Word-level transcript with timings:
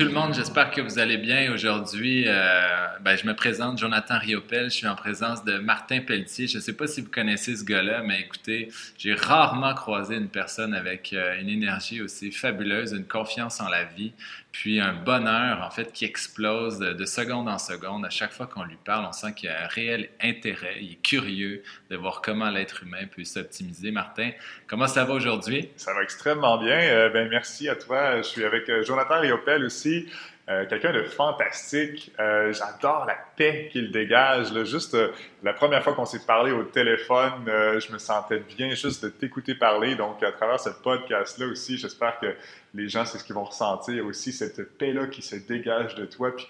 tout 0.00 0.06
le 0.06 0.12
monde, 0.12 0.32
j'espère 0.32 0.70
que 0.70 0.80
vous 0.80 0.98
allez 0.98 1.18
bien. 1.18 1.52
Aujourd'hui, 1.52 2.24
euh, 2.26 2.86
ben, 3.02 3.16
je 3.16 3.26
me 3.26 3.34
présente, 3.34 3.76
Jonathan 3.76 4.18
Riopel, 4.18 4.70
je 4.70 4.76
suis 4.76 4.86
en 4.86 4.94
présence 4.94 5.44
de 5.44 5.58
Martin 5.58 6.00
Pelletier. 6.00 6.46
Je 6.46 6.56
ne 6.56 6.62
sais 6.62 6.72
pas 6.72 6.86
si 6.86 7.02
vous 7.02 7.10
connaissez 7.10 7.54
ce 7.54 7.64
gars-là, 7.64 8.02
mais 8.02 8.18
écoutez, 8.20 8.70
j'ai 8.96 9.12
rarement 9.12 9.74
croisé 9.74 10.16
une 10.16 10.30
personne 10.30 10.72
avec 10.72 11.12
euh, 11.12 11.38
une 11.38 11.50
énergie 11.50 12.00
aussi 12.00 12.32
fabuleuse, 12.32 12.92
une 12.92 13.04
confiance 13.04 13.60
en 13.60 13.68
la 13.68 13.84
vie, 13.84 14.12
puis 14.52 14.80
un 14.80 14.92
bonheur, 14.92 15.62
en 15.62 15.70
fait, 15.70 15.92
qui 15.92 16.04
explose 16.04 16.78
de, 16.78 17.04
seconde 17.04 17.48
en 17.48 17.58
seconde. 17.58 18.04
À 18.04 18.10
chaque 18.10 18.32
fois 18.32 18.46
qu'on 18.46 18.64
lui 18.64 18.76
parle, 18.84 19.06
on 19.08 19.12
sent 19.12 19.32
qu'il 19.34 19.48
y 19.48 19.52
a 19.52 19.64
un 19.64 19.66
réel 19.68 20.10
intérêt, 20.22 20.78
il 20.80 20.92
est 20.92 21.02
curieux 21.02 21.62
de 21.90 21.96
voir 21.96 22.20
comment 22.20 22.50
l'être 22.50 22.82
humain 22.82 23.06
peut 23.14 23.24
s'optimiser. 23.24 23.90
Martin, 23.90 24.30
comment 24.66 24.88
ça 24.88 25.04
va 25.04 25.14
aujourd'hui? 25.14 25.68
Ça 25.76 25.94
va 25.94 26.02
extrêmement 26.02 26.58
bien. 26.58 26.78
Euh, 26.78 27.10
ben, 27.10 27.28
merci 27.28 27.68
à 27.68 27.76
toi. 27.76 28.18
Je 28.18 28.22
suis 28.22 28.44
avec 28.44 28.68
euh, 28.68 28.82
Jonathan 28.82 29.20
Riopel 29.20 29.64
aussi. 29.64 30.08
Euh, 30.50 30.66
quelqu'un 30.66 30.92
de 30.92 31.04
fantastique. 31.04 32.12
J'adore 32.18 33.04
la 33.06 33.16
paix 33.36 33.68
qu'il 33.70 33.92
dégage. 33.92 34.52
Juste 34.64 34.96
la 35.42 35.52
première 35.52 35.82
fois 35.82 35.94
qu'on 35.94 36.04
s'est 36.04 36.26
parlé 36.26 36.50
au 36.50 36.64
téléphone, 36.64 37.44
je 37.46 37.92
me 37.92 37.98
sentais 37.98 38.40
bien 38.40 38.74
juste 38.74 39.04
de 39.04 39.08
t'écouter 39.08 39.54
parler. 39.54 39.94
Donc, 39.94 40.22
à 40.24 40.32
travers 40.32 40.58
ce 40.58 40.70
podcast-là 40.70 41.46
aussi, 41.46 41.78
j'espère 41.78 42.18
que 42.18 42.34
les 42.74 42.88
gens, 42.88 43.04
c'est 43.04 43.18
ce 43.18 43.24
qu'ils 43.24 43.34
vont 43.34 43.44
ressentir 43.44 44.04
aussi, 44.06 44.32
cette 44.32 44.76
paix-là 44.78 45.06
qui 45.06 45.22
se 45.22 45.36
dégage 45.36 45.94
de 45.94 46.04
toi, 46.04 46.34
puis 46.34 46.48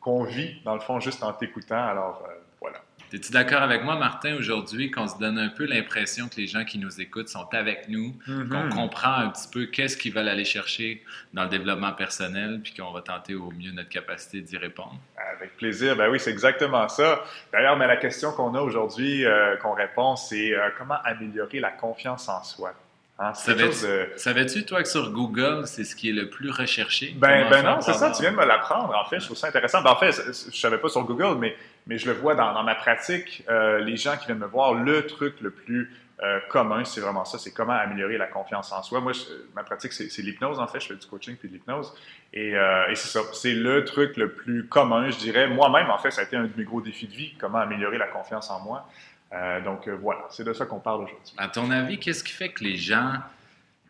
qu'on 0.00 0.24
vit, 0.24 0.60
dans 0.64 0.74
le 0.74 0.80
fond, 0.80 1.00
juste 1.00 1.22
en 1.22 1.32
t'écoutant. 1.32 1.82
Alors, 1.82 2.24
euh, 2.28 2.32
voilà. 2.60 2.78
Es-tu 3.14 3.30
d'accord 3.30 3.60
avec 3.60 3.84
moi, 3.84 3.96
Martin, 3.96 4.36
aujourd'hui, 4.36 4.90
qu'on 4.90 5.06
se 5.06 5.18
donne 5.18 5.38
un 5.38 5.50
peu 5.50 5.66
l'impression 5.66 6.28
que 6.28 6.36
les 6.36 6.46
gens 6.46 6.64
qui 6.64 6.78
nous 6.78 6.98
écoutent 6.98 7.28
sont 7.28 7.46
avec 7.52 7.90
nous, 7.90 8.14
mm-hmm. 8.26 8.48
qu'on 8.48 8.68
comprend 8.74 9.12
un 9.12 9.28
petit 9.28 9.48
peu 9.52 9.66
qu'est-ce 9.66 9.98
qu'ils 9.98 10.14
veulent 10.14 10.28
aller 10.28 10.46
chercher 10.46 11.02
dans 11.34 11.42
le 11.42 11.50
développement 11.50 11.92
personnel, 11.92 12.60
puis 12.64 12.72
qu'on 12.72 12.90
va 12.90 13.02
tenter 13.02 13.34
au 13.34 13.50
mieux 13.50 13.70
notre 13.72 13.90
capacité 13.90 14.40
d'y 14.40 14.56
répondre? 14.56 14.96
Avec 15.36 15.58
plaisir. 15.58 15.94
Ben 15.94 16.08
oui, 16.08 16.18
c'est 16.18 16.30
exactement 16.30 16.88
ça. 16.88 17.22
D'ailleurs, 17.52 17.76
mais 17.76 17.86
la 17.86 17.98
question 17.98 18.32
qu'on 18.32 18.54
a 18.54 18.60
aujourd'hui, 18.62 19.26
euh, 19.26 19.56
qu'on 19.58 19.74
répond, 19.74 20.16
c'est 20.16 20.54
euh, 20.54 20.70
comment 20.78 20.96
améliorer 21.04 21.60
la 21.60 21.70
confiance 21.70 22.30
en 22.30 22.42
soi? 22.42 22.72
Hein, 23.18 23.34
savais-tu, 23.34 24.64
toi, 24.64 24.82
que 24.82 24.88
sur 24.88 25.10
Google, 25.10 25.66
c'est 25.66 25.84
ce 25.84 25.94
qui 25.94 26.08
est 26.08 26.12
le 26.12 26.30
plus 26.30 26.50
recherché? 26.50 27.14
Ben, 27.18 27.48
ben 27.50 27.62
non, 27.62 27.80
c'est 27.80 27.92
ça, 27.92 28.10
tu 28.10 28.22
viens 28.22 28.32
de 28.32 28.36
me 28.36 28.44
l'apprendre. 28.46 28.96
En 28.96 29.08
fait, 29.08 29.20
je 29.20 29.26
trouve 29.26 29.36
ça 29.36 29.48
intéressant. 29.48 29.82
Ben, 29.82 29.90
en 29.90 29.96
fait, 29.96 30.12
je 30.12 30.28
ne 30.28 30.52
savais 30.52 30.78
pas 30.78 30.88
sur 30.88 31.04
Google, 31.04 31.38
mais, 31.38 31.54
mais 31.86 31.98
je 31.98 32.06
le 32.06 32.16
vois 32.16 32.34
dans, 32.34 32.62
ma 32.62 32.74
pratique. 32.74 33.44
Euh, 33.48 33.78
les 33.78 33.96
gens 33.96 34.16
qui 34.16 34.26
viennent 34.26 34.38
me 34.38 34.46
voir, 34.46 34.74
le 34.74 35.06
truc 35.06 35.40
le 35.40 35.50
plus 35.50 35.90
euh, 36.22 36.38
commun, 36.48 36.84
c'est 36.84 37.00
vraiment 37.00 37.24
ça, 37.24 37.38
c'est 37.38 37.52
comment 37.52 37.72
améliorer 37.72 38.16
la 38.18 38.26
confiance 38.26 38.70
en 38.72 38.82
soi. 38.82 39.00
Moi, 39.00 39.12
ma 39.54 39.64
pratique, 39.64 39.92
c'est, 39.92 40.22
l'hypnose, 40.22 40.60
en 40.60 40.66
fait. 40.66 40.80
Je 40.80 40.88
fais 40.88 40.96
du 40.96 41.06
coaching 41.06 41.36
puis 41.36 41.48
de 41.48 41.54
l'hypnose. 41.54 41.92
Et, 42.32 42.56
euh, 42.56 42.94
c'est 42.94 43.08
ça, 43.08 43.20
c'est 43.32 43.54
le 43.54 43.84
truc 43.84 44.16
le 44.16 44.32
plus 44.32 44.66
commun, 44.68 45.10
je 45.10 45.18
dirais. 45.18 45.48
Moi-même, 45.48 45.90
en 45.90 45.98
fait, 45.98 46.10
ça 46.10 46.20
a 46.20 46.24
été 46.24 46.36
un 46.36 46.44
de 46.44 46.52
mes 46.56 46.64
gros 46.64 46.80
défis 46.80 47.08
de 47.08 47.14
vie, 47.14 47.34
comment 47.38 47.58
améliorer 47.58 47.98
la 47.98 48.06
confiance 48.06 48.50
en 48.50 48.60
moi. 48.60 48.88
Euh, 49.32 49.60
donc 49.62 49.88
euh, 49.88 49.96
voilà, 49.96 50.26
c'est 50.30 50.44
de 50.44 50.52
ça 50.52 50.66
qu'on 50.66 50.80
parle 50.80 51.04
aujourd'hui. 51.04 51.34
À 51.38 51.48
ton 51.48 51.70
avis, 51.70 51.98
qu'est-ce 51.98 52.22
qui 52.22 52.32
fait 52.32 52.50
que 52.50 52.64
les 52.64 52.76
gens 52.76 53.14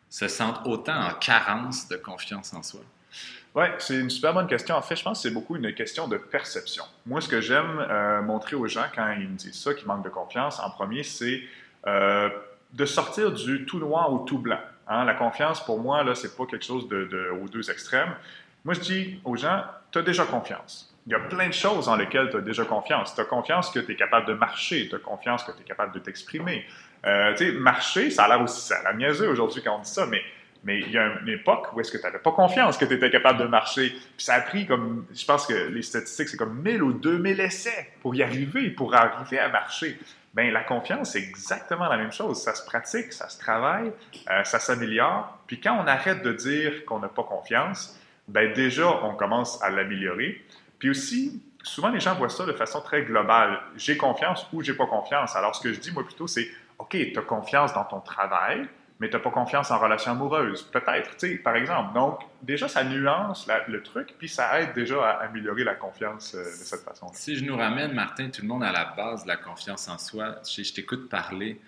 se 0.09 0.27
sentent 0.27 0.61
autant 0.65 1.09
en 1.09 1.13
carence 1.15 1.87
de 1.89 1.97
confiance 1.97 2.53
en 2.53 2.63
soi? 2.63 2.81
Oui, 3.55 3.65
c'est 3.77 3.99
une 3.99 4.09
super 4.09 4.33
bonne 4.33 4.47
question. 4.47 4.75
En 4.75 4.81
fait, 4.81 4.95
je 4.95 5.03
pense 5.03 5.19
que 5.21 5.29
c'est 5.29 5.33
beaucoup 5.33 5.55
une 5.55 5.73
question 5.73 6.07
de 6.07 6.17
perception. 6.17 6.83
Moi, 7.05 7.21
ce 7.21 7.29
que 7.29 7.39
j'aime 7.39 7.79
euh, 7.79 8.21
montrer 8.21 8.55
aux 8.55 8.67
gens 8.67 8.85
quand 8.95 9.13
ils 9.19 9.29
me 9.29 9.35
disent 9.35 9.61
ça, 9.61 9.73
qu'ils 9.73 9.87
manquent 9.87 10.03
de 10.03 10.09
confiance, 10.09 10.59
en 10.59 10.69
premier, 10.71 11.03
c'est 11.03 11.41
de 11.85 12.85
sortir 12.85 13.31
du 13.31 13.65
tout 13.65 13.79
noir 13.79 14.11
ou 14.11 14.25
tout 14.25 14.39
blanc. 14.39 14.59
Hein. 14.87 15.05
La 15.05 15.13
confiance, 15.13 15.63
pour 15.63 15.79
moi, 15.79 16.03
là, 16.03 16.15
c'est 16.15 16.35
pas 16.35 16.45
quelque 16.45 16.65
chose 16.65 16.85
aux 16.85 17.47
deux 17.47 17.69
extrêmes. 17.69 18.13
Moi, 18.65 18.73
je 18.73 18.79
dis 18.79 19.19
aux 19.23 19.35
gens, 19.35 19.63
tu 19.91 19.99
as 19.99 20.01
déjà 20.01 20.25
confiance. 20.25 20.93
Il 21.05 21.11
y 21.11 21.15
a 21.15 21.19
plein 21.19 21.49
de 21.49 21.53
choses 21.53 21.87
dans 21.87 21.97
lesquelles 21.97 22.29
tu 22.29 22.37
as 22.37 22.41
déjà 22.41 22.63
confiance. 22.63 23.13
Tu 23.13 23.21
as 23.21 23.25
confiance 23.25 23.69
que 23.69 23.79
tu 23.79 23.91
es 23.91 23.95
capable 23.95 24.25
de 24.25 24.33
marcher, 24.33 24.87
tu 24.87 24.95
as 24.95 24.99
confiance 24.99 25.43
que 25.43 25.51
tu 25.51 25.61
es 25.61 25.65
capable 25.65 25.93
de 25.93 25.99
t'exprimer. 25.99 26.65
Euh, 27.05 27.33
tu 27.35 27.45
sais, 27.45 27.51
marcher, 27.51 28.09
ça 28.09 28.23
a 28.23 28.29
l'air 28.29 28.41
aussi, 28.41 28.61
ça 28.61 28.77
a 28.77 28.83
l'air 28.83 28.95
niaiseux 28.95 29.27
aujourd'hui 29.27 29.61
quand 29.61 29.75
on 29.75 29.81
dit 29.81 29.89
ça, 29.89 30.05
mais, 30.05 30.21
mais 30.63 30.79
il 30.79 30.91
y 30.91 30.97
a 30.97 31.19
une 31.21 31.29
époque 31.29 31.67
où 31.73 31.81
est-ce 31.81 31.91
que 31.91 31.97
tu 31.97 32.03
n'avais 32.03 32.19
pas 32.19 32.31
confiance 32.31 32.77
que 32.77 32.85
tu 32.85 32.93
étais 32.93 33.09
capable 33.09 33.39
de 33.39 33.45
marcher. 33.45 33.89
Puis 33.89 34.25
ça 34.25 34.35
a 34.35 34.41
pris 34.41 34.65
comme, 34.65 35.05
je 35.13 35.25
pense 35.25 35.45
que 35.45 35.53
les 35.53 35.81
statistiques, 35.81 36.29
c'est 36.29 36.37
comme 36.37 36.61
1000 36.61 36.81
ou 36.83 36.93
2000 36.93 37.39
essais 37.39 37.93
pour 38.01 38.15
y 38.15 38.23
arriver, 38.23 38.69
pour 38.69 38.95
arriver 38.95 39.39
à 39.39 39.49
marcher. 39.49 39.99
Bien, 40.33 40.51
la 40.51 40.63
confiance, 40.63 41.11
c'est 41.11 41.19
exactement 41.19 41.87
la 41.87 41.97
même 41.97 42.11
chose. 42.11 42.41
Ça 42.41 42.55
se 42.55 42.65
pratique, 42.65 43.13
ça 43.13 43.29
se 43.29 43.37
travaille, 43.37 43.91
euh, 44.31 44.43
ça 44.43 44.59
s'améliore. 44.59 45.37
Puis 45.45 45.59
quand 45.59 45.77
on 45.77 45.85
arrête 45.85 46.23
de 46.23 46.33
dire 46.33 46.85
qu'on 46.85 46.99
n'a 46.99 47.09
pas 47.09 47.23
confiance, 47.23 47.99
ben 48.27 48.51
déjà, 48.53 48.87
on 49.03 49.15
commence 49.15 49.61
à 49.61 49.69
l'améliorer. 49.69 50.43
Puis 50.79 50.89
aussi, 50.89 51.43
souvent 51.61 51.89
les 51.89 51.99
gens 51.99 52.15
voient 52.15 52.29
ça 52.29 52.45
de 52.45 52.53
façon 52.53 52.81
très 52.81 53.03
globale. 53.03 53.59
J'ai 53.75 53.97
confiance 53.97 54.47
ou 54.53 54.61
j'ai 54.61 54.73
pas 54.73 54.87
confiance. 54.87 55.35
Alors 55.35 55.55
ce 55.55 55.61
que 55.61 55.73
je 55.73 55.79
dis 55.79 55.91
moi 55.91 56.03
plutôt, 56.03 56.27
c'est 56.27 56.47
OK, 56.79 56.91
tu 56.91 57.17
as 57.17 57.21
confiance 57.21 57.73
dans 57.73 57.85
ton 57.85 57.99
travail, 57.99 58.67
mais 58.99 59.09
tu 59.09 59.15
n'as 59.15 59.21
pas 59.21 59.31
confiance 59.31 59.71
en 59.71 59.79
relation 59.79 60.11
amoureuse. 60.11 60.63
Peut-être, 60.63 61.17
tu 61.17 61.27
sais, 61.27 61.35
par 61.35 61.55
exemple. 61.55 61.93
Donc, 61.93 62.19
déjà, 62.41 62.67
ça 62.67 62.83
nuance 62.83 63.47
le 63.67 63.81
truc, 63.83 64.15
puis 64.17 64.29
ça 64.29 64.61
aide 64.61 64.73
déjà 64.73 65.03
à 65.03 65.23
améliorer 65.23 65.63
la 65.63 65.75
confiance 65.75 66.35
euh, 66.35 66.43
de 66.43 66.49
cette 66.49 66.83
façon-là. 66.83 67.11
Si 67.15 67.35
je 67.35 67.43
nous 67.43 67.57
ramène, 67.57 67.93
Martin, 67.93 68.29
tout 68.29 68.41
le 68.41 68.47
monde 68.47 68.63
à 68.63 68.71
la 68.71 68.93
base 68.95 69.23
de 69.23 69.27
la 69.27 69.37
confiance 69.37 69.87
en 69.89 69.97
soi, 69.97 70.35
je, 70.45 70.63
je 70.63 70.73
t'écoute 70.73 71.09
parler, 71.09 71.59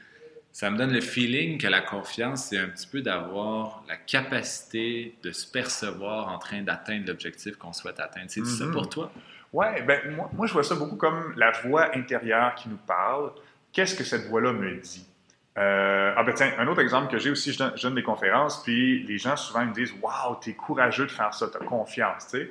ça 0.55 0.71
me 0.71 0.77
donne 0.77 0.93
le 0.93 1.01
feeling 1.01 1.57
que 1.57 1.67
la 1.67 1.81
confiance, 1.81 2.45
c'est 2.45 2.57
un 2.57 2.69
petit 2.69 2.87
peu 2.87 3.01
d'avoir 3.01 3.83
la 3.89 3.97
capacité 3.97 5.17
de 5.21 5.31
se 5.31 5.45
percevoir 5.45 6.29
en 6.29 6.37
train 6.37 6.61
d'atteindre 6.61 7.07
l'objectif 7.07 7.57
qu'on 7.57 7.73
souhaite 7.73 7.99
atteindre. 7.99 8.27
C'est 8.29 8.45
ça 8.45 8.65
pour 8.71 8.83
mhm. 8.83 8.89
toi? 8.89 9.11
Oui, 9.51 9.65
ben, 9.85 10.17
moi, 10.31 10.47
je 10.47 10.53
vois 10.53 10.63
ça 10.63 10.75
beaucoup 10.75 10.95
comme 10.95 11.33
la 11.35 11.51
voix 11.51 11.93
intérieure 11.93 12.55
qui 12.55 12.69
nous 12.69 12.77
parle. 12.77 13.31
Qu'est-ce 13.73 13.95
que 13.95 14.05
cette 14.05 14.27
voix-là 14.27 14.53
me 14.53 14.79
dit? 14.79 15.05
Euh, 15.57 16.13
ah 16.17 16.23
ben 16.23 16.33
tiens, 16.33 16.51
un 16.59 16.67
autre 16.67 16.81
exemple 16.81 17.09
que 17.09 17.17
j'ai 17.17 17.29
aussi, 17.29 17.53
je 17.53 17.81
donne, 17.81 17.95
des 17.95 18.03
conférences, 18.03 18.61
puis 18.61 19.03
les 19.03 19.17
gens 19.17 19.37
souvent 19.37 19.65
me 19.65 19.73
disent 19.73 19.93
Waouh, 20.01 20.35
t'es 20.41 20.53
courageux 20.53 21.05
de 21.05 21.11
faire 21.11 21.33
ça, 21.33 21.47
t'as 21.51 21.63
confiance, 21.63 22.27
tu 22.27 22.39
sais. 22.39 22.49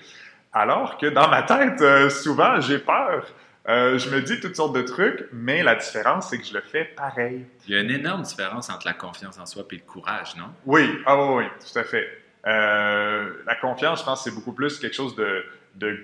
Alors 0.53 0.97
que 0.97 1.06
dans 1.06 1.28
ma 1.28 1.42
tête, 1.42 1.82
euh, 1.82 2.09
souvent, 2.09 2.60
j'ai 2.60 2.78
peur. 2.78 3.26
Euh, 3.66 3.98
je 3.98 4.10
me 4.10 4.20
dis 4.20 4.41
toutes 4.41 4.56
sortes 4.56 4.75
de 4.75 4.82
trucs, 4.82 5.26
mais 5.32 5.62
la 5.62 5.75
différence, 5.75 6.28
c'est 6.28 6.38
que 6.38 6.44
je 6.44 6.54
le 6.54 6.60
fais 6.60 6.84
pareil. 6.84 7.47
Il 7.66 7.75
y 7.75 7.78
a 7.78 7.81
une 7.81 7.91
énorme 7.91 8.22
différence 8.22 8.70
entre 8.70 8.87
la 8.87 8.92
confiance 8.92 9.38
en 9.38 9.47
soi 9.47 9.65
et 9.71 9.76
le 9.76 9.82
courage, 9.82 10.36
non? 10.36 10.47
Oui, 10.66 10.98
ah 11.06 11.32
oui, 11.32 11.44
tout 11.60 11.78
à 11.78 11.82
fait. 11.82 12.06
Euh, 12.47 13.31
la 13.47 13.54
confiance, 13.56 14.00
je 14.00 14.04
pense, 14.04 14.22
c'est 14.22 14.34
beaucoup 14.34 14.53
plus 14.53 14.78
quelque 14.78 14.94
chose 14.94 15.16
de, 15.16 15.44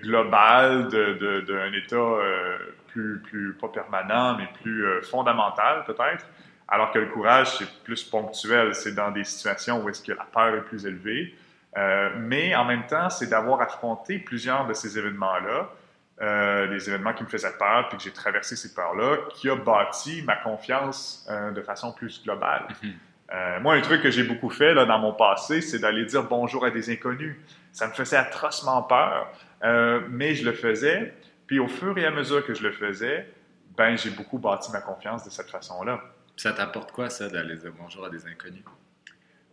global, 0.01 0.87
d'un 0.89 1.73
état 1.73 1.95
euh, 1.95 2.57
plus, 2.87 3.21
plus, 3.21 3.53
pas 3.53 3.69
permanent, 3.69 4.35
mais 4.37 4.49
plus 4.61 4.83
fondamental, 5.03 5.83
peut-être. 5.85 6.25
Alors 6.71 6.91
que 6.91 6.99
le 6.99 7.07
courage, 7.07 7.57
c'est 7.57 7.83
plus 7.83 8.03
ponctuel. 8.03 8.73
C'est 8.73 8.95
dans 8.95 9.11
des 9.11 9.25
situations 9.25 9.83
où 9.83 9.89
est-ce 9.89 10.01
que 10.01 10.13
la 10.13 10.23
peur 10.23 10.55
est 10.55 10.63
plus 10.63 10.85
élevée. 10.85 11.35
mais 12.17 12.55
en 12.55 12.65
même 12.65 12.87
temps, 12.87 13.09
c'est 13.09 13.27
d'avoir 13.27 13.61
affronté 13.61 14.17
plusieurs 14.19 14.65
de 14.65 14.73
ces 14.73 14.97
événements-là 14.97 15.69
euh, 16.21 16.67
des 16.67 16.87
événements 16.87 17.13
qui 17.13 17.23
me 17.23 17.29
faisaient 17.29 17.57
peur, 17.57 17.89
puis 17.89 17.97
que 17.97 18.03
j'ai 18.03 18.11
traversé 18.11 18.55
ces 18.55 18.75
peurs-là, 18.75 19.17
qui 19.33 19.49
a 19.49 19.55
bâti 19.55 20.21
ma 20.21 20.35
confiance 20.35 21.27
euh, 21.31 21.49
de 21.49 21.61
façon 21.63 21.93
plus 21.93 22.21
globale. 22.21 22.67
Mhm. 22.83 22.93
Euh, 23.33 23.59
moi, 23.61 23.73
un 23.73 23.81
truc 23.81 24.03
que 24.03 24.11
j'ai 24.11 24.23
beaucoup 24.23 24.51
fait 24.51 24.75
là, 24.75 24.85
dans 24.85 24.99
mon 24.99 25.13
passé, 25.13 25.61
c'est 25.61 25.79
d'aller 25.79 26.05
dire 26.05 26.23
bonjour 26.25 26.63
à 26.63 26.69
des 26.69 26.91
inconnus. 26.91 27.37
Ça 27.71 27.87
me 27.87 27.93
faisait 27.93 28.17
atrocement 28.17 28.83
peur, 28.83 29.31
mais 30.09 30.35
je 30.35 30.45
le 30.45 30.51
faisais. 30.51 31.13
Puis 31.47 31.57
au 31.57 31.67
fur 31.67 31.97
et 31.97 32.05
à 32.05 32.11
mesure 32.11 32.45
que 32.45 32.53
je 32.53 32.61
le 32.61 32.71
faisais, 32.71 33.27
ben 33.75 33.97
j'ai 33.97 34.11
beaucoup 34.11 34.37
bâti 34.37 34.71
ma 34.71 34.81
confiance 34.81 35.23
de 35.23 35.31
cette 35.31 35.49
façon-là. 35.49 36.01
Ça 36.41 36.53
t'apporte 36.53 36.91
quoi, 36.91 37.07
ça, 37.11 37.29
d'aller 37.29 37.55
dire 37.55 37.71
bonjour 37.79 38.03
à 38.03 38.09
des 38.09 38.25
inconnus? 38.25 38.63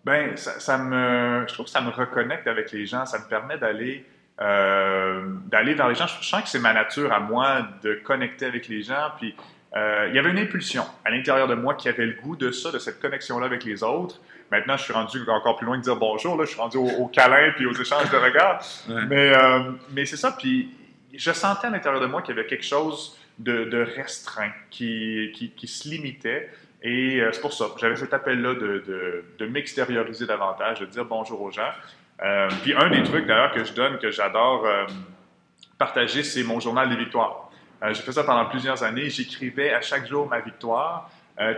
Ben, 0.06 0.35
ça, 0.38 0.58
ça, 0.58 0.79
me, 0.79 1.44
je 1.46 1.52
trouve 1.52 1.67
que 1.67 1.70
ça 1.70 1.82
me 1.82 1.90
reconnecte 1.90 2.46
avec 2.46 2.73
les 2.73 2.87
gens. 2.87 3.05
Ça 3.05 3.19
me 3.19 3.29
permet 3.29 3.58
d'aller 3.58 4.06
euh, 4.40 5.23
d'aller 5.49 5.75
vers 5.75 5.88
les 5.90 5.94
gens. 5.94 6.06
Je 6.06 6.26
sens 6.26 6.43
que 6.43 6.49
c'est 6.49 6.58
ma 6.58 6.73
nature 6.73 7.12
à 7.12 7.20
moi 7.20 7.69
de 7.82 7.93
connecter 7.93 8.46
avec 8.46 8.69
les 8.69 8.82
gens. 8.82 9.11
Puis 9.19 9.37
euh, 9.76 10.06
il 10.08 10.17
y 10.17 10.19
avait 10.19 10.31
une 10.31 10.38
impulsion 10.38 10.82
à 11.05 11.11
l'intérieur 11.11 11.46
de 11.46 11.55
moi 11.55 11.75
qui 11.75 11.90
avait 11.90 12.06
le 12.06 12.14
goût 12.23 12.37
de 12.37 12.50
ça, 12.52 12.73
de 12.73 12.79
cette 12.79 13.00
connexion-là 13.02 13.44
avec 13.44 13.64
les 13.64 13.82
autres. 13.82 14.19
Maintenant, 14.50 14.79
je 14.79 14.85
suis 14.85 14.94
rendu 14.94 15.20
encore 15.29 15.56
plus 15.56 15.67
loin 15.67 15.76
de 15.76 15.82
dire 15.82 15.96
bonjour. 15.96 16.38
Là, 16.38 16.46
je 16.46 16.52
suis 16.52 16.58
rendu 16.58 16.79
au, 16.79 17.06
câlin 17.08 17.52
puis 17.55 17.67
aux 17.67 17.75
échanges 17.75 18.11
de 18.11 18.17
regards. 18.17 18.64
Mais, 18.88 19.37
euh, 19.37 19.73
mais 19.93 20.06
c'est 20.06 20.17
ça. 20.17 20.32
Puis 20.32 20.75
je 21.12 21.32
sentais 21.32 21.67
à 21.67 21.70
l'intérieur 21.70 22.00
de 22.00 22.06
moi 22.06 22.23
qu'il 22.23 22.35
y 22.35 22.38
avait 22.38 22.49
quelque 22.49 22.64
chose 22.64 23.19
de, 23.38 23.82
restreint 23.94 24.52
qui, 24.70 25.32
qui, 25.35 25.50
qui, 25.50 25.67
se 25.67 25.87
limitait. 25.87 26.50
Et 26.83 27.21
c'est 27.33 27.41
pour 27.41 27.53
ça. 27.53 27.67
J'avais 27.81 27.97
cet 27.97 28.15
appel-là 28.15 28.55
de, 28.55 28.85
de, 28.87 29.25
de 29.39 29.47
m'extérioriser 29.47 30.27
davantage, 30.27 30.81
de 30.81 30.87
dire 30.87 31.05
bonjour 31.05 31.41
aux 31.41 31.51
gens. 31.51 31.71
Euh, 32.23 32.49
puis 32.63 32.75
un 32.75 32.89
des 32.91 33.03
trucs 33.03 33.27
d'ailleurs 33.27 33.53
que 33.53 33.65
je 33.65 33.73
donne, 33.73 33.99
que 33.99 34.11
j'adore 34.11 34.67
euh, 34.67 34.87
partager, 35.77 36.23
c'est 36.23 36.43
mon 36.43 36.61
journal 36.61 36.89
des 36.89 36.97
victoires. 36.97 37.51
Euh, 37.83 37.95
j'ai 37.95 38.03
fait 38.03 38.13
ça 38.13 38.25
pendant 38.25 38.47
plusieurs 38.47 38.83
années. 38.83 39.09
J'écrivais 39.09 39.73
à 39.73 39.81
chaque 39.81 40.07
jour 40.07 40.29
ma 40.29 40.41
victoire. 40.41 41.11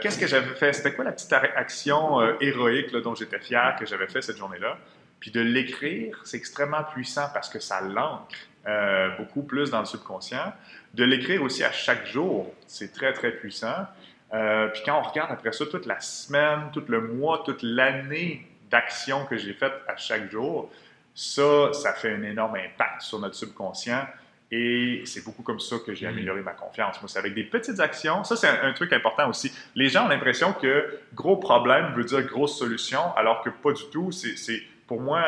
Qu'est-ce 0.02 0.19
que 0.19 0.26
j'avais 0.26 0.55
fait? 0.56 0.75
C'était 0.75 0.93
quoi 0.93 1.06
la 1.06 1.12
petite 1.12 1.32
action 1.32 2.20
héroïque 2.38 2.93
dont 2.93 3.14
j'étais 3.14 3.38
fier 3.38 3.75
que 3.81 3.87
j'avais 3.87 4.08
fait 4.08 4.20
cette 4.20 4.37
journée-là? 4.37 4.76
Puis 5.20 5.31
de 5.31 5.40
l'écrire, 5.40 6.20
c'est 6.25 6.37
extrêmement 6.37 6.84
puissant 6.84 7.28
parce 7.32 7.49
que 7.49 7.61
ça 7.61 7.81
l'ancre 7.81 8.37
euh, 8.66 9.16
beaucoup 9.16 9.43
plus 9.43 9.70
dans 9.70 9.81
le 9.81 9.87
subconscient. 9.87 10.52
De 10.93 11.05
l'écrire 11.05 11.43
aussi 11.43 11.64
à 11.64 11.73
chaque 11.73 12.06
jour, 12.06 12.52
c'est 12.66 12.93
très, 12.93 13.14
très 13.14 13.31
puissant. 13.31 13.87
Euh, 14.32 14.68
puis 14.68 14.82
quand 14.84 14.98
on 14.98 15.02
regarde 15.02 15.30
après 15.32 15.52
ça 15.52 15.66
toute 15.66 15.86
la 15.86 16.00
semaine, 16.00 16.70
tout 16.72 16.84
le 16.88 17.00
mois, 17.00 17.42
toute 17.44 17.62
l'année 17.62 18.46
d'actions 18.70 19.26
que 19.26 19.36
j'ai 19.36 19.52
faites 19.52 19.82
à 19.88 19.96
chaque 19.96 20.30
jour, 20.30 20.70
ça, 21.14 21.72
ça 21.72 21.92
fait 21.92 22.14
un 22.14 22.22
énorme 22.22 22.56
impact 22.56 23.02
sur 23.02 23.18
notre 23.18 23.34
subconscient. 23.34 24.06
Et 24.52 25.02
c'est 25.04 25.24
beaucoup 25.24 25.42
comme 25.42 25.60
ça 25.60 25.76
que 25.84 25.94
j'ai 25.94 26.06
mm. 26.06 26.10
amélioré 26.10 26.40
ma 26.42 26.52
confiance. 26.52 27.00
Moi, 27.00 27.08
c'est 27.08 27.18
avec 27.18 27.34
des 27.34 27.44
petites 27.44 27.80
actions. 27.80 28.24
Ça, 28.24 28.36
c'est 28.36 28.48
un, 28.48 28.72
truc 28.72 28.92
important 28.92 29.28
aussi. 29.28 29.52
Les 29.74 29.88
gens 29.88 30.06
ont 30.06 30.08
l'impression 30.08 30.52
que 30.52 30.98
gros 31.14 31.36
problème 31.36 31.92
veut 31.94 32.04
dire 32.04 32.22
grosse 32.22 32.58
solution, 32.58 33.14
alors 33.16 33.42
que 33.42 33.50
pas 33.50 33.72
du 33.72 33.84
tout. 33.92 34.10
C'est, 34.12 34.62
pour 34.86 35.00
moi, 35.00 35.22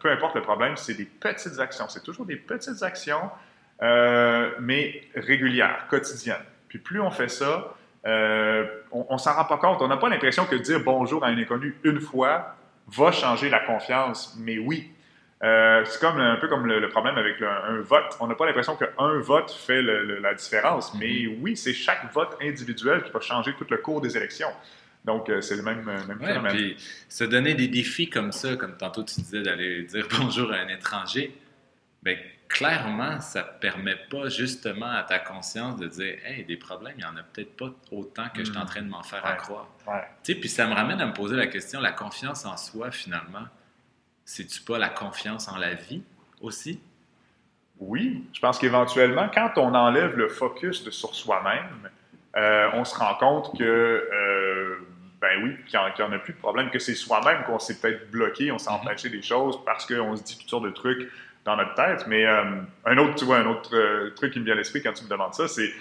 peu 0.00 0.10
importe 0.10 0.36
le 0.36 0.42
problème, 0.42 0.76
c'est 0.76 0.94
des 0.94 1.04
petites 1.04 1.58
actions. 1.58 1.88
C'est 1.88 2.04
toujours 2.04 2.26
des 2.26 2.36
petites 2.36 2.82
actions, 2.82 3.30
euh, 3.82 4.50
mais 4.60 5.02
régulières, 5.14 5.86
quotidiennes. 5.88 6.36
Puis 6.68 6.78
plus 6.78 7.00
on 7.00 7.10
fait 7.10 7.28
ça, 7.28 7.74
euh, 8.06 8.66
on, 8.92 9.14
ne 9.14 9.18
s'en 9.18 9.34
rend 9.34 9.44
pas 9.44 9.58
compte. 9.58 9.82
On 9.82 9.88
n'a 9.88 9.96
pas 9.96 10.08
l'impression 10.08 10.46
que 10.46 10.56
dire 10.56 10.80
bonjour 10.84 11.24
à 11.24 11.28
un 11.28 11.38
inconnu 11.38 11.76
une 11.84 12.00
fois 12.00 12.56
va 12.88 13.12
changer 13.12 13.50
la 13.50 13.60
confiance. 13.60 14.36
Mais 14.38 14.58
oui, 14.58 14.90
euh, 15.42 15.84
c'est 15.84 16.00
comme 16.00 16.18
un 16.18 16.36
peu 16.36 16.48
comme 16.48 16.66
le, 16.66 16.88
problème 16.88 17.16
avec 17.16 17.40
un 17.42 17.80
vote. 17.80 18.16
On 18.20 18.26
n'a 18.26 18.34
pas 18.34 18.46
l'impression 18.46 18.76
qu'un 18.76 19.18
vote 19.18 19.50
fait 19.50 19.82
la 19.82 20.34
différence, 20.34 20.94
mais 20.94 21.08
mm-hmm. 21.08 21.38
oui, 21.40 21.56
c'est 21.56 21.74
chaque 21.74 22.12
vote 22.12 22.36
individuel 22.40 23.02
qui 23.02 23.10
va 23.10 23.20
changer 23.20 23.54
tout 23.54 23.66
le 23.68 23.76
cours 23.78 24.00
des 24.00 24.16
élections. 24.16 24.50
Donc, 25.04 25.30
euh, 25.30 25.40
c'est 25.40 25.56
le 25.56 25.62
même, 25.62 25.84
même 25.84 26.18
phénomène. 26.20 26.52
Puis, 26.52 26.76
se 27.08 27.24
donner 27.24 27.54
des 27.54 27.68
défis 27.68 28.10
comme 28.10 28.32
ça, 28.32 28.56
comme 28.56 28.76
tantôt 28.76 29.02
tu 29.04 29.14
disais 29.20 29.42
d'aller 29.42 29.84
dire 29.84 30.06
bonjour 30.18 30.52
à 30.52 30.56
un 30.56 30.68
étranger, 30.68 31.34
bien, 32.02 32.16
clairement, 32.48 33.20
ça 33.20 33.42
ne 33.42 33.60
permet 33.60 33.96
pas 34.10 34.28
justement 34.28 34.90
à 34.90 35.02
ta 35.02 35.18
conscience 35.18 35.76
de 35.76 35.86
dire 35.86 36.16
Hey, 36.24 36.44
des 36.44 36.56
problèmes, 36.56 36.94
il 36.96 37.04
n'y 37.04 37.10
en 37.10 37.16
a 37.16 37.22
peut-être 37.22 37.56
pas 37.56 37.70
autant 37.92 38.28
que 38.34 38.44
je 38.44 38.50
suis 38.50 38.58
en 38.58 38.64
mm. 38.64 38.66
train 38.66 38.82
de 38.82 38.88
m'en 38.88 39.02
faire 39.02 39.24
accroire. 39.24 39.68
Tu 40.22 40.32
sais, 40.32 40.34
puis 40.38 40.48
ça 40.48 40.66
me 40.66 40.74
ramène 40.74 41.00
à 41.00 41.06
me 41.06 41.12
poser 41.12 41.36
la 41.36 41.46
question 41.46 41.80
la 41.80 41.92
confiance 41.92 42.44
en 42.44 42.56
soi, 42.56 42.90
finalement 42.90 43.46
c'est-tu 44.28 44.60
pas 44.60 44.76
la 44.76 44.90
confiance 44.90 45.48
en 45.48 45.56
la 45.56 45.72
vie 45.72 46.02
aussi? 46.42 46.78
Oui, 47.78 48.26
je 48.34 48.40
pense 48.40 48.58
qu'éventuellement, 48.58 49.30
quand 49.32 49.52
on 49.56 49.74
enlève 49.74 50.18
le 50.18 50.28
focus 50.28 50.84
de 50.84 50.90
sur 50.90 51.14
soi-même, 51.14 51.88
euh, 52.36 52.68
on 52.74 52.84
se 52.84 52.94
rend 52.94 53.14
compte 53.14 53.56
que, 53.56 53.64
euh, 53.64 54.76
ben 55.18 55.42
oui, 55.42 55.56
qu'il 55.66 55.80
n'y 55.80 56.04
en, 56.04 56.12
a 56.12 56.18
plus 56.18 56.34
de 56.34 56.38
problème, 56.38 56.68
que 56.68 56.78
c'est 56.78 56.94
soi-même 56.94 57.42
qu'on 57.44 57.58
s'est 57.58 57.80
peut-être 57.80 58.10
bloqué, 58.10 58.52
on 58.52 58.58
s'est 58.58 58.68
mm-hmm. 58.68 58.82
empêché 58.82 59.08
des 59.08 59.22
choses 59.22 59.64
parce 59.64 59.86
qu'on 59.86 60.14
se 60.14 60.22
dit 60.22 60.36
toutes 60.36 60.50
sortes 60.50 60.64
de 60.64 60.70
trucs 60.70 61.10
dans 61.44 61.56
notre 61.56 61.74
tête. 61.74 62.06
Mais 62.06 62.26
euh, 62.26 62.44
un 62.84 62.98
autre, 62.98 63.14
tu 63.14 63.24
vois, 63.24 63.38
un 63.38 63.46
autre 63.46 63.70
truc 64.16 64.32
qui 64.32 64.40
me 64.40 64.44
vient 64.44 64.54
à 64.54 64.56
l'esprit 64.56 64.82
quand 64.82 64.92
tu 64.92 65.04
me 65.04 65.08
demandes 65.08 65.34
ça, 65.34 65.48
c'est 65.48 65.72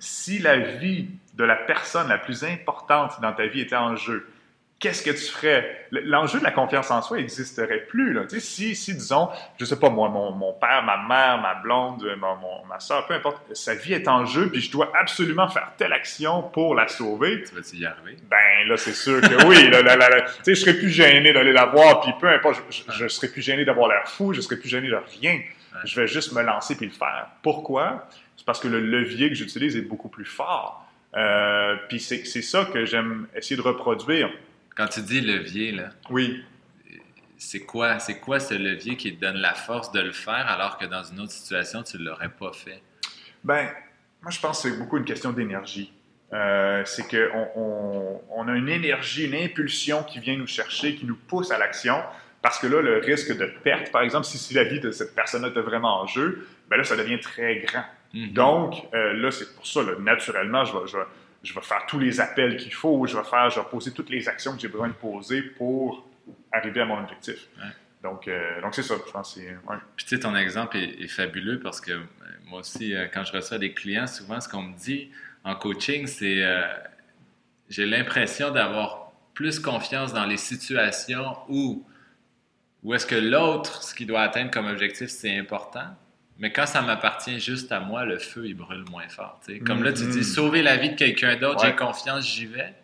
si 0.00 0.40
la 0.40 0.56
vie 0.56 1.08
de 1.34 1.44
la 1.44 1.54
personne 1.54 2.08
la 2.08 2.18
plus 2.18 2.42
importante 2.42 3.20
dans 3.20 3.32
ta 3.32 3.46
vie 3.46 3.60
était 3.60 3.76
en 3.76 3.94
jeu, 3.94 4.26
qu'est-ce 4.82 5.02
que 5.02 5.10
tu 5.12 5.32
ferais? 5.32 5.86
L'enjeu 5.92 6.40
de 6.40 6.44
la 6.44 6.50
confiance 6.50 6.90
en 6.90 7.00
soi 7.02 7.18
n'existerait 7.18 7.86
plus. 7.88 8.12
Là. 8.12 8.22
Si, 8.28 8.74
si, 8.74 8.94
disons, 8.94 9.28
je 9.58 9.64
sais 9.64 9.78
pas 9.78 9.88
moi, 9.88 10.08
mon, 10.08 10.32
mon 10.32 10.52
père, 10.52 10.82
ma 10.82 10.96
mère, 10.96 11.40
ma 11.40 11.54
blonde, 11.54 12.04
ma, 12.18 12.36
ma 12.68 12.80
soeur, 12.80 13.06
peu 13.06 13.14
importe, 13.14 13.54
sa 13.54 13.76
vie 13.76 13.94
est 13.94 14.08
en 14.08 14.26
jeu, 14.26 14.50
puis 14.50 14.60
je 14.60 14.72
dois 14.72 14.92
absolument 15.00 15.48
faire 15.48 15.72
telle 15.78 15.92
action 15.92 16.42
pour 16.42 16.74
la 16.74 16.88
sauver. 16.88 17.44
Tu 17.44 17.54
vas-y 17.54 17.86
arriver? 17.86 18.16
Ben 18.28 18.66
là, 18.66 18.76
c'est 18.76 18.92
sûr 18.92 19.20
que 19.20 19.46
oui. 19.46 19.70
là, 19.70 19.82
là, 19.82 19.96
là, 19.96 20.24
je 20.44 20.54
serais 20.54 20.74
plus 20.74 20.90
gêné 20.90 21.32
d'aller 21.32 21.52
la 21.52 21.66
voir, 21.66 22.00
puis 22.00 22.12
peu 22.20 22.28
importe, 22.28 22.60
je, 22.68 22.82
je, 22.92 23.08
serais 23.08 23.28
plus 23.28 23.42
gêné 23.42 23.64
d'avoir 23.64 23.88
l'air 23.88 24.08
fou, 24.08 24.32
je 24.32 24.40
serais 24.40 24.56
plus 24.56 24.68
gêné 24.68 24.88
de 24.88 25.00
rien. 25.20 25.40
Je 25.84 26.00
vais 26.00 26.06
juste 26.06 26.32
me 26.32 26.42
lancer 26.42 26.76
puis 26.76 26.86
le 26.86 26.92
faire. 26.92 27.28
Pourquoi? 27.40 28.08
C'est 28.36 28.44
parce 28.44 28.60
que 28.60 28.68
le 28.68 28.80
levier 28.80 29.28
que 29.28 29.34
j'utilise 29.34 29.76
est 29.76 29.82
beaucoup 29.82 30.08
plus 30.08 30.24
fort. 30.24 30.86
Euh, 31.14 31.76
puis 31.88 32.00
c'est 32.00 32.24
ça 32.24 32.64
que 32.64 32.84
j'aime 32.84 33.26
essayer 33.34 33.56
de 33.56 33.62
reproduire. 33.62 34.30
Quand 34.76 34.86
tu 34.88 35.02
dis 35.02 35.20
levier, 35.20 35.72
là. 35.72 35.90
Oui. 36.10 36.44
C'est 37.36 37.60
quoi, 37.60 37.98
c'est 37.98 38.20
quoi 38.20 38.38
ce 38.38 38.54
levier 38.54 38.96
qui 38.96 39.16
te 39.16 39.20
donne 39.20 39.36
la 39.36 39.54
force 39.54 39.90
de 39.90 40.00
le 40.00 40.12
faire 40.12 40.46
alors 40.48 40.78
que 40.78 40.86
dans 40.86 41.02
une 41.02 41.20
autre 41.20 41.32
situation, 41.32 41.82
tu 41.82 41.98
ne 41.98 42.04
l'aurais 42.04 42.28
pas 42.28 42.52
fait? 42.52 42.80
Ben, 43.42 43.68
moi, 44.22 44.30
je 44.30 44.38
pense 44.38 44.62
que 44.62 44.68
c'est 44.68 44.78
beaucoup 44.78 44.96
une 44.96 45.04
question 45.04 45.32
d'énergie. 45.32 45.92
Euh, 46.32 46.82
c'est 46.86 47.06
qu'on 47.08 48.20
on, 48.30 48.48
a 48.48 48.52
une 48.52 48.68
énergie, 48.68 49.26
une 49.26 49.34
impulsion 49.34 50.02
qui 50.04 50.18
vient 50.20 50.36
nous 50.36 50.46
chercher, 50.46 50.94
qui 50.94 51.04
nous 51.04 51.16
pousse 51.16 51.50
à 51.50 51.58
l'action. 51.58 52.00
Parce 52.40 52.58
que 52.58 52.66
là, 52.66 52.80
le 52.80 52.98
risque 52.98 53.36
de 53.36 53.46
perte, 53.46 53.92
par 53.92 54.02
exemple, 54.02 54.24
si, 54.24 54.38
si 54.38 54.54
la 54.54 54.64
vie 54.64 54.80
de 54.80 54.90
cette 54.90 55.14
personne-là 55.14 55.48
est 55.48 55.60
vraiment 55.60 56.02
en 56.02 56.06
jeu, 56.06 56.46
ben 56.70 56.76
là, 56.76 56.84
ça 56.84 56.96
devient 56.96 57.20
très 57.20 57.56
grand. 57.56 57.84
Mm-hmm. 58.14 58.32
Donc, 58.32 58.74
euh, 58.94 59.12
là, 59.12 59.30
c'est 59.30 59.54
pour 59.54 59.66
ça, 59.66 59.82
là, 59.82 59.92
naturellement, 60.00 60.64
je 60.64 60.72
vais, 60.72 60.86
je, 60.86 60.96
je 61.42 61.54
vais 61.54 61.60
faire 61.60 61.84
tous 61.86 61.98
les 61.98 62.20
appels 62.20 62.56
qu'il 62.56 62.72
faut, 62.72 63.06
je 63.06 63.16
vais 63.16 63.24
faire, 63.24 63.50
je 63.50 63.60
vais 63.60 63.66
poser 63.66 63.92
toutes 63.92 64.10
les 64.10 64.28
actions 64.28 64.54
que 64.54 64.60
j'ai 64.60 64.68
besoin 64.68 64.88
de 64.88 64.94
poser 64.94 65.42
pour 65.42 66.06
arriver 66.52 66.80
à 66.82 66.84
mon 66.84 66.98
objectif. 66.98 67.48
Donc, 68.02 68.26
euh, 68.26 68.60
donc 68.60 68.74
c'est 68.74 68.82
ça, 68.82 68.94
je 69.04 69.12
pense. 69.12 69.36
Ouais. 69.36 69.76
Puis 69.96 70.06
tu 70.06 70.16
sais, 70.16 70.20
ton 70.20 70.34
exemple 70.36 70.76
est, 70.76 71.08
fabuleux 71.08 71.60
parce 71.60 71.80
que 71.80 71.92
euh, 71.92 72.00
moi 72.46 72.60
aussi, 72.60 72.94
euh, 72.94 73.06
quand 73.12 73.24
je 73.24 73.32
reçois 73.32 73.58
des 73.58 73.72
clients, 73.72 74.06
souvent 74.06 74.40
ce 74.40 74.48
qu'on 74.48 74.62
me 74.62 74.76
dit 74.76 75.10
en 75.44 75.54
coaching, 75.54 76.06
c'est 76.06 76.44
j'ai 77.68 77.86
l'impression 77.86 78.50
d'avoir 78.50 79.12
plus 79.34 79.58
confiance 79.58 80.12
dans 80.12 80.26
les 80.26 80.36
situations 80.36 81.36
où, 81.48 81.84
où 82.82 82.94
est-ce 82.94 83.06
que 83.06 83.14
l'autre, 83.14 83.82
ce 83.82 83.94
qu'il 83.94 84.06
doit 84.06 84.20
atteindre 84.20 84.50
comme 84.50 84.66
objectif, 84.66 85.08
c'est 85.08 85.36
important, 85.36 85.96
mais 86.42 86.50
quand 86.50 86.66
ça 86.66 86.82
m'appartient 86.82 87.38
juste 87.38 87.70
à 87.70 87.78
moi, 87.78 88.04
le 88.04 88.18
feu, 88.18 88.46
il 88.46 88.54
brûle 88.54 88.84
moins 88.90 89.08
fort. 89.08 89.38
Comme 89.64 89.84
là, 89.84 89.92
tu 89.92 90.04
dis, 90.06 90.18
mm-hmm. 90.18 90.34
sauver 90.34 90.62
la 90.62 90.76
vie 90.76 90.90
de 90.90 90.96
quelqu'un 90.96 91.36
d'autre, 91.36 91.64
j'ai 91.64 91.76
confiance, 91.76 92.26
j'y 92.26 92.46
vais. 92.46 92.74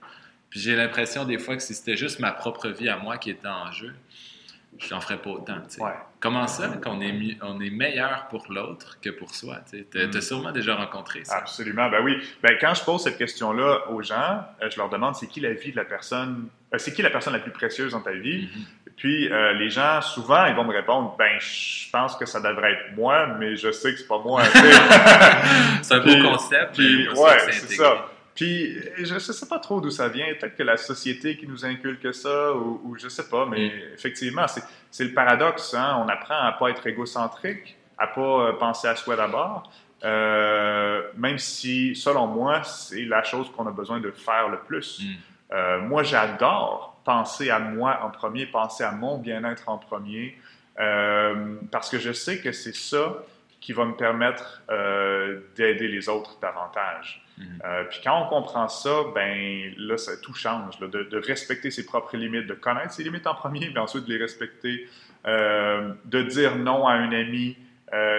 Puis 0.48 0.60
j'ai 0.60 0.76
l'impression 0.76 1.24
des 1.24 1.38
fois 1.38 1.56
que 1.56 1.62
si 1.62 1.74
c'était 1.74 1.96
juste 1.96 2.20
ma 2.20 2.30
propre 2.30 2.68
vie 2.68 2.88
à 2.88 2.96
moi 2.96 3.18
qui 3.18 3.30
était 3.30 3.48
en 3.48 3.72
jeu, 3.72 3.92
je 4.78 4.94
n'en 4.94 5.00
ferais 5.00 5.20
pas 5.20 5.30
autant. 5.30 5.56
Comment 6.20 6.46
ça 6.46 6.68
qu'on 6.68 7.00
est, 7.00 7.36
on 7.42 7.60
est 7.60 7.70
meilleur 7.70 8.28
pour 8.28 8.46
l'autre 8.48 8.98
que 9.00 9.10
pour 9.10 9.34
soi? 9.34 9.58
Tu 9.68 9.86
as, 9.98 10.06
mm. 10.06 10.20
sûrement 10.20 10.52
déjà 10.52 10.76
rencontré 10.76 11.24
ça. 11.24 11.38
Absolument, 11.38 11.90
ben 11.90 12.00
oui. 12.02 12.16
Ben, 12.42 12.56
quand 12.60 12.74
je 12.74 12.84
pose 12.84 13.02
cette 13.02 13.18
question-là 13.18 13.90
aux 13.90 14.02
gens, 14.02 14.44
euh, 14.62 14.70
je 14.70 14.76
leur 14.76 14.88
demande 14.88 15.16
c'est 15.16 15.26
qui 15.26 15.40
la 15.40 15.52
vie 15.52 15.72
de 15.72 15.76
la 15.76 15.84
personne, 15.84 16.48
euh, 16.72 16.78
c'est 16.78 16.92
qui 16.92 17.02
la 17.02 17.10
personne 17.10 17.32
la 17.32 17.40
plus 17.40 17.50
précieuse 17.50 17.92
dans 17.92 18.02
ta 18.02 18.12
vie? 18.12 18.44
Mm-hmm. 18.44 18.77
Puis 18.98 19.32
euh, 19.32 19.52
les 19.52 19.70
gens, 19.70 20.02
souvent, 20.02 20.46
ils 20.46 20.56
vont 20.56 20.64
me 20.64 20.74
répondre 20.74 21.14
Ben, 21.16 21.38
je 21.38 21.88
pense 21.90 22.16
que 22.16 22.26
ça 22.26 22.40
devrait 22.40 22.72
être 22.72 22.96
moi, 22.96 23.28
mais 23.38 23.54
je 23.54 23.70
sais 23.70 23.92
que 23.92 23.98
c'est 23.98 24.08
pas 24.08 24.18
moi. 24.18 24.42
c'est 25.82 25.94
un 25.94 26.00
beau 26.00 26.30
concept. 26.30 26.74
Puis, 26.74 27.08
ouais, 27.08 27.38
c'est 27.52 27.76
ça. 27.76 28.06
Puis 28.34 28.76
je 28.98 29.14
ne 29.14 29.18
sais 29.18 29.46
pas 29.46 29.60
trop 29.60 29.80
d'où 29.80 29.90
ça 29.90 30.08
vient. 30.08 30.26
Peut-être 30.34 30.56
que 30.56 30.64
la 30.64 30.76
société 30.76 31.36
qui 31.36 31.46
nous 31.46 31.64
inculque 31.64 32.12
ça, 32.12 32.52
ou, 32.52 32.80
ou 32.84 32.98
je 32.98 33.08
sais 33.08 33.28
pas, 33.28 33.46
mais 33.46 33.68
mm. 33.68 33.94
effectivement, 33.94 34.46
c'est 34.90 35.04
le 35.04 35.14
paradoxe. 35.14 35.74
Hein? 35.74 36.04
On 36.04 36.08
apprend 36.08 36.40
à 36.40 36.52
pas 36.52 36.68
être 36.68 36.86
égocentrique, 36.88 37.76
à 37.98 38.08
pas 38.08 38.20
euh, 38.20 38.52
penser 38.54 38.88
à 38.88 38.96
soi 38.96 39.14
d'abord. 39.14 39.70
Euh, 40.04 41.02
même 41.16 41.38
si, 41.38 41.94
selon 41.94 42.26
moi, 42.26 42.64
c'est 42.64 43.04
la 43.04 43.22
chose 43.22 43.50
qu'on 43.52 43.66
a 43.68 43.72
besoin 43.72 44.00
de 44.00 44.10
faire 44.10 44.48
le 44.48 44.58
plus. 44.58 45.02
Mm. 45.52 45.86
moi, 45.86 46.02
j'adore 46.02 46.97
penser 47.08 47.48
à 47.48 47.58
moi 47.58 48.00
en 48.02 48.10
premier, 48.10 48.44
penser 48.44 48.84
à 48.84 48.92
mon 48.92 49.16
bien-être 49.16 49.70
en 49.70 49.78
premier, 49.78 50.38
euh, 50.78 51.56
parce 51.72 51.88
que 51.88 51.98
je 51.98 52.12
sais 52.12 52.38
que 52.42 52.52
c'est 52.52 52.74
ça 52.74 53.24
qui 53.62 53.72
va 53.72 53.86
me 53.86 53.96
permettre 53.96 54.60
euh, 54.70 55.40
d'aider 55.56 55.88
les 55.88 56.10
autres 56.10 56.38
davantage. 56.38 57.24
Mhm. 57.38 57.62
Euh, 57.64 57.84
puis 57.84 58.00
quand 58.04 58.26
on 58.26 58.28
comprend 58.28 58.68
ça, 58.68 58.90
ben 59.14 59.72
là, 59.78 59.96
ça, 59.96 60.18
tout 60.18 60.34
change, 60.34 60.78
de, 60.80 61.18
respecter 61.26 61.70
ses 61.70 61.86
propres 61.86 62.14
limites, 62.18 62.46
de 62.46 62.52
connaître 62.52 62.92
ses 62.92 63.04
limites 63.04 63.26
en 63.26 63.34
premier, 63.34 63.60
puis 63.70 63.78
ensuite 63.78 64.04
de 64.04 64.12
les 64.12 64.20
respecter, 64.20 64.86
de 65.24 66.22
dire 66.22 66.56
non 66.56 66.86
à 66.86 66.92
un 66.92 67.10
ami, 67.12 67.56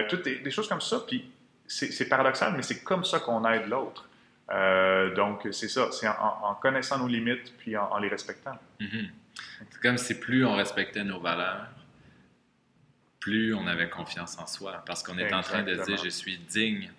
toutes 0.08 0.24
des, 0.24 0.50
choses 0.50 0.68
comme 0.68 0.80
ça. 0.80 0.98
Puis 1.06 1.30
c'est 1.68 2.08
paradoxal, 2.08 2.54
mais 2.56 2.62
c'est 2.62 2.82
comme 2.82 3.04
ça 3.04 3.20
qu'on 3.20 3.48
aide 3.48 3.68
l'autre. 3.68 4.09
Euh, 4.52 5.14
donc, 5.14 5.46
c'est 5.52 5.68
ça, 5.68 5.90
c'est 5.92 6.08
en, 6.08 6.54
connaissant 6.60 6.98
nos 6.98 7.06
limites 7.06 7.54
puis 7.58 7.76
en, 7.76 7.98
les 7.98 8.08
respectant. 8.08 8.58
Mhm. 8.80 9.10
C'est 9.70 9.80
comme 9.80 9.98
si 9.98 10.18
plus 10.18 10.44
on 10.44 10.56
respectait 10.56 11.04
nos 11.04 11.20
valeurs, 11.20 11.68
plus 13.20 13.54
on 13.54 13.66
avait 13.66 13.88
confiance 13.88 14.38
en 14.38 14.46
soi, 14.46 14.82
parce 14.86 15.02
qu'on 15.02 15.18
est 15.18 15.32
en 15.32 15.42
train 15.42 15.62
de 15.62 15.74
dire 15.74 15.96
je 15.96 16.08
suis 16.08 16.38
digne 16.38 16.90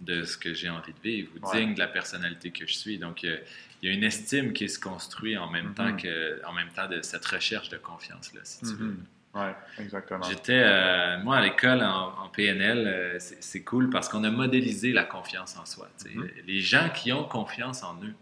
de 0.00 0.24
ce 0.24 0.36
que 0.36 0.52
j'ai 0.52 0.68
envie 0.68 0.92
de 0.92 1.00
vivre 1.00 1.32
ou 1.34 1.52
digne 1.52 1.74
de 1.74 1.78
la 1.78 1.88
personnalité 1.88 2.50
que 2.50 2.66
je 2.66 2.74
suis. 2.74 2.98
Donc, 2.98 3.22
il 3.22 3.40
y 3.82 3.88
a 3.88 3.92
une 3.92 4.04
estime 4.04 4.52
qui 4.52 4.68
se 4.68 4.78
construit 4.78 5.36
en 5.36 5.50
même, 5.50 5.74
temps, 5.74 5.92
mhm. 5.92 6.00
que, 6.00 6.46
en 6.46 6.52
même 6.52 6.70
temps 6.70 6.88
de 6.88 7.00
cette 7.02 7.24
recherche 7.24 7.68
de 7.70 7.78
confiance-là, 7.78 8.40
si 8.44 8.60
tu 8.60 8.74
veux. 8.74 8.96
Oui, 9.36 9.84
exactement. 9.84 10.22
J'étais, 10.28 10.62
euh, 10.64 11.18
moi, 11.22 11.36
à 11.36 11.42
l'école 11.42 11.82
en, 11.82 12.28
PNL, 12.32 12.86
euh, 12.86 13.18
c'est 13.18 13.62
cool 13.62 13.90
parce 13.90 14.08
qu'on 14.08 14.24
a 14.24 14.30
modélisé 14.30 14.92
la 14.92 15.04
confiance 15.04 15.56
en 15.56 15.64
soi. 15.64 15.88
Mm-hmm. 16.04 16.46
Les 16.46 16.60
gens 16.60 16.88
qui 16.94 17.12
ont 17.12 17.24
confiance 17.24 17.82
en 17.82 17.94
eux 18.02 18.14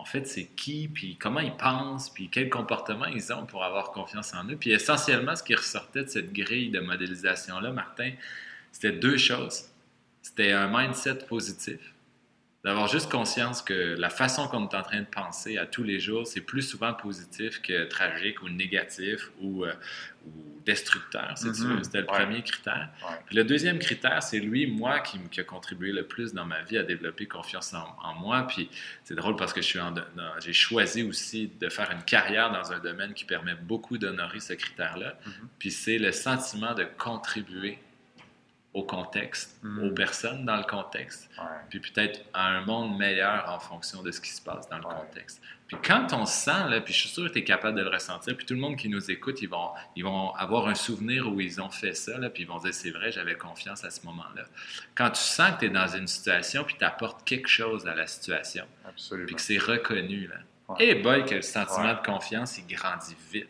en 0.00 0.04
fait, 0.04 0.26
c'est 0.26 0.46
qui, 0.46 0.88
puis 0.88 1.16
comment 1.16 1.40
ils 1.40 1.56
pensent, 1.56 2.10
puis 2.10 2.30
quel 2.30 2.48
comportement 2.48 3.06
ils 3.06 3.32
ont 3.32 3.44
pour 3.44 3.64
avoir 3.64 3.92
confiance 3.92 4.32
en 4.34 4.48
eux. 4.48 4.56
Puis 4.56 4.70
essentiellement, 4.70 5.36
ce 5.36 5.42
qui 5.42 5.54
ressortait 5.54 6.04
de 6.04 6.08
cette 6.08 6.32
grille 6.32 6.70
de 6.70 6.80
modélisation-là, 6.80 7.70
Martin, 7.72 8.12
c'était 8.72 8.92
deux 8.92 9.18
choses. 9.18 9.64
C'était 10.22 10.52
un 10.52 10.68
mindset 10.68 11.26
positif, 11.28 11.80
d'avoir 12.64 12.88
juste 12.88 13.10
conscience 13.10 13.62
que 13.62 13.96
la 13.98 14.10
façon 14.10 14.46
qu'on 14.46 14.68
est 14.68 14.74
en 14.74 14.82
train 14.82 15.00
de 15.00 15.06
penser 15.06 15.56
à 15.56 15.64
tous 15.64 15.82
les 15.82 15.98
jours, 15.98 16.26
c'est 16.26 16.42
plus 16.42 16.62
souvent 16.62 16.92
positif 16.92 17.62
que 17.62 17.84
tragique 17.84 18.42
ou 18.42 18.50
négatif 18.50 19.30
ou, 19.40 19.64
euh, 19.64 19.72
destructeur, 20.66 21.34
mm-hmm. 21.34 21.82
C'était 21.82 22.00
le 22.00 22.06
premier 22.06 22.42
critère. 22.42 22.90
le 23.32 23.42
deuxième 23.44 23.78
critère, 23.78 24.22
c'est 24.22 24.38
lui, 24.38 24.66
moi, 24.66 25.00
qui, 25.00 25.18
qui, 25.30 25.40
a 25.40 25.44
contribué 25.44 25.90
le 25.90 26.06
plus 26.06 26.34
dans 26.34 26.44
ma 26.44 26.60
vie 26.62 26.76
à 26.76 26.82
développer 26.82 27.26
confiance 27.26 27.72
en, 27.74 28.14
moi. 28.14 28.46
Puis 28.46 28.68
c'est 29.02 29.14
drôle 29.14 29.36
parce 29.36 29.54
que 29.54 29.62
j'ai 29.62 30.52
choisi 30.52 31.02
aussi 31.02 31.50
de 31.58 31.70
faire 31.70 31.90
une 31.90 32.02
carrière 32.02 32.52
dans 32.52 32.72
un 32.72 32.78
domaine 32.78 33.14
qui 33.14 33.24
permet 33.24 33.54
beaucoup 33.54 33.96
d'honorer 33.96 34.40
ce 34.40 34.52
critère-là. 34.52 35.18
Mm-hmm. 35.26 35.30
Puis 35.58 35.70
c'est 35.70 35.98
le 35.98 36.12
sentiment 36.12 36.74
de 36.74 36.84
contribuer 36.98 37.78
au 38.72 38.84
contexte, 38.84 39.58
hmm. 39.62 39.84
aux 39.84 39.90
personnes 39.90 40.44
dans 40.44 40.56
le 40.56 40.62
contexte, 40.62 41.28
puis 41.68 41.80
peut-être 41.80 42.20
à 42.32 42.46
un 42.46 42.64
monde 42.64 42.96
meilleur 42.96 43.48
en 43.48 43.58
fonction 43.58 44.02
de 44.02 44.12
ce 44.12 44.20
qui 44.20 44.30
se 44.30 44.40
passe 44.40 44.68
dans 44.68 44.76
le 44.76 44.84
contexte. 44.84 45.42
Puis 45.66 45.76
quand 45.84 46.12
on 46.12 46.24
se 46.24 46.44
sent, 46.44 46.68
là, 46.68 46.80
puis 46.80 46.92
je 46.92 47.00
suis 47.00 47.08
sûr 47.08 47.26
que 47.26 47.32
tu 47.32 47.38
es 47.40 47.44
capable 47.44 47.78
de 47.78 47.82
le 47.82 47.90
ressentir, 47.90 48.36
puis 48.36 48.46
tout 48.46 48.54
le 48.54 48.60
monde 48.60 48.76
qui 48.76 48.88
nous 48.88 49.10
écoute, 49.10 49.42
ils 49.42 49.48
vont, 49.48 49.70
ils 49.96 50.04
vont 50.04 50.32
avoir 50.34 50.68
un 50.68 50.74
souvenir 50.74 51.32
où 51.32 51.40
ils 51.40 51.60
ont 51.60 51.70
fait 51.70 51.94
ça, 51.94 52.16
là, 52.18 52.30
puis 52.30 52.44
ils 52.44 52.46
vont 52.46 52.58
dire 52.58 52.72
c'est 52.72 52.90
vrai, 52.90 53.10
j'avais 53.10 53.34
confiance 53.34 53.84
à 53.84 53.90
ce 53.90 54.04
moment-là. 54.06 54.42
Quand 54.94 55.10
tu 55.10 55.20
sens 55.20 55.54
que 55.54 55.60
tu 55.60 55.66
es 55.66 55.70
dans 55.70 55.88
une 55.88 56.06
situation, 56.06 56.62
puis 56.62 56.76
tu 56.78 56.84
apportes 56.84 57.24
quelque 57.24 57.48
chose 57.48 57.88
à 57.88 57.94
la 57.94 58.06
situation, 58.06 58.66
puis 59.26 59.34
que 59.34 59.42
c'est 59.42 59.58
reconnu, 59.58 60.28
là. 60.28 60.36
Et 60.78 60.94
boy, 60.94 61.24
que 61.24 61.34
le 61.34 61.42
sentiment 61.42 61.94
de 61.94 62.06
confiance, 62.06 62.58
il 62.58 62.66
grandit 62.72 63.16
vite. 63.32 63.48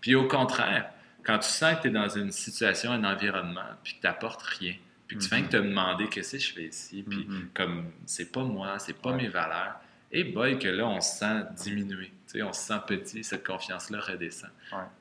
Puis 0.00 0.14
au 0.14 0.26
contraire, 0.26 0.90
quand 1.24 1.38
tu 1.38 1.48
sens 1.48 1.76
que 1.76 1.82
tu 1.82 1.88
es 1.88 1.90
dans 1.90 2.08
une 2.08 2.32
situation, 2.32 2.92
un 2.92 3.04
environnement, 3.04 3.60
puis 3.82 3.94
que 3.94 4.00
tu 4.00 4.06
n'apportes 4.06 4.42
rien, 4.42 4.74
puis 5.06 5.16
que 5.16 5.22
tu 5.22 5.28
viens 5.28 5.42
que 5.42 5.50
te 5.50 5.56
demander 5.56 6.08
qu'est-ce 6.08 6.32
que 6.32 6.42
je 6.42 6.52
fais 6.52 6.64
ici, 6.64 7.04
puis 7.08 7.24
mm-hmm. 7.24 7.52
comme 7.54 7.90
c'est 8.06 8.30
pas 8.30 8.44
moi, 8.44 8.78
c'est 8.78 9.00
pas 9.00 9.12
mes 9.12 9.28
valeurs, 9.28 9.80
et 10.12 10.24
boy, 10.24 10.58
que 10.58 10.68
là, 10.68 10.86
on 10.86 11.00
se 11.00 11.18
sent 11.18 11.44
diminué, 11.56 12.12
on 12.42 12.52
se 12.52 12.60
sent 12.60 12.80
petit, 12.86 13.22
cette 13.22 13.46
confiance-là 13.46 14.00
redescend. 14.00 14.50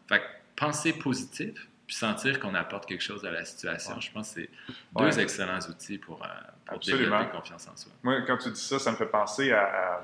Fait 0.07 0.19
que 0.19 0.25
penser 0.55 0.93
positif, 0.93 1.67
puis 1.87 1.95
sentir 1.95 2.39
qu'on 2.39 2.53
apporte 2.53 2.85
quelque 2.85 3.01
chose 3.01 3.25
à 3.25 3.31
la 3.31 3.43
situation, 3.45 3.99
je 3.99 4.11
pense 4.11 4.35
que 4.35 4.41
c'est 4.41 4.49
deux 4.95 5.19
excellents 5.19 5.59
outils 5.59 5.97
pour, 5.97 6.23
euh, 6.23 6.77
développer 6.85 7.29
confiance 7.31 7.67
en 7.67 7.75
soi. 7.75 7.91
Moi, 8.03 8.21
quand 8.27 8.37
tu 8.37 8.51
dis 8.51 8.61
ça, 8.61 8.77
ça 8.77 8.91
me 8.91 8.95
fait 8.95 9.07
penser 9.07 9.51
à, 9.51 10.03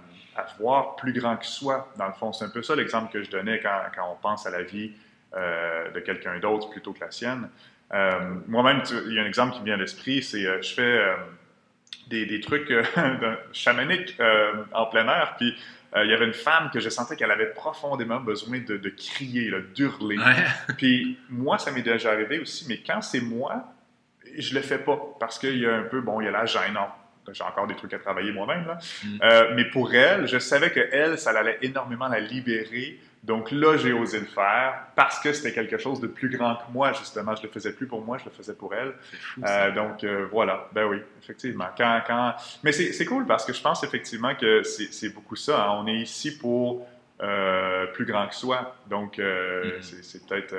voir 0.60 0.96
plus 0.96 1.14
grand 1.14 1.38
que 1.38 1.46
soi. 1.46 1.94
Dans 1.98 2.08
le 2.08 2.14
fond, 2.14 2.34
c'est 2.34 2.46
un 2.46 2.50
peu 2.50 2.64
ça 2.64 2.76
l'exemple 2.76 3.12
que 3.14 3.24
je 3.24 3.30
donnais 3.30 3.60
quand, 3.62 3.80
quand 3.96 4.12
on 4.12 4.16
pense 4.16 4.46
à 4.46 4.50
la 4.50 4.64
vie 4.64 4.92
de 5.36 6.00
quelqu'un 6.00 6.40
d'autre 6.40 6.70
plutôt 6.70 6.94
que 6.94 7.02
la 7.02 7.12
sienne. 7.12 7.50
Euh, 7.94 8.36
moi-même, 8.48 8.82
il 9.08 9.14
y 9.14 9.20
a 9.20 9.24
un 9.24 9.26
exemple 9.26 9.54
qui 9.54 9.60
me 9.60 9.66
vient 9.66 9.76
à 9.76 9.78
l'esprit, 9.78 10.24
c'est 10.24 10.46
euh, 10.46 10.62
je 10.62 10.74
fais 10.74 11.02
des, 12.08 12.26
des, 12.26 12.40
trucs 12.40 12.74
chamaniques 13.54 14.20
en 14.74 14.86
plein 14.88 15.08
air, 15.08 15.36
puis 15.38 15.56
il 15.96 16.10
y 16.10 16.14
avait 16.14 16.26
une 16.26 16.34
femme 16.34 16.72
que 16.74 16.80
je 16.82 16.90
sentais 16.90 17.16
qu'elle 17.16 17.32
avait 17.32 17.52
profondément 17.52 18.20
besoin 18.20 18.60
de, 18.60 18.76
de 18.76 18.90
crier, 18.90 19.50
d'hurler. 19.74 20.18
Puis 20.78 21.18
moi, 21.30 21.58
ça 21.58 21.72
m'est 21.72 21.84
déjà 21.84 22.12
arrivé 22.12 22.40
aussi, 22.40 22.66
mais 22.68 22.82
quand 22.86 23.02
c'est 23.02 23.22
moi, 23.22 23.64
je 24.38 24.54
le 24.54 24.60
fais 24.60 24.78
pas 24.78 25.00
parce 25.22 25.40
qu'il 25.40 25.58
y 25.58 25.66
a 25.66 25.74
un 25.74 25.84
peu, 25.84 26.02
bon, 26.02 26.20
il 26.20 26.26
y 26.26 26.28
a 26.28 26.32
la 26.32 26.46
gêne. 26.46 26.78
J'ai 27.32 27.46
encore 27.46 27.66
des 27.66 27.78
trucs 27.78 27.94
à 27.94 28.00
travailler 28.00 28.34
moi-même. 28.34 28.68
Là. 28.68 28.78
Mm. 29.06 29.56
mais 29.56 29.66
pour 29.66 29.94
elle, 29.94 30.28
je 30.28 30.38
savais 30.38 30.70
que 30.70 30.82
elle, 30.92 31.18
ça 31.18 31.30
allait 31.30 31.60
énormément 31.62 32.10
la 32.10 32.20
libérer 32.20 33.00
donc 33.26 33.52
là, 33.52 33.76
j'ai 33.76 33.92
osé 33.92 34.20
le 34.20 34.28
faire 34.28 34.86
parce 34.96 35.20
que 35.20 35.34
c'était 35.34 35.52
quelque 35.52 35.80
chose 35.80 36.00
de 36.00 36.06
plus 36.06 36.30
grand 36.30 36.58
que 36.58 36.72
moi, 36.72 36.94
justement. 36.94 37.36
Je 37.36 37.42
le 37.42 37.50
faisais 37.50 37.74
plus 37.74 37.88
pour 37.88 38.06
moi, 38.06 38.20
je 38.20 38.26
le 38.26 38.32
faisais 38.32 38.54
pour 38.54 38.74
elle. 38.76 38.94
euh, 39.44 39.72
donc 39.72 40.04
euh, 40.04 40.28
voilà, 40.32 40.70
ben 40.74 40.86
oui, 40.86 41.02
effectivement. 41.24 41.66
Quand, 41.76 42.02
quand... 42.06 42.36
Mais 42.64 42.72
c'est 42.72 43.06
cool 43.06 43.26
parce 43.26 43.44
que 43.44 43.52
je 43.52 43.62
pense 43.62 43.84
effectivement 43.84 44.36
que 44.36 44.62
c'est 44.64 45.10
beaucoup 45.10 45.36
ça. 45.36 45.66
Hein. 45.66 45.82
On 45.84 45.88
est 45.88 45.98
ici 45.98 46.38
pour 46.38 46.88
euh, 47.24 47.88
plus 47.88 48.06
grand 48.06 48.28
que 48.28 48.36
soi. 48.36 48.76
Donc 48.88 49.18
mm-hmm. 49.18 50.02
c'est 50.04 50.28
peut-être... 50.28 50.56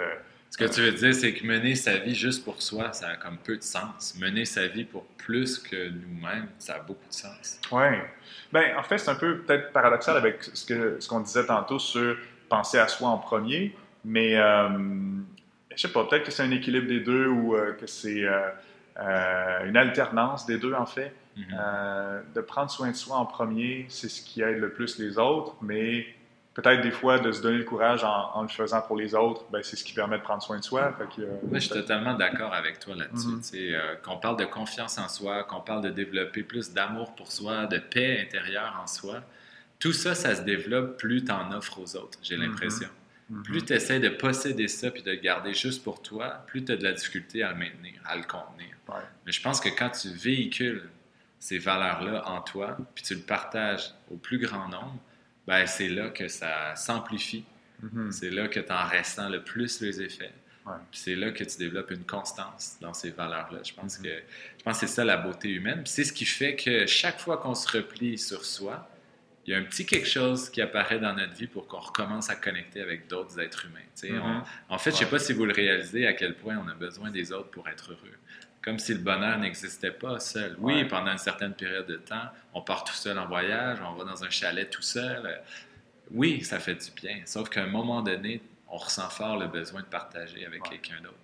Ce 0.50 0.56
que 0.56 0.64
tu 0.64 0.80
veux 0.80 0.92
dire, 0.92 1.14
c'est 1.14 1.34
que 1.34 1.44
mener 1.44 1.74
sa 1.74 1.98
vie 1.98 2.14
juste 2.14 2.44
pour 2.44 2.62
soi, 2.62 2.92
ça 2.92 3.08
a 3.08 3.16
comme 3.16 3.36
peu 3.36 3.56
de 3.56 3.62
sens. 3.62 4.16
Mener 4.18 4.44
sa 4.44 4.66
vie 4.66 4.84
pour 4.84 5.04
plus 5.18 5.58
que 5.58 5.90
nous-mêmes, 5.90 6.48
ça 6.58 6.76
a 6.76 6.78
beaucoup 6.78 7.06
de 7.08 7.14
sens. 7.14 7.60
Oui. 7.70 7.84
Ben, 8.52 8.76
en 8.76 8.82
fait, 8.82 8.98
c'est 8.98 9.10
un 9.10 9.16
peu 9.16 9.38
peut-être 9.38 9.72
paradoxal 9.72 10.16
avec 10.16 10.42
ce 10.42 10.66
qu'on 10.66 11.00
ce 11.00 11.08
qu'on 11.08 11.20
disait 11.20 11.44
tantôt 11.44 11.78
sur 11.78 12.16
penser 12.48 12.78
à 12.78 12.88
soi 12.88 13.08
en 13.08 13.18
premier, 13.18 13.74
mais 14.04 14.36
euh, 14.36 14.68
je 15.74 15.80
sais 15.80 15.92
pas, 15.92 16.04
peut-être 16.04 16.24
que 16.24 16.30
c'est 16.30 16.42
un 16.42 16.50
équilibre 16.50 16.86
des 16.86 17.00
deux 17.00 17.26
ou 17.26 17.54
euh, 17.54 17.72
que 17.72 17.86
c'est 17.86 18.24
euh, 18.24 19.64
une 19.66 19.76
alternance 19.76 20.46
des 20.46 20.58
deux 20.58 20.74
en 20.74 20.86
fait. 20.86 21.12
Mm-hmm. 21.36 22.32
de 22.34 22.40
prendre 22.40 22.70
soin 22.70 22.90
de 22.90 22.96
soi 22.96 23.16
en 23.16 23.26
premier, 23.26 23.84
c'est 23.90 24.08
ce 24.08 24.22
qui 24.22 24.40
aide 24.40 24.56
le 24.56 24.70
plus 24.70 24.98
les 24.98 25.18
autres, 25.18 25.54
mais 25.60 26.06
peut-être 26.54 26.80
des 26.80 26.90
fois 26.90 27.18
de 27.18 27.30
se 27.30 27.42
donner 27.42 27.58
le 27.58 27.64
courage 27.64 28.04
en, 28.04 28.40
le 28.40 28.48
faisant 28.48 28.80
pour 28.80 28.96
les 28.96 29.14
autres, 29.14 29.44
ben, 29.52 29.60
c'est 29.62 29.76
ce 29.76 29.84
qui 29.84 29.92
permet 29.92 30.16
de 30.16 30.22
prendre 30.22 30.42
soin 30.42 30.56
de 30.56 30.64
soi. 30.64 30.96
je 31.52 31.58
suis 31.58 31.68
totalement 31.68 32.14
d'accord 32.14 32.54
avec 32.54 32.78
toi 32.78 32.94
là-dessus. 32.94 33.28
Mm-hmm. 33.28 34.00
qu'on 34.00 34.16
parle 34.16 34.38
de 34.38 34.46
confiance 34.46 34.96
en 34.96 35.08
soi, 35.08 35.44
qu'on 35.44 35.60
parle 35.60 35.82
de 35.82 35.90
développer 35.90 36.42
plus 36.42 36.72
d'amour 36.72 37.14
pour 37.14 37.30
soi, 37.30 37.66
de 37.66 37.76
paix 37.76 38.18
intérieure 38.22 38.80
en 38.82 38.86
soi, 38.86 39.16
tout 39.78 39.92
ça, 39.92 40.14
ça 40.14 40.34
se 40.34 40.42
développe 40.42 40.98
plus 40.98 41.24
tu 41.24 41.32
en 41.32 41.52
offres 41.52 41.78
aux 41.78 41.96
autres, 41.96 42.18
j'ai 42.22 42.36
mhm. 42.36 42.44
l'impression. 42.44 42.88
Mhm. 43.28 43.42
Plus 43.42 43.64
tu 43.64 43.72
essaies 43.72 44.00
de 44.00 44.08
posséder 44.08 44.68
ça 44.68 44.90
puis 44.90 45.02
de 45.02 45.10
le 45.10 45.16
garder 45.16 45.52
juste 45.52 45.82
pour 45.82 46.00
toi, 46.00 46.44
plus 46.46 46.64
tu 46.64 46.72
as 46.72 46.76
de 46.76 46.84
la 46.84 46.92
difficulté 46.92 47.42
à 47.42 47.52
le 47.52 47.58
maintenir, 47.58 47.94
à 48.04 48.16
le 48.16 48.22
contenir. 48.22 48.68
Mais 49.24 49.32
je 49.32 49.42
pense 49.42 49.60
que 49.60 49.68
quand 49.68 49.90
tu 49.90 50.08
véhicules 50.10 50.88
ces 51.38 51.58
valeurs-là 51.58 52.28
en 52.28 52.40
toi, 52.40 52.76
puis 52.94 53.04
tu 53.04 53.14
le 53.14 53.20
partages 53.20 53.92
au 54.10 54.16
plus 54.16 54.38
grand 54.38 54.68
nombre, 54.68 54.98
ben 55.46 55.66
c'est 55.66 55.88
là 55.88 56.10
que 56.10 56.28
ça 56.28 56.74
s'amplifie. 56.76 57.44
Mhm. 57.82 58.12
C'est 58.12 58.30
là 58.30 58.48
que 58.48 58.60
tu 58.60 58.72
en 58.72 58.88
ressens 58.88 59.28
le 59.28 59.42
plus 59.42 59.80
les 59.80 60.02
effets. 60.02 60.32
C'est 60.90 61.14
là 61.14 61.30
que 61.30 61.44
tu 61.44 61.58
développes 61.58 61.92
une 61.92 62.04
constance 62.04 62.76
dans 62.80 62.92
ces 62.92 63.10
valeurs-là. 63.10 63.60
Je 63.62 63.72
pense 63.72 63.98
que 63.98 64.08
je 64.08 64.64
pense 64.64 64.80
que 64.80 64.86
c'est 64.86 64.92
ça 64.92 65.04
la 65.04 65.16
beauté 65.16 65.50
humaine. 65.50 65.82
c'est 65.84 66.02
ce 66.02 66.12
qui 66.12 66.24
fait 66.24 66.56
que 66.56 66.86
chaque 66.86 67.20
fois 67.20 67.36
qu'on 67.36 67.54
se 67.54 67.68
replie 67.68 68.18
sur 68.18 68.44
soi, 68.44 68.88
il 69.46 69.52
y 69.52 69.54
a 69.54 69.58
un 69.58 69.62
petit 69.62 69.86
quelque 69.86 70.08
chose 70.08 70.50
qui 70.50 70.60
apparaît 70.60 70.98
dans 70.98 71.14
notre 71.14 71.34
vie 71.34 71.46
pour 71.46 71.68
qu'on 71.68 71.78
recommence 71.78 72.30
à 72.30 72.34
connecter 72.34 72.80
avec 72.80 73.06
d'autres 73.06 73.38
êtres 73.38 73.66
humains. 73.66 74.18
Mm-hmm. 74.18 74.42
en 74.68 74.78
fait, 74.78 74.90
je 74.90 74.96
ne 74.96 75.00
sais 75.00 75.10
pas 75.10 75.18
si 75.18 75.32
vous 75.32 75.44
le 75.44 75.52
réalisez 75.52 76.06
à 76.06 76.14
quel 76.14 76.34
point 76.34 76.56
on 76.62 76.68
a 76.68 76.74
besoin 76.74 77.10
des 77.10 77.32
autres 77.32 77.50
pour 77.50 77.68
être 77.68 77.92
heureux. 77.92 78.18
Comme 78.60 78.80
si 78.80 78.92
le 78.92 79.00
bonheur 79.00 79.38
n'existait 79.38 79.92
pas 79.92 80.18
seul. 80.18 80.56
Oui, 80.58 80.84
pendant 80.86 81.12
une 81.12 81.18
certaine 81.18 81.54
période 81.54 81.86
de 81.86 81.96
temps, 81.96 82.28
on 82.52 82.62
part 82.62 82.82
tout 82.82 82.94
seul 82.94 83.16
en 83.16 83.26
voyage, 83.26 83.78
on 83.86 83.94
va 83.94 84.04
dans 84.04 84.24
un 84.24 84.30
chalet 84.30 84.68
tout 84.68 84.82
seul. 84.82 85.40
Oui, 86.10 86.42
ça 86.42 86.58
fait 86.58 86.74
du 86.74 86.90
bien. 87.00 87.20
Sauf 87.24 87.48
qu'à 87.48 87.62
un 87.62 87.68
moment 87.68 88.02
donné, 88.02 88.40
on 88.68 88.76
ressent 88.76 89.08
fort 89.08 89.38
le 89.38 89.46
besoin 89.46 89.82
de 89.82 89.86
partager 89.86 90.44
avec 90.44 90.64
quelqu'un 90.64 91.00
d'autre. 91.00 91.16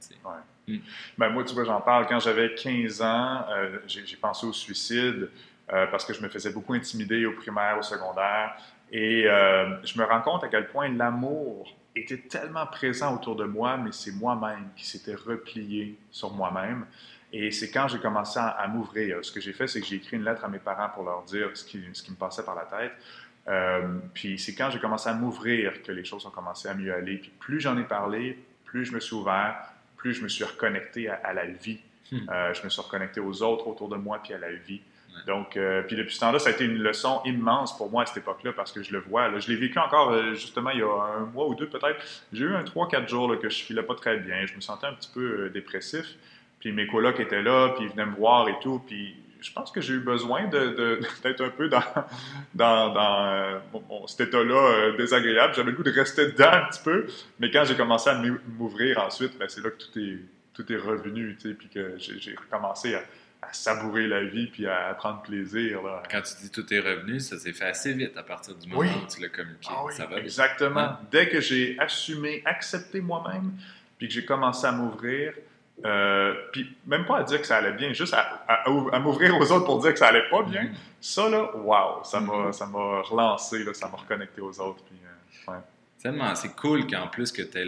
Mm. 0.69 0.77
Ben, 1.19 1.31
moi, 1.31 1.43
tu 1.43 1.55
vois, 1.55 1.65
j'en 1.65 1.81
parle. 1.81 2.07
Quand 2.07 2.21
j'avais 2.21 2.55
15 2.55 3.03
ans, 3.03 3.45
euh, 3.51 3.79
j'ai 3.87 4.17
pensé 4.17 4.47
au 4.47 4.53
suicide. 4.53 5.29
Euh, 5.73 5.87
parce 5.87 6.05
que 6.05 6.13
je 6.13 6.21
me 6.21 6.29
faisais 6.29 6.53
beaucoup 6.53 6.75
intimider 6.75 7.25
au 7.25 7.33
primaire, 7.33 7.79
au 7.79 7.83
secondaire. 7.83 8.55
Et 8.91 9.27
euh, 9.27 9.83
je 9.85 9.99
me 9.99 10.05
rends 10.05 10.21
compte 10.21 10.45
à 10.45 10.49
quel 10.49 10.69
point 10.69 10.89
l'amour 10.91 11.75
était 11.97 12.19
tellement 12.19 12.67
présent 12.67 13.15
autour 13.15 13.37
de 13.37 13.45
moi, 13.45 13.79
mais 13.79 13.91
c'est 13.93 14.13
moi-même 14.13 14.69
qui 14.77 14.87
s'était 14.87 15.15
replié 15.15 15.99
sur 16.11 16.35
moi-même. 16.35 16.85
Et 17.33 17.51
c'est 17.51 17.71
quand 17.71 17.89
j'ai 17.89 17.99
commencé 17.99 18.39
à, 18.39 18.67
m'ouvrir. 18.69 19.25
Ce 19.25 19.33
que 19.33 19.41
j'ai 19.41 19.55
fait, 19.55 19.67
c'est 19.67 19.81
que 19.81 19.87
j'ai 19.87 19.97
écrit 19.97 20.19
une 20.19 20.25
lettre 20.25 20.45
à 20.45 20.49
mes 20.49 20.59
parents 20.59 20.91
pour 20.91 21.05
leur 21.05 21.23
dire 21.23 21.49
ce 21.55 21.65
qui, 21.65 21.83
ce 21.95 22.03
qui 22.03 22.11
me 22.11 22.17
passait 22.17 22.45
par 22.45 22.55
la 22.55 22.65
tête. 22.65 22.93
Euh, 23.49 23.99
puis 24.13 24.39
c'est 24.39 24.55
quand 24.55 24.69
j'ai 24.71 24.79
commencé 24.79 25.09
à 25.09 25.15
m'ouvrir 25.15 25.83
que 25.83 25.91
les 25.91 26.05
choses 26.05 26.27
ont 26.27 26.31
commencé 26.31 26.69
à 26.69 26.75
mieux 26.75 26.93
aller. 26.93 27.17
Puis 27.17 27.33
plus 27.39 27.61
j'en 27.61 27.79
ai 27.79 27.85
parlé, 27.85 28.39
plus 28.67 28.85
je 28.85 28.93
me 28.93 29.01
suis 29.01 29.15
ouvert, 29.15 29.57
plus 29.97 30.13
je 30.13 30.23
me 30.23 30.29
suis 30.29 30.45
reconnecté 30.45 31.09
à, 31.09 31.33
la 31.33 31.47
vie. 31.47 31.81
Hmm. 32.11 32.27
je 32.53 32.63
me 32.63 32.69
suis 32.69 32.83
reconnecté 32.83 33.21
aux 33.21 33.43
autres 33.43 33.67
autour 33.69 33.89
de 33.89 33.97
moi 33.97 34.21
puis 34.23 34.35
à 34.35 34.39
la 34.39 34.53
vie. 34.53 34.83
Donc, 35.27 35.57
euh, 35.57 35.83
puis 35.83 35.97
depuis 35.97 36.15
ce 36.15 36.21
temps-là, 36.21 36.39
ça 36.39 36.49
a 36.49 36.53
été 36.53 36.65
une 36.65 36.79
leçon 36.79 37.21
immense 37.25 37.77
pour 37.77 37.91
moi 37.91 38.03
à 38.03 38.07
cette 38.07 38.19
époque-là 38.19 38.53
parce 38.53 38.73
que 38.73 38.83
je 38.83 38.93
le 38.93 39.01
vois. 39.01 39.39
je 39.39 39.49
l'ai 39.49 39.57
vécu 39.57 39.79
encore 39.79 40.11
euh, 40.11 40.35
justement 40.35 40.71
il 40.71 40.81
y 40.81 40.83
a 40.83 41.19
un 41.19 41.27
mois 41.27 41.47
ou 41.47 41.55
deux 41.55 41.69
peut-être. 41.69 42.01
J'ai 42.33 42.45
eu 42.45 42.55
un 42.55 42.65
3-4 42.65 43.09
jours 43.09 43.39
que 43.39 43.49
je 43.49 43.63
filais 43.63 43.83
pas 43.83 43.95
très 43.95 44.19
bien. 44.19 44.47
Je 44.47 44.55
me 44.55 44.61
sentais 44.61 44.87
un 44.87 44.95
petit 44.95 45.11
peu 45.13 45.21
euh, 45.21 45.51
dépressif. 45.51 46.07
Puis 46.61 46.73
mes 46.73 46.87
colocs 46.87 47.21
étaient 47.21 47.43
là, 47.43 47.71
puis 47.71 47.85
ils 47.85 47.91
venaient 47.91 48.07
me 48.07 48.17
voir 48.17 48.49
et 48.49 48.59
tout. 48.61 48.83
Puis 48.87 49.17
je 49.41 49.53
pense 49.53 49.71
que 49.71 49.81
j'ai 49.81 49.95
eu 49.95 50.01
besoin 50.01 50.45
d'être 50.49 51.41
un 51.41 51.51
peu 51.51 51.69
dans, 51.69 51.83
dans, 52.55 52.93
dans 52.93 54.07
cet 54.07 54.29
état-là 54.29 54.93
désagréable. 54.97 55.55
J'avais 55.55 55.71
le 55.71 55.77
goût 55.77 55.83
de 55.83 55.91
rester 55.91 56.27
dedans 56.27 56.53
un 56.53 56.65
petit 56.67 56.83
peu. 56.83 57.07
Mais 57.39 57.51
quand 57.51 57.65
j'ai 57.65 57.77
commencé 57.77 58.11
à 58.11 58.21
m'ouvrir 58.59 58.99
ensuite, 59.01 59.37
ben, 59.39 59.49
c'est 59.49 59.63
là 59.63 59.71
que 59.71 59.83
tout 59.83 59.99
est, 59.99 60.19
tout 60.55 60.73
est 60.73 60.77
revenu, 60.77 61.37
tu 61.41 61.49
sais, 61.49 61.55
puis 61.55 61.69
que 61.69 61.95
j'ai 61.99 62.35
recommencé 62.37 62.95
à 62.95 63.03
savourer 63.51 64.07
la 64.07 64.25
vie 64.25 64.47
puis 64.47 64.67
à, 64.67 64.95
prendre 64.95 65.23
plaisir. 65.23 65.83
Là. 65.83 66.03
Quand 66.11 66.23
tu 66.23 66.43
dis 66.43 66.51
tout 66.51 66.73
est 66.73 66.81
revenu, 66.81 67.21
ça 67.21 67.39
s'est 67.39 67.53
fait 67.53 67.65
assez 67.65 67.93
vite 67.93 68.17
à 68.17 68.23
partir 68.23 68.55
du 68.55 68.69
moment 68.69 68.83
où 68.83 69.07
tu 69.13 69.21
l'as 69.21 69.29
communiqué. 69.29 69.69
Ah 69.71 69.85
oui, 69.85 69.93
ça 69.95 70.07
va 70.07 70.19
exactement. 70.19 70.97
Dès 71.11 71.29
que 71.29 71.41
j'ai 71.41 71.77
assumé, 71.79 72.43
accepté 72.45 73.01
moi-même, 73.01 73.53
puis 73.99 74.09
que 74.09 74.15
j'ai 74.15 74.25
commencé 74.25 74.67
à 74.67 74.73
m'ouvrir, 74.73 75.35
euh, 75.85 76.35
puis 76.53 76.77
même 76.87 77.05
pas 77.05 77.19
à 77.19 77.23
dire 77.25 77.41
que 77.41 77.47
ça 77.47 77.57
allait 77.57 77.73
bien, 77.73 77.93
juste 77.93 78.15
à, 78.15 78.99
m'ouvrir 79.01 79.37
aux 79.37 79.53
autres 79.53 79.65
pour 79.65 79.81
dire 79.81 79.93
que 79.93 79.99
ça 79.99 80.09
allait 80.09 80.29
pas 80.31 80.43
bien, 80.43 80.65
mm-hmm. 80.65 81.01
ça 81.01 81.29
là, 81.29 81.57
wow, 81.57 82.05
ça 82.05 82.21
m'a 82.21 82.51
mm-hmm. 82.51 83.03
relancé, 83.03 83.65
là, 83.65 83.75
ça 83.75 83.89
m'a 83.89 83.97
reconnecté 83.97 84.41
aux 84.41 84.61
autres. 84.61 84.83
Puis, 84.85 84.97
euh, 85.49 85.53
Tellement, 86.01 86.35
c'est 86.35 86.55
cool 86.57 86.87
qu'en 86.87 87.07
plus 87.09 87.31
que 87.31 87.43
tu 87.43 87.59
aies 87.59 87.65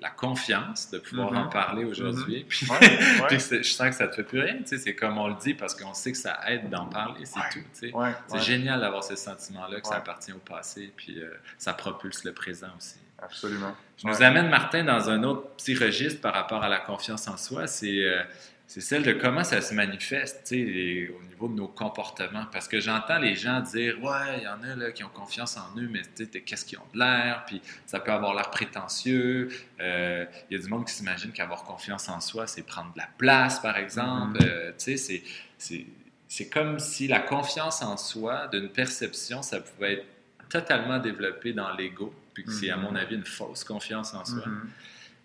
la 0.00 0.10
confiance 0.10 0.90
de 0.90 0.98
pouvoir 0.98 1.32
en 1.32 1.46
mm-hmm. 1.46 1.50
parler 1.50 1.84
aujourd'hui. 1.84 2.44
Puis, 2.48 2.66
je 3.30 3.62
sens 3.62 3.88
que 3.88 3.94
ça 3.94 4.08
te 4.08 4.16
fait 4.16 4.22
plus 4.22 4.40
rien. 4.40 4.56
C'est 4.64 4.94
comme 4.94 5.18
on 5.18 5.28
le 5.28 5.34
dit 5.34 5.54
parce 5.54 5.74
qu'on 5.74 5.94
sait 5.94 6.12
que 6.12 6.18
ça 6.18 6.38
aide 6.48 6.68
d'en 6.70 6.86
parler, 6.86 7.24
c'est 7.24 7.40
tout. 7.52 7.64
c'est 7.72 8.40
génial 8.40 8.80
d'avoir 8.80 9.04
ce 9.04 9.16
sentiment-là 9.16 9.80
que 9.80 9.86
ça 9.86 9.96
appartient 9.96 10.32
au 10.32 10.38
passé, 10.38 10.92
puis 10.96 11.20
euh, 11.20 11.30
ça 11.56 11.74
propulse 11.74 12.24
le 12.24 12.32
présent 12.32 12.70
aussi. 12.76 12.98
Absolument. 13.20 13.74
Je 13.96 14.06
nous 14.06 14.22
amène, 14.22 14.48
Martin, 14.48 14.84
dans 14.84 15.10
un 15.10 15.24
autre 15.24 15.48
petit 15.56 15.74
registre 15.74 16.20
par 16.20 16.34
rapport 16.34 16.62
à 16.62 16.68
la 16.68 16.78
confiance 16.78 17.26
en 17.26 17.36
soi. 17.36 17.66
C'est 17.66 18.04
euh, 18.04 18.22
c'est 18.68 18.82
celle 18.82 19.02
de 19.02 19.14
comment 19.14 19.44
ça 19.44 19.62
se 19.62 19.72
manifeste 19.72 20.52
au 20.52 21.22
niveau 21.24 21.48
de 21.48 21.54
nos 21.54 21.68
comportements. 21.68 22.44
Parce 22.52 22.68
que 22.68 22.80
j'entends 22.80 23.18
les 23.18 23.34
gens 23.34 23.60
dire 23.60 23.96
Ouais, 24.02 24.36
il 24.36 24.42
y 24.42 24.46
en 24.46 24.62
a 24.62 24.76
là, 24.76 24.92
qui 24.92 25.02
ont 25.04 25.08
confiance 25.08 25.56
en 25.56 25.74
eux, 25.78 25.88
mais 25.90 26.02
qu'est-ce 26.44 26.66
qu'ils 26.66 26.78
ont 26.78 26.86
de 26.92 26.98
l'air, 26.98 27.44
puis 27.46 27.62
ça 27.86 27.98
peut 27.98 28.12
avoir 28.12 28.34
l'air 28.34 28.50
prétentieux. 28.50 29.48
Euh, 29.80 30.26
il 30.50 30.58
y 30.58 30.60
a 30.60 30.62
du 30.62 30.68
monde 30.68 30.86
qui 30.86 30.92
s'imagine 30.92 31.32
qu'avoir 31.32 31.64
confiance 31.64 32.10
en 32.10 32.20
soi, 32.20 32.46
c'est 32.46 32.62
prendre 32.62 32.92
de 32.92 32.98
la 32.98 33.08
place, 33.16 33.58
par 33.58 33.78
exemple. 33.78 34.38
Mm-hmm. 34.38 35.22
Euh, 35.70 35.82
c'est 36.28 36.48
comme 36.50 36.78
si 36.78 37.08
la 37.08 37.20
confiance 37.20 37.80
en 37.80 37.96
soi, 37.96 38.48
d'une 38.48 38.68
perception, 38.68 39.40
ça 39.40 39.60
pouvait 39.60 39.94
être 39.94 40.06
totalement 40.50 40.98
développé 40.98 41.54
dans 41.54 41.72
l'ego, 41.72 42.14
puis 42.34 42.44
que 42.44 42.52
c'est, 42.52 42.68
à 42.68 42.76
mon 42.76 42.92
mm-hmm. 42.92 43.00
avis, 43.00 43.14
une 43.14 43.24
fausse 43.24 43.64
confiance 43.64 44.12
en 44.12 44.26
soi. 44.26 44.44
Mm-hmm. 44.46 44.68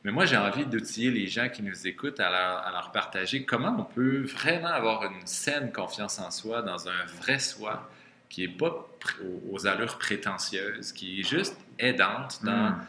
Mais 0.03 0.11
moi, 0.11 0.25
j'ai 0.25 0.37
envie 0.37 0.65
d'outiller 0.65 1.11
les 1.11 1.27
gens 1.27 1.47
qui 1.47 1.63
nous 1.63 1.87
écoutent 1.87 2.19
à 2.19 2.29
leur, 2.71 2.91
partager 2.91 3.45
comment 3.45 3.75
on 3.79 3.83
peut 3.85 4.23
vraiment 4.23 4.67
avoir 4.67 5.05
une 5.05 5.25
saine 5.25 5.71
confiance 5.71 6.19
en 6.19 6.29
soi 6.29 6.61
dans 6.61 6.89
un 6.89 7.05
vrai 7.21 7.39
soi 7.39 7.89
qui 8.27 8.41
n'est 8.41 8.53
pas 8.53 8.87
aux 9.51 9.67
allures 9.67 9.97
prétentieuses, 9.97 10.91
qui 10.91 11.21
est 11.21 11.23
juste 11.23 11.57
aidante 11.79 12.39
dans 12.43 12.71
mm. 12.71 12.85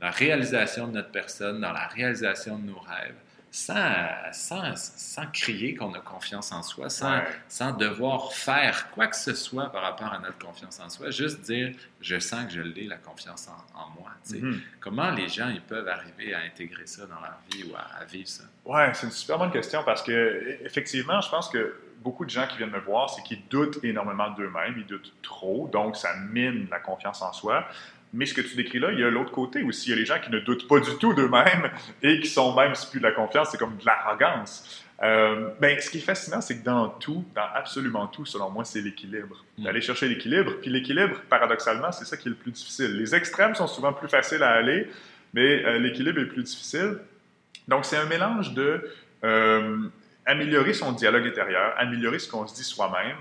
la 0.00 0.10
réalisation 0.10 0.88
de 0.88 0.92
notre 0.92 1.12
personne, 1.12 1.60
dans 1.60 1.72
la 1.72 1.86
réalisation 1.86 2.58
de 2.58 2.66
nos 2.66 2.78
rêves 2.78 3.14
sans, 3.56 4.76
sans, 4.76 5.26
crier 5.32 5.74
qu'on 5.74 5.94
a 5.94 6.00
confiance 6.00 6.52
en 6.52 6.62
soi, 6.62 6.90
sans, 6.90 7.22
sans 7.48 7.72
devoir 7.72 8.34
faire 8.34 8.90
quoi 8.90 9.06
que 9.06 9.16
ce 9.16 9.32
soit 9.32 9.72
par 9.72 9.80
rapport 9.80 10.12
à 10.12 10.18
notre 10.18 10.36
confiance 10.38 10.78
en 10.78 10.90
soi, 10.90 11.10
juste 11.10 11.40
dire 11.40 11.74
je 12.02 12.18
sens 12.18 12.44
que 12.44 12.52
je 12.52 12.60
l'ai, 12.60 12.86
la 12.86 12.98
confiance 12.98 13.48
en, 13.48 13.88
moi. 13.98 14.10
Mm-hmm. 14.28 14.60
Comment 14.78 15.10
les 15.10 15.28
gens 15.28 15.48
ils 15.48 15.62
peuvent 15.62 15.88
arriver 15.88 16.34
à 16.34 16.40
intégrer 16.40 16.86
ça 16.86 17.06
dans 17.06 17.18
leur 17.18 17.38
vie 17.50 17.64
ou 17.64 17.74
à, 17.74 18.04
vivre 18.04 18.28
ça? 18.28 18.44
Oui, 18.66 18.80
c'est 18.92 19.06
une 19.06 19.12
super 19.12 19.38
bonne 19.38 19.52
question 19.52 19.82
parce 19.84 20.02
que 20.02 20.58
effectivement, 20.62 21.22
je 21.22 21.30
pense 21.30 21.48
que 21.48 21.80
beaucoup 22.00 22.26
de 22.26 22.30
gens 22.30 22.46
qui 22.46 22.58
viennent 22.58 22.70
me 22.70 22.80
voir, 22.80 23.08
c'est 23.08 23.22
qu'ils 23.22 23.48
doutent 23.48 23.82
énormément 23.82 24.30
d'eux-mêmes, 24.30 24.74
ils 24.76 24.86
doutent 24.86 25.14
trop, 25.22 25.66
donc 25.72 25.96
ça 25.96 26.14
mine 26.30 26.68
la 26.70 26.78
confiance 26.78 27.22
en 27.22 27.32
soi. 27.32 27.66
Mais 28.12 28.26
ce 28.26 28.34
que 28.34 28.40
tu 28.40 28.56
décris 28.56 28.78
là, 28.78 28.92
il 28.92 29.00
y 29.00 29.04
a 29.04 29.10
l'autre 29.10 29.32
côté 29.32 29.62
aussi. 29.62 29.88
Il 29.88 29.90
y 29.90 29.92
a 29.94 29.96
les 29.96 30.06
gens 30.06 30.18
qui 30.22 30.30
ne 30.30 30.38
doutent 30.38 30.68
pas 30.68 30.80
du 30.80 30.96
tout 30.98 31.12
d'eux-mêmes 31.12 31.70
et 32.02 32.20
qui 32.20 32.28
sont 32.28 32.54
même, 32.54 32.74
c'est 32.74 32.90
plus 32.90 33.00
de 33.00 33.04
la 33.04 33.12
confiance, 33.12 33.48
c'est 33.50 33.58
comme 33.58 33.76
de 33.76 33.84
l'arrogance. 33.84 34.84
Euh, 35.02 35.50
ben, 35.60 35.78
ce 35.78 35.90
qui 35.90 35.98
est 35.98 36.02
fascinant, 36.02 36.40
c'est 36.40 36.58
que 36.58 36.64
dans 36.64 36.88
tout, 36.88 37.24
dans 37.34 37.46
absolument 37.54 38.06
tout, 38.06 38.24
selon 38.24 38.50
moi, 38.50 38.64
c'est 38.64 38.80
l'équilibre. 38.80 39.44
Mm. 39.58 39.64
D'aller 39.64 39.80
chercher 39.80 40.08
l'équilibre. 40.08 40.54
Puis 40.60 40.70
l'équilibre, 40.70 41.20
paradoxalement, 41.28 41.92
c'est 41.92 42.04
ça 42.04 42.16
qui 42.16 42.28
est 42.28 42.30
le 42.30 42.36
plus 42.36 42.52
difficile. 42.52 42.96
Les 42.96 43.14
extrêmes 43.14 43.54
sont 43.54 43.66
souvent 43.66 43.92
plus 43.92 44.08
faciles 44.08 44.42
à 44.42 44.52
aller, 44.52 44.88
mais 45.34 45.64
euh, 45.64 45.78
l'équilibre 45.78 46.20
est 46.20 46.26
plus 46.26 46.42
difficile. 46.42 46.98
Donc, 47.68 47.84
c'est 47.84 47.96
un 47.96 48.06
mélange 48.06 48.54
de 48.54 48.90
euh, 49.24 49.78
améliorer 50.24 50.72
son 50.72 50.92
dialogue 50.92 51.26
intérieur, 51.26 51.74
améliorer 51.76 52.18
ce 52.18 52.30
qu'on 52.30 52.46
se 52.46 52.54
dit 52.54 52.64
soi-même, 52.64 53.16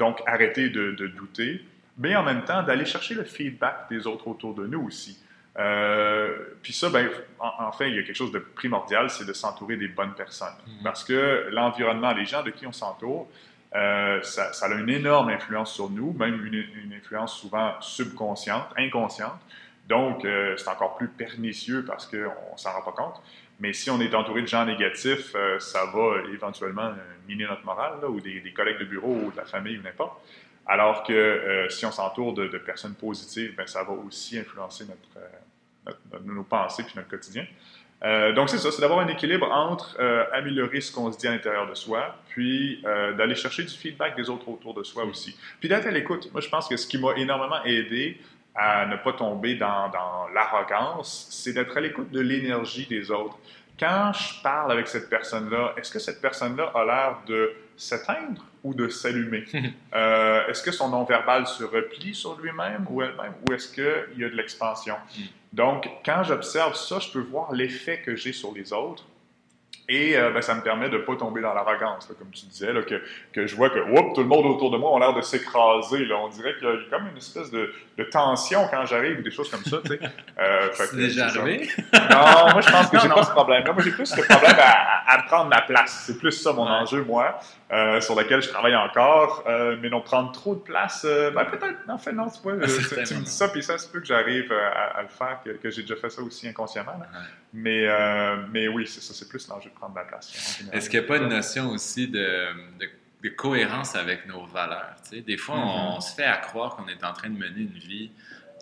donc 0.00 0.20
arrêter 0.26 0.70
de, 0.70 0.90
de 0.90 1.06
douter, 1.06 1.64
mais 1.98 2.14
en 2.16 2.22
même 2.22 2.44
temps 2.44 2.62
d'aller 2.62 2.84
chercher 2.84 3.14
le 3.14 3.24
feedback 3.24 3.88
des 3.90 4.06
autres 4.06 4.28
autour 4.28 4.54
de 4.54 4.66
nous 4.66 4.82
aussi. 4.86 5.18
Euh, 5.58 6.36
puis 6.62 6.72
ça, 6.72 6.90
ben, 6.90 7.08
en, 7.38 7.72
fait, 7.72 7.88
il 7.88 7.96
y 7.96 7.98
a 7.98 8.02
quelque 8.02 8.16
chose 8.16 8.32
de 8.32 8.38
primordial, 8.38 9.08
c'est 9.08 9.24
de 9.24 9.32
s'entourer 9.32 9.76
des 9.76 9.88
bonnes 9.88 10.14
personnes. 10.14 10.48
Mm-hmm. 10.66 10.82
Parce 10.84 11.04
que 11.04 11.48
l'environnement, 11.50 12.12
les 12.12 12.26
gens 12.26 12.42
de 12.42 12.50
qui 12.50 12.66
on 12.66 12.72
s'entoure, 12.72 13.28
euh, 13.74 14.20
ça, 14.22 14.50
a 14.60 14.74
une 14.74 14.90
énorme 14.90 15.30
influence 15.30 15.72
sur 15.72 15.90
nous, 15.90 16.12
même 16.12 16.44
une, 16.44 16.92
influence 16.92 17.38
souvent 17.38 17.72
subconsciente, 17.80 18.66
inconsciente. 18.76 19.40
Donc, 19.88 20.24
euh, 20.24 20.56
c'est 20.56 20.68
encore 20.68 20.96
plus 20.96 21.08
pernicieux 21.08 21.84
parce 21.84 22.06
qu'on 22.06 22.16
ne 22.16 22.56
s'en 22.56 22.72
rend 22.72 22.82
pas 22.82 22.92
compte. 22.92 23.22
Mais 23.60 23.72
si 23.72 23.88
on 23.88 24.00
est 24.00 24.14
entouré 24.14 24.42
de 24.42 24.46
gens 24.46 24.66
négatifs, 24.66 25.34
ça 25.58 25.86
va 25.86 26.30
éventuellement 26.30 26.92
miner 27.26 27.46
notre 27.46 27.64
morale, 27.64 28.04
ou 28.06 28.20
des, 28.20 28.40
des, 28.40 28.52
collègues 28.52 28.78
de 28.78 28.84
bureau 28.84 29.14
ou 29.14 29.30
de 29.30 29.36
la 29.36 29.46
famille 29.46 29.78
ou 29.78 29.82
n'importe. 29.82 30.20
Alors 30.66 31.04
que 31.04 31.12
euh, 31.12 31.68
si 31.68 31.86
on 31.86 31.92
s'entoure 31.92 32.34
de, 32.34 32.58
personnes 32.58 32.94
positives, 32.94 33.54
ben, 33.56 33.66
ça 33.66 33.84
va 33.84 33.92
aussi 33.92 34.38
influencer 34.38 34.84
notre, 34.84 35.26
euh, 35.86 36.18
nos 36.24 36.42
pensées 36.42 36.82
puis 36.82 36.94
notre 36.96 37.08
quotidien. 37.08 37.46
Euh, 38.04 38.32
donc, 38.32 38.50
c'est 38.50 38.58
ça, 38.58 38.70
c'est 38.70 38.80
d'avoir 38.80 39.00
un 39.00 39.08
équilibre 39.08 39.50
entre 39.50 39.98
améliorer 40.32 40.80
ce 40.80 40.92
qu'on 40.92 41.10
se 41.10 41.18
dit 41.18 41.28
à 41.28 41.30
l'intérieur 41.30 41.68
de 41.68 41.74
soi, 41.74 42.16
puis 42.28 42.82
d'aller 43.16 43.34
chercher 43.34 43.62
du 43.62 43.72
feedback 43.72 44.16
des 44.16 44.28
autres 44.28 44.48
autour 44.48 44.74
de 44.74 44.82
soi 44.82 45.04
aussi. 45.04 45.36
Puis 45.60 45.68
d'être 45.68 45.86
à 45.86 45.90
l'écoute. 45.90 46.30
Moi, 46.32 46.40
je 46.40 46.48
pense 46.48 46.68
que 46.68 46.76
ce 46.76 46.86
qui 46.86 46.98
m'a 46.98 47.14
énormément 47.16 47.62
aidé 47.64 48.20
à 48.54 48.86
ne 48.86 48.96
pas 48.96 49.12
tomber 49.12 49.54
dans 49.54 49.90
l'arrogance, 50.34 51.28
c'est 51.30 51.52
d'être 51.52 51.76
à 51.76 51.80
l'écoute 51.80 52.10
de 52.10 52.20
l'énergie 52.20 52.86
des 52.86 53.10
autres. 53.10 53.38
Quand 53.78 54.12
je 54.12 54.42
parle 54.42 54.72
avec 54.72 54.88
cette 54.88 55.08
personne-là, 55.08 55.74
est-ce 55.76 55.90
que 55.90 55.98
cette 55.98 56.20
personne-là 56.20 56.72
a 56.74 56.84
l'air 56.84 57.18
de 57.26 57.54
s'éteindre 57.76 58.44
ou 58.64 58.74
de 58.74 58.88
s'allumer? 58.88 59.44
Euh, 59.94 60.46
est-ce 60.48 60.62
que 60.62 60.72
son 60.72 60.90
non-verbal 60.90 61.46
se 61.46 61.64
replie 61.64 62.14
sur 62.14 62.38
lui-même 62.38 62.86
ou 62.90 63.00
elle-même 63.00 63.32
ou 63.48 63.54
est-ce 63.54 63.72
qu'il 63.72 64.20
y 64.20 64.24
a 64.24 64.28
de 64.28 64.34
l'expansion? 64.34 64.96
Hmm. 65.16 65.22
Donc, 65.52 65.88
quand 66.04 66.22
j'observe 66.22 66.74
ça, 66.74 66.98
je 66.98 67.10
peux 67.10 67.20
voir 67.20 67.52
l'effet 67.52 68.02
que 68.04 68.14
j'ai 68.14 68.32
sur 68.32 68.52
les 68.52 68.74
autres 68.74 69.04
et 69.88 70.16
euh, 70.16 70.30
ben, 70.30 70.42
ça 70.42 70.54
me 70.54 70.62
permet 70.62 70.88
de 70.88 70.96
ne 70.98 71.02
pas 71.02 71.14
tomber 71.14 71.40
dans 71.40 71.54
l'arrogance, 71.54 72.08
comme 72.18 72.30
tu 72.30 72.46
disais, 72.46 72.72
là, 72.72 72.82
que, 72.82 73.00
que, 73.32 73.46
je 73.46 73.54
vois 73.54 73.70
que 73.70 73.78
tout 74.14 74.20
le 74.20 74.26
monde 74.26 74.46
autour 74.46 74.72
de 74.72 74.78
moi 74.78 74.96
a 74.96 74.98
l'air 74.98 75.14
de 75.14 75.22
s'écraser. 75.22 76.08
On 76.12 76.28
dirait 76.28 76.56
qu'il 76.56 76.66
y 76.66 76.70
a 76.70 76.76
comme 76.90 77.08
une 77.08 77.16
espèce 77.16 77.52
de, 77.52 77.72
de 77.96 78.04
tension 78.04 78.66
quand 78.68 78.84
j'arrive 78.84 79.20
ou 79.20 79.22
des 79.22 79.30
choses 79.30 79.48
comme 79.48 79.62
ça. 79.62 79.78
Tu 79.84 79.90
sais. 79.90 80.00
euh, 80.38 80.68
C'est 80.72 80.96
déjà 80.96 81.26
arrivé? 81.26 81.68
Non, 81.92 82.52
moi 82.52 82.60
je 82.60 82.70
pense 82.70 82.90
que 82.90 82.98
j'ai 83.02 83.08
pas 83.08 83.22
ce 83.22 83.30
problème-là. 83.30 83.72
Moi 83.72 83.82
j'ai 83.82 83.92
plus 83.92 84.06
ce 84.06 84.20
problème 84.20 84.56
à, 84.58 85.12
à, 85.12 85.22
prendre 85.22 85.50
ma 85.50 85.62
place. 85.62 86.04
C'est 86.06 86.18
plus 86.18 86.32
ça 86.32 86.52
mon 86.52 86.66
enjeu, 86.66 87.04
moi, 87.04 87.38
euh, 87.72 88.00
sur 88.00 88.16
lequel 88.16 88.42
je 88.42 88.48
travaille 88.48 88.74
encore. 88.74 89.44
Euh, 89.46 89.76
mais 89.80 89.88
non, 89.88 90.00
prendre 90.00 90.32
trop 90.32 90.56
de 90.56 90.60
place, 90.60 91.04
euh, 91.04 91.30
ben, 91.30 91.44
peut-être, 91.44 91.78
en 91.88 91.98
fait, 91.98 92.12
non, 92.12 92.28
tu 92.28 92.40
vois, 92.42 92.54
tu 92.56 93.14
me 93.14 93.20
dis 93.20 93.30
ça, 93.30 93.48
puis 93.48 93.62
ça 93.62 93.78
se 93.78 93.88
peut 93.88 94.00
que 94.00 94.06
j'arrive 94.06 94.52
à, 94.52 94.98
à, 94.98 95.02
le 95.02 95.08
faire, 95.08 95.40
que, 95.44 95.50
que 95.50 95.70
j'ai 95.70 95.82
déjà 95.82 95.96
fait 95.96 96.10
ça 96.10 96.22
aussi 96.22 96.48
inconsciemment. 96.48 96.98
Mais, 97.52 97.86
mais 98.52 98.68
oui, 98.68 98.86
c'est 98.86 99.00
ça, 99.00 99.14
c'est 99.14 99.28
plus 99.28 99.48
l'enjeu 99.48 99.70
prendre 99.78 99.94
la 99.94 100.04
place. 100.04 100.62
Est-ce 100.72 100.90
qu'il 100.90 100.98
n'y 101.00 101.04
a 101.04 101.08
pas 101.08 101.18
une 101.18 101.28
notion 101.28 101.70
aussi 101.70 102.08
de, 102.08 102.48
de, 103.22 103.28
cohérence 103.30 103.96
avec 103.96 104.26
nos 104.26 104.44
valeurs? 104.46 104.96
Des 105.10 105.36
fois, 105.36 105.56
on, 105.56 105.98
mm-hmm. 105.98 106.00
se 106.00 106.14
fait 106.14 106.24
à 106.24 106.36
croire 106.36 106.76
qu'on 106.76 106.88
est 106.88 107.04
en 107.04 107.12
train 107.12 107.28
de 107.28 107.36
mener 107.36 107.62
une 107.62 107.78
vie 107.78 108.10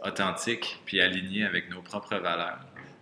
authentique 0.05 0.81
puis 0.87 1.01
alignée 1.01 1.45
avec 1.45 1.71
nos 1.71 1.83
propres 1.83 2.17
valeurs. 2.17 2.61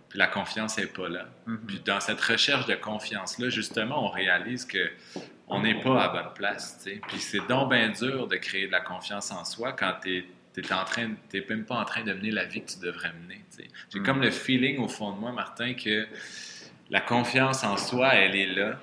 Puis 0.09 0.19
la 0.19 0.27
confiance 0.27 0.77
n'est 0.77 0.87
pas 0.87 1.09
là. 1.09 1.25
Mm-hmm. 1.47 1.57
Puis 1.67 1.81
dans 1.85 1.99
cette 1.99 2.21
recherche 2.21 2.65
de 2.65 2.75
confiance-là, 2.75 3.49
justement, 3.49 4.05
on 4.05 4.09
réalise 4.09 4.65
que 4.65 4.91
on 5.47 5.61
n'est 5.61 5.79
pas 5.79 6.03
à 6.03 6.09
bonne 6.09 6.33
place. 6.35 6.85
Puis 7.07 7.19
c'est 7.19 7.45
donc 7.47 7.69
bien 7.69 7.89
dur 7.89 8.27
de 8.27 8.35
créer 8.37 8.67
de 8.67 8.71
la 8.71 8.81
confiance 8.81 9.31
en 9.31 9.45
soi 9.45 9.73
quand 9.73 9.93
tu 10.01 10.25
n'es 10.57 10.73
en 10.73 10.83
train, 10.85 11.11
même 11.49 11.65
pas 11.65 11.75
en 11.75 11.85
train 11.85 12.03
de 12.03 12.13
mener 12.13 12.31
la 12.31 12.45
vie 12.45 12.61
que 12.61 12.71
tu 12.71 12.79
devrais 12.79 13.11
mener. 13.13 13.43
J'ai 13.57 13.99
mm-hmm. 13.99 14.03
comme 14.03 14.21
le 14.21 14.31
feeling 14.31 14.79
au 14.79 14.87
fond 14.87 15.13
de 15.13 15.19
moi, 15.19 15.31
Martin, 15.31 15.73
que 15.73 16.07
la 16.93 17.01
confiance 17.01 17.63
en 17.63 17.75
soi, 17.75 18.13
elle 18.13 18.35
est 18.35 18.53
là 18.53 18.77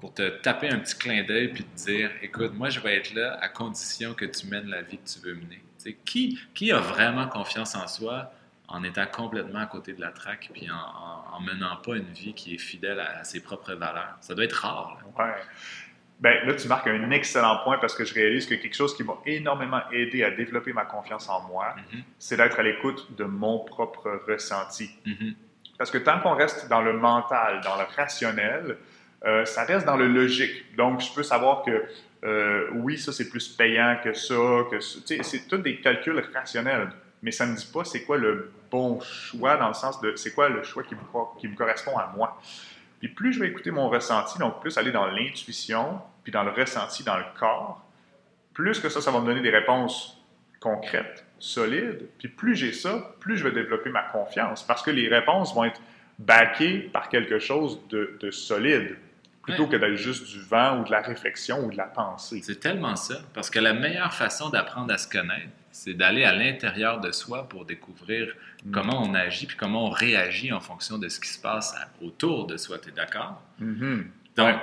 pour 0.00 0.14
te 0.14 0.28
taper 0.28 0.68
un 0.68 0.78
petit 0.78 0.96
clin 0.96 1.24
d'œil 1.24 1.48
puis 1.48 1.64
te 1.64 1.84
dire 1.84 2.08
écoute, 2.22 2.52
moi, 2.54 2.68
je 2.70 2.78
vais 2.78 2.96
être 2.96 3.12
là 3.12 3.38
à 3.42 3.48
condition 3.48 4.14
que 4.14 4.24
tu 4.24 4.46
mènes 4.46 4.68
la 4.68 4.82
vie 4.82 4.98
que 4.98 5.08
tu 5.08 5.18
veux 5.18 5.34
mener. 5.34 5.60
qui, 6.04 6.38
qui 6.54 6.70
a 6.70 6.78
vraiment 6.78 7.26
confiance 7.26 7.74
en 7.74 7.88
soi 7.88 8.32
en 8.68 8.84
étant 8.84 9.04
complètement 9.06 9.58
à 9.58 9.66
côté 9.66 9.94
de 9.94 10.00
la 10.00 10.12
traque 10.12 10.48
puis 10.54 10.68
en, 10.70 11.36
en, 11.36 11.40
menant 11.40 11.76
pas 11.84 11.96
une 11.96 12.12
vie 12.12 12.34
qui 12.34 12.54
est 12.54 12.58
fidèle 12.58 13.00
à, 13.00 13.24
ses 13.24 13.42
propres 13.42 13.74
valeurs? 13.74 14.16
Ça 14.20 14.36
doit 14.36 14.44
être 14.44 14.52
rare. 14.52 14.98
Là. 15.00 15.24
Ouais. 15.24 15.34
Ben, 16.20 16.46
là, 16.46 16.54
tu 16.54 16.68
marques 16.68 16.86
un 16.86 17.10
excellent 17.10 17.64
point 17.64 17.78
parce 17.78 17.96
que 17.96 18.04
je 18.04 18.14
réalise 18.14 18.46
que 18.46 18.54
quelque 18.54 18.76
chose 18.76 18.96
qui 18.96 19.02
m'a 19.02 19.16
énormément 19.26 19.80
aidé 19.90 20.22
à 20.22 20.30
développer 20.30 20.72
ma 20.72 20.84
confiance 20.84 21.28
en 21.28 21.40
moi, 21.48 21.74
mm-hmm. 21.76 22.02
c'est 22.16 22.36
d'être 22.36 22.60
à 22.60 22.62
l'écoute 22.62 23.16
de 23.16 23.24
mon 23.24 23.58
propre 23.64 24.22
ressenti. 24.28 24.90
Mm-hmm. 25.04 25.34
Parce 25.80 25.90
que 25.90 25.96
tant 25.96 26.20
qu'on 26.20 26.34
reste 26.34 26.68
dans 26.68 26.82
le 26.82 26.92
mental, 26.92 27.62
dans 27.64 27.76
le 27.76 27.86
rationnel, 27.96 28.76
euh, 29.24 29.46
ça 29.46 29.64
reste 29.64 29.86
dans 29.86 29.96
le 29.96 30.08
logique. 30.08 30.76
Donc, 30.76 31.00
je 31.00 31.10
peux 31.10 31.22
savoir 31.22 31.62
que 31.62 31.86
euh, 32.22 32.68
oui, 32.74 32.98
ça 32.98 33.14
c'est 33.14 33.30
plus 33.30 33.48
payant 33.48 33.96
que 34.04 34.12
ça, 34.12 34.34
c'est 35.22 35.48
tout 35.48 35.56
des 35.56 35.80
calculs 35.80 36.22
rationnels, 36.34 36.90
mais 37.22 37.30
ça 37.30 37.46
ne 37.46 37.52
me 37.52 37.56
dit 37.56 37.70
pas 37.72 37.82
c'est 37.86 38.02
quoi 38.02 38.18
le 38.18 38.52
bon 38.70 39.00
choix 39.00 39.56
dans 39.56 39.68
le 39.68 39.74
sens 39.74 39.98
de 40.02 40.14
c'est 40.16 40.34
quoi 40.34 40.50
le 40.50 40.62
choix 40.64 40.82
qui 40.82 41.48
me 41.48 41.56
correspond 41.56 41.96
à 41.96 42.12
moi. 42.14 42.38
Puis 42.98 43.08
plus 43.08 43.32
je 43.32 43.40
vais 43.40 43.48
écouter 43.48 43.70
mon 43.70 43.88
ressenti, 43.88 44.38
donc 44.38 44.60
plus 44.60 44.76
aller 44.76 44.92
dans 44.92 45.06
l'intuition, 45.06 45.98
puis 46.24 46.30
dans 46.30 46.42
le 46.42 46.50
ressenti 46.50 47.04
dans 47.04 47.16
le 47.16 47.24
corps, 47.38 47.82
plus 48.52 48.80
que 48.80 48.90
ça, 48.90 49.00
ça 49.00 49.10
va 49.10 49.22
me 49.22 49.26
donner 49.26 49.40
des 49.40 49.48
réponses 49.48 50.19
concrètes, 50.60 51.24
solides. 51.38 52.06
Puis 52.18 52.28
plus 52.28 52.54
j'ai 52.54 52.72
ça, 52.72 53.14
plus 53.18 53.36
je 53.36 53.44
vais 53.44 53.52
développer 53.52 53.90
ma 53.90 54.02
confiance, 54.02 54.62
parce 54.62 54.82
que 54.82 54.90
les 54.90 55.08
réponses 55.08 55.54
vont 55.54 55.64
être 55.64 55.80
backées 56.18 56.90
par 56.92 57.08
quelque 57.08 57.38
chose 57.38 57.80
de, 57.88 58.16
de 58.20 58.30
solide 58.30 58.96
plutôt 59.42 59.66
que 59.66 59.76
d'être 59.76 59.96
juste 59.96 60.26
du 60.26 60.40
vent 60.40 60.80
ou 60.80 60.84
de 60.84 60.90
la 60.90 61.00
réflexion 61.00 61.64
ou 61.64 61.70
de 61.70 61.76
la 61.76 61.86
pensée. 61.86 62.40
C'est 62.42 62.60
tellement 62.60 62.96
ça, 62.96 63.16
parce 63.34 63.50
que 63.50 63.58
la 63.58 63.72
meilleure 63.72 64.12
façon 64.12 64.50
d'apprendre 64.50 64.92
à 64.92 64.98
se 64.98 65.08
connaître, 65.08 65.48
c'est 65.72 65.94
d'aller 65.94 66.24
à 66.24 66.34
l'intérieur 66.34 67.00
de 67.00 67.12
soi 67.12 67.48
pour 67.48 67.64
découvrir 67.64 68.34
mm. 68.64 68.70
comment 68.70 69.02
on 69.02 69.14
agit 69.14 69.46
puis 69.46 69.56
comment 69.56 69.86
on 69.86 69.90
réagit 69.90 70.52
en 70.52 70.60
fonction 70.60 70.98
de 70.98 71.08
ce 71.08 71.20
qui 71.20 71.28
se 71.28 71.40
passe 71.40 71.74
autour 72.02 72.46
de 72.46 72.56
soi. 72.56 72.78
Tu 72.78 72.90
es 72.90 72.92
d'accord? 72.92 73.40
Mm-hmm. 73.62 74.04
Donc, 74.36 74.56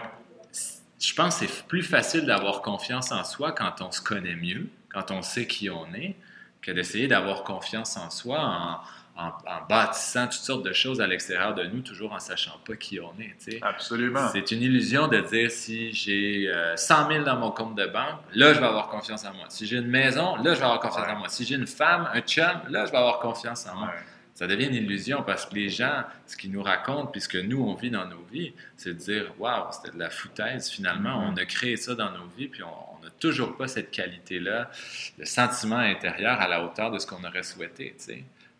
je 1.00 1.14
pense 1.14 1.40
que 1.40 1.48
c'est 1.48 1.68
plus 1.68 1.84
facile 1.84 2.26
d'avoir 2.26 2.62
confiance 2.62 3.12
en 3.12 3.24
soi 3.24 3.52
quand 3.52 3.82
on 3.82 3.92
se 3.92 4.02
connaît 4.02 4.36
mieux, 4.36 4.68
quand 4.90 5.12
on 5.12 5.22
sait 5.22 5.48
qui 5.48 5.70
on 5.70 5.94
est, 5.94 6.16
que 6.62 6.72
d'essayer 6.72 7.08
d'avoir 7.08 7.44
confiance 7.44 7.98
en 7.98 8.10
soi 8.10 8.40
en, 8.40 8.80
en, 9.18 9.32
bâtissant 9.68 10.26
toutes 10.26 10.34
sortes 10.34 10.64
de 10.64 10.74
choses 10.74 11.02
à 11.02 11.08
l'extérieur 11.08 11.56
de 11.56 11.64
nous, 11.64 11.82
toujours 11.82 12.14
en 12.14 12.20
sachant 12.20 12.60
pas 12.66 12.76
qui 12.76 13.00
on 13.00 13.14
est. 13.20 13.36
Absolument. 13.62 14.28
C'est 14.32 14.52
une 14.52 14.62
illusion 14.62 15.08
de 15.08 15.20
dire 15.20 15.50
si 15.50 15.92
j'ai 15.92 16.52
100 16.76 17.10
euh, 17.10 17.14
000 17.14 17.26
dans 17.26 17.38
mon 17.38 17.52
compte 17.52 17.76
de 17.76 17.86
banque, 17.86 18.20
là, 18.34 18.54
je 18.54 18.60
vais 18.60 18.66
avoir 18.66 18.90
confiance 18.90 19.26
en 19.26 19.34
moi. 19.34 19.46
Si 19.50 19.66
j'ai 19.66 19.78
une 19.78 19.88
maison, 19.88 20.36
là, 20.36 20.54
je 20.54 20.60
vais 20.60 20.66
avoir 20.66 20.80
confiance 20.80 21.08
en 21.08 21.18
moi. 21.18 21.30
Si 21.30 21.46
j'ai 21.46 21.56
une 21.56 21.68
femme, 21.68 22.10
un 22.14 22.22
chum, 22.22 22.46
là, 22.70 22.86
je 22.86 22.92
vais 22.92 22.98
avoir 22.98 23.20
confiance 23.20 23.68
en 23.68 23.76
moi. 23.76 23.92
Ça 24.38 24.46
devient 24.46 24.68
une 24.68 24.76
illusion 24.76 25.24
parce 25.24 25.48
que 25.48 25.56
les 25.56 25.68
gens, 25.68 26.04
ce 26.28 26.38
qu'ils 26.38 26.52
nous 26.52 26.62
racontent, 26.62 27.08
puisque 27.08 27.38
nous, 27.38 27.60
on 27.60 27.74
vit 27.74 27.90
dans 27.90 28.06
nos 28.06 28.22
vies, 28.32 28.54
c'est 28.76 28.94
de 28.94 29.00
dire 29.00 29.34
Waouh, 29.40 29.72
c'était 29.72 29.96
de 29.96 29.98
la 29.98 30.12
foutaise. 30.12 30.70
Finalement, 30.70 31.24
mm-hmm. 31.24 31.34
on 31.34 31.38
a 31.38 31.46
créé 31.46 31.76
ça 31.76 31.96
dans 31.96 32.12
nos 32.12 32.28
vies, 32.38 32.48
puis 32.48 32.62
on 32.62 33.04
n'a 33.04 33.10
toujours 33.20 33.58
pas 33.58 33.68
cette 33.68 33.90
qualité-là, 33.90 34.70
le 35.18 35.26
sentiment 35.26 35.80
intérieur 35.80 36.40
à 36.40 36.48
la 36.48 36.64
hauteur 36.64 36.92
de 36.92 37.00
ce 37.00 37.08
qu'on 37.08 37.24
aurait 37.24 37.42
souhaité. 37.42 37.96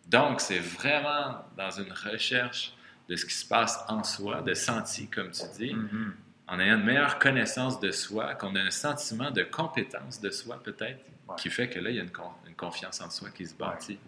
Donc, 0.08 0.40
c'est 0.40 0.58
vraiment 0.58 1.44
dans 1.56 1.70
une 1.70 1.92
recherche 1.92 2.74
de 3.08 3.14
ce 3.14 3.24
qui 3.24 3.34
se 3.34 3.46
passe 3.46 3.78
en 3.86 4.02
soi, 4.02 4.42
de 4.42 4.54
sentir, 4.54 5.06
comme 5.14 5.30
tu 5.30 5.44
dis, 5.56 5.74
mm-hmm. 5.74 6.10
en 6.48 6.58
ayant 6.58 6.78
une 6.78 6.86
meilleure 6.86 7.20
connaissance 7.20 7.78
de 7.78 7.92
soi, 7.92 8.34
qu'on 8.34 8.56
a 8.56 8.60
un 8.60 8.72
sentiment 8.72 9.30
de 9.30 9.44
compétence 9.44 10.20
de 10.20 10.30
soi 10.30 10.60
peut-être, 10.60 11.04
qui 11.36 11.50
fait 11.50 11.68
que 11.68 11.78
là, 11.78 11.90
il 11.90 11.96
y 11.96 12.00
a 12.00 12.02
une, 12.02 12.10
confiance 12.56 13.00
en 13.00 13.10
soi 13.10 13.28
qui 13.30 13.46
se 13.46 13.54
bâtit. 13.54 14.00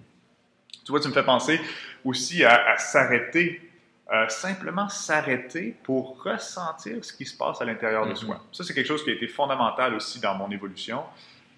Tu 0.85 0.93
vois, 0.93 1.01
tu 1.01 1.09
me 1.09 1.12
fais 1.12 1.25
penser 1.25 1.61
aussi 2.05 2.45
à, 2.45 2.77
s'arrêter, 2.79 3.71
euh, 4.12 4.29
simplement 4.29 4.88
s'arrêter 4.88 5.77
pour 5.83 6.23
ressentir 6.23 7.05
ce 7.05 7.12
qui 7.12 7.27
se 7.27 7.37
passe 7.37 7.61
à 7.61 7.64
l'intérieur 7.64 8.07
de 8.07 8.12
mm-hmm. 8.12 8.27
soi. 8.27 8.45
Ça, 8.53 8.64
c'est 8.64 8.75
quelque 8.75 8.88
chose 8.88 9.05
qui 9.05 9.11
a 9.11 9.14
été 9.14 9.29
fondamental 9.29 9.95
aussi 9.95 10.21
dans 10.21 10.35
mon 10.35 10.51
évolution. 10.51 11.05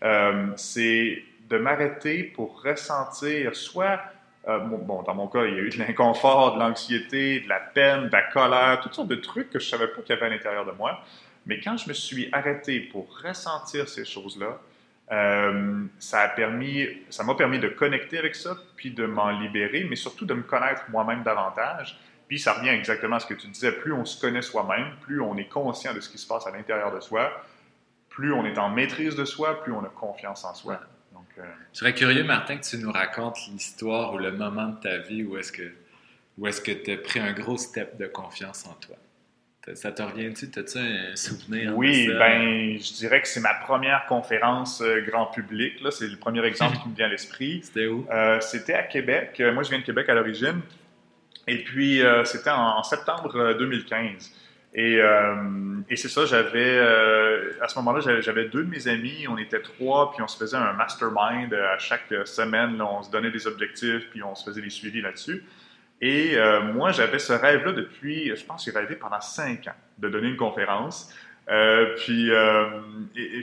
Euh, 0.02 0.48
c'est 0.56 1.22
de 1.48 1.58
m'arrêter 1.58 2.24
pour 2.24 2.62
ressentir 2.62 3.54
soit 3.54 4.00
euh, 4.48 4.58
bon, 4.58 5.02
dans 5.02 5.14
mon 5.14 5.28
cas, 5.28 5.44
il 5.44 5.54
y 5.54 5.58
a 5.58 5.60
eu 5.60 5.70
de 5.70 5.78
l'inconfort, 5.78 6.54
de 6.54 6.58
l'anxiété, 6.58 7.40
de 7.40 7.48
la 7.48 7.60
peine, 7.60 8.06
de 8.06 8.12
la 8.12 8.22
colère, 8.22 8.80
toutes 8.80 8.94
sortes 8.94 9.08
de 9.08 9.14
trucs 9.14 9.50
que 9.50 9.60
je 9.60 9.66
ne 9.66 9.70
savais 9.70 9.86
pas 9.88 10.02
qu'il 10.02 10.14
y 10.14 10.18
avait 10.18 10.26
à 10.26 10.30
l'intérieur 10.30 10.66
de 10.66 10.72
moi. 10.72 11.00
Mais 11.46 11.60
quand 11.60 11.76
je 11.76 11.88
me 11.88 11.94
suis 11.94 12.28
arrêté 12.32 12.80
pour 12.80 13.06
ressentir 13.22 13.88
ces 13.88 14.04
choses-là, 14.04 14.58
euh, 15.12 15.84
ça 15.98 16.20
a 16.22 16.28
permis, 16.28 16.88
ça 17.10 17.22
m'a 17.22 17.34
permis 17.34 17.58
de 17.58 17.68
connecter 17.68 18.18
avec 18.18 18.34
ça, 18.34 18.56
puis 18.76 18.90
de 18.90 19.04
m'en 19.06 19.30
libérer, 19.30 19.86
mais 19.88 19.96
surtout 19.96 20.24
de 20.24 20.34
me 20.34 20.42
connaître 20.42 20.84
moi-même 20.88 21.22
davantage. 21.22 22.00
Puis 22.28 22.38
ça 22.38 22.54
revient 22.54 22.70
exactement 22.70 23.16
à 23.16 23.20
ce 23.20 23.26
que 23.26 23.34
tu 23.34 23.46
disais, 23.46 23.72
plus 23.72 23.92
on 23.92 24.04
se 24.04 24.18
connaît 24.18 24.42
soi-même, 24.42 24.96
plus 25.02 25.20
on 25.20 25.36
est 25.36 25.48
conscient 25.48 25.92
de 25.92 26.00
ce 26.00 26.08
qui 26.08 26.18
se 26.18 26.26
passe 26.26 26.46
à 26.46 26.50
l'intérieur 26.50 26.94
de 26.94 27.00
soi, 27.00 27.30
plus 28.08 28.32
on 28.32 28.46
est 28.46 28.58
en 28.58 28.70
maîtrise 28.70 29.14
de 29.14 29.24
soi, 29.24 29.62
plus 29.62 29.72
on 29.72 29.84
a 29.84 29.88
confiance 29.88 30.44
en 30.44 30.54
soi. 30.54 30.80
Je 31.72 31.78
serais 31.78 31.94
curieux, 31.94 32.24
Martin, 32.24 32.58
que 32.58 32.64
tu 32.64 32.76
nous 32.78 32.92
racontes 32.92 33.38
l'histoire 33.48 34.14
ou 34.14 34.18
le 34.18 34.32
moment 34.32 34.68
de 34.68 34.80
ta 34.80 34.98
vie 34.98 35.24
où 35.24 35.36
est-ce 35.36 35.52
que 35.52 35.72
où 36.38 36.46
est-ce 36.46 36.60
que 36.60 36.72
tu 36.72 36.92
as 36.92 36.96
pris 36.96 37.20
un 37.20 37.32
gros 37.32 37.58
step 37.58 37.98
de 37.98 38.06
confiance 38.06 38.66
en 38.66 38.72
toi. 38.74 38.96
Ça 39.74 39.92
te 39.92 40.02
revient-tu? 40.02 40.46
As-tu 40.58 40.78
un 40.78 41.14
souvenir? 41.14 41.76
Oui, 41.76 42.08
ben, 42.08 42.76
je 42.78 42.94
dirais 42.94 43.22
que 43.22 43.28
c'est 43.28 43.40
ma 43.40 43.54
première 43.54 44.06
conférence 44.06 44.80
euh, 44.80 45.02
grand 45.02 45.26
public. 45.26 45.80
Là, 45.80 45.92
c'est 45.92 46.08
le 46.08 46.16
premier 46.16 46.44
exemple 46.44 46.78
qui 46.82 46.88
me 46.88 46.96
vient 46.96 47.06
à 47.06 47.10
l'esprit. 47.10 47.60
C'était 47.62 47.86
où? 47.86 48.04
Euh, 48.10 48.40
c'était 48.40 48.74
à 48.74 48.82
Québec. 48.82 49.36
Euh, 49.38 49.52
moi, 49.52 49.62
je 49.62 49.70
viens 49.70 49.78
de 49.78 49.84
Québec 49.84 50.08
à 50.08 50.14
l'origine. 50.14 50.62
Et 51.46 51.62
puis, 51.62 52.00
c'était 52.24 52.50
en, 52.50 52.82
septembre 52.84 53.54
2015. 53.58 54.32
Et, 54.74 55.00
et 55.90 55.96
c'est 55.96 56.08
ça, 56.08 56.24
j'avais, 56.24 56.78
à 57.60 57.66
ce 57.66 57.76
moment-là, 57.80 58.20
j'avais 58.20 58.44
deux 58.44 58.62
de 58.62 58.70
mes 58.70 58.86
amis, 58.86 59.26
on 59.28 59.36
était 59.36 59.60
trois, 59.60 60.12
puis 60.12 60.22
on 60.22 60.28
se 60.28 60.36
faisait 60.36 60.56
un 60.56 60.72
mastermind 60.74 61.52
à 61.52 61.78
chaque 61.78 62.14
semaine, 62.26 62.80
on 62.80 63.02
se 63.02 63.10
donnait 63.10 63.32
des 63.32 63.48
objectifs, 63.48 64.08
puis 64.10 64.22
on 64.22 64.36
se 64.36 64.44
faisait 64.44 64.62
des 64.62 64.70
suivis 64.70 65.00
là-dessus. 65.00 65.42
Et 66.02 66.36
euh, 66.36 66.60
moi, 66.60 66.90
j'avais 66.90 67.20
ce 67.20 67.32
rêve-là 67.32 67.72
depuis, 67.72 68.34
je 68.34 68.44
pense 68.44 68.64
j'ai 68.64 68.72
rêvé 68.72 68.96
pendant 68.96 69.20
cinq 69.20 69.68
ans 69.68 69.74
de 69.98 70.08
donner 70.08 70.28
une 70.28 70.36
conférence. 70.36 71.14
Euh, 71.48 71.94
puis, 71.96 72.30
euh, 72.32 72.80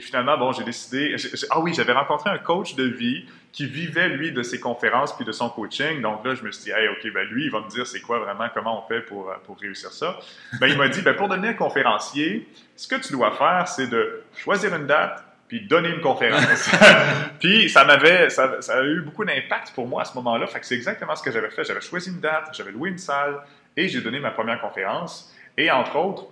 finalement, 0.00 0.36
bon, 0.36 0.52
j'ai 0.52 0.64
décidé. 0.64 1.16
ah 1.48 1.60
oui, 1.60 1.72
j'avais 1.72 1.92
rencontré 1.92 2.28
un 2.28 2.38
coach 2.38 2.74
de 2.74 2.84
vie 2.84 3.24
qui 3.52 3.64
vivait, 3.66 4.10
lui, 4.10 4.30
de 4.30 4.42
ses 4.42 4.60
conférences 4.60 5.16
puis 5.16 5.24
de 5.24 5.32
son 5.32 5.48
coaching. 5.48 6.02
Donc 6.02 6.24
là, 6.24 6.34
je 6.34 6.44
me 6.44 6.52
suis 6.52 6.64
dit, 6.64 6.70
hey, 6.70 6.88
OK, 6.88 7.10
ben 7.14 7.26
lui, 7.28 7.46
il 7.46 7.50
va 7.50 7.60
me 7.60 7.68
dire 7.68 7.86
c'est 7.86 8.00
quoi 8.00 8.18
vraiment, 8.18 8.48
comment 8.52 8.84
on 8.84 8.88
fait 8.88 9.00
pour, 9.00 9.32
pour 9.44 9.58
réussir 9.58 9.90
ça. 9.90 10.18
Ben, 10.60 10.66
il 10.66 10.76
m'a 10.76 10.88
dit, 10.88 11.00
ben, 11.00 11.14
pour 11.14 11.28
devenir 11.28 11.56
conférencier, 11.56 12.46
ce 12.76 12.86
que 12.86 12.96
tu 12.96 13.12
dois 13.12 13.32
faire, 13.32 13.66
c'est 13.68 13.88
de 13.88 14.22
choisir 14.36 14.74
une 14.74 14.86
date 14.86 15.24
puis 15.50 15.62
donner 15.62 15.88
une 15.88 16.00
conférence. 16.00 16.70
puis 17.40 17.68
ça 17.68 17.84
m'avait, 17.84 18.30
ça, 18.30 18.60
a 18.68 18.84
eu 18.84 19.00
beaucoup 19.00 19.24
d'impact 19.24 19.72
pour 19.74 19.88
moi 19.88 20.02
à 20.02 20.04
ce 20.04 20.14
moment-là. 20.14 20.46
Fait 20.46 20.60
que 20.60 20.66
c'est 20.66 20.76
exactement 20.76 21.16
ce 21.16 21.24
que 21.24 21.32
j'avais 21.32 21.50
fait. 21.50 21.64
J'avais 21.64 21.80
choisi 21.80 22.10
une 22.10 22.20
date, 22.20 22.50
j'avais 22.52 22.70
loué 22.70 22.90
une 22.90 22.98
salle 22.98 23.40
et 23.76 23.88
j'ai 23.88 24.00
donné 24.00 24.20
ma 24.20 24.30
première 24.30 24.60
conférence. 24.60 25.34
Et 25.58 25.68
entre 25.68 25.96
autres, 25.96 26.26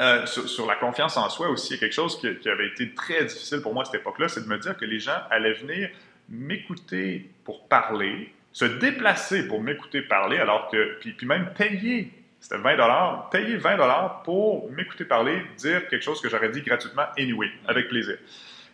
euh, 0.00 0.26
sur, 0.26 0.66
la 0.66 0.74
confiance 0.74 1.16
en 1.16 1.30
soi 1.30 1.48
aussi, 1.48 1.74
il 1.74 1.80
quelque 1.80 1.94
chose 1.94 2.20
qui, 2.20 2.26
avait 2.46 2.66
été 2.66 2.92
très 2.92 3.24
difficile 3.24 3.62
pour 3.62 3.72
moi 3.72 3.84
à 3.84 3.86
cette 3.86 4.02
époque-là, 4.02 4.28
c'est 4.28 4.42
de 4.42 4.48
me 4.48 4.58
dire 4.58 4.76
que 4.76 4.84
les 4.84 5.00
gens 5.00 5.16
allaient 5.30 5.54
venir 5.54 5.88
m'écouter 6.28 7.30
pour 7.42 7.66
parler, 7.68 8.34
se 8.52 8.66
déplacer 8.66 9.48
pour 9.48 9.62
m'écouter 9.62 10.02
parler, 10.02 10.36
alors 10.36 10.68
que, 10.68 10.98
puis 11.00 11.16
même 11.26 11.54
payer, 11.56 12.12
c'était 12.48 12.62
20 12.62 12.76
dollars, 12.76 13.28
payer 13.30 13.56
20 13.56 13.76
dollars 13.76 14.22
pour 14.22 14.70
m'écouter 14.70 15.04
parler, 15.04 15.42
dire 15.56 15.88
quelque 15.88 16.04
chose 16.04 16.20
que 16.20 16.28
j'aurais 16.28 16.48
dit 16.48 16.62
gratuitement 16.62 17.02
anyway, 17.18 17.48
avec 17.66 17.88
plaisir. 17.88 18.18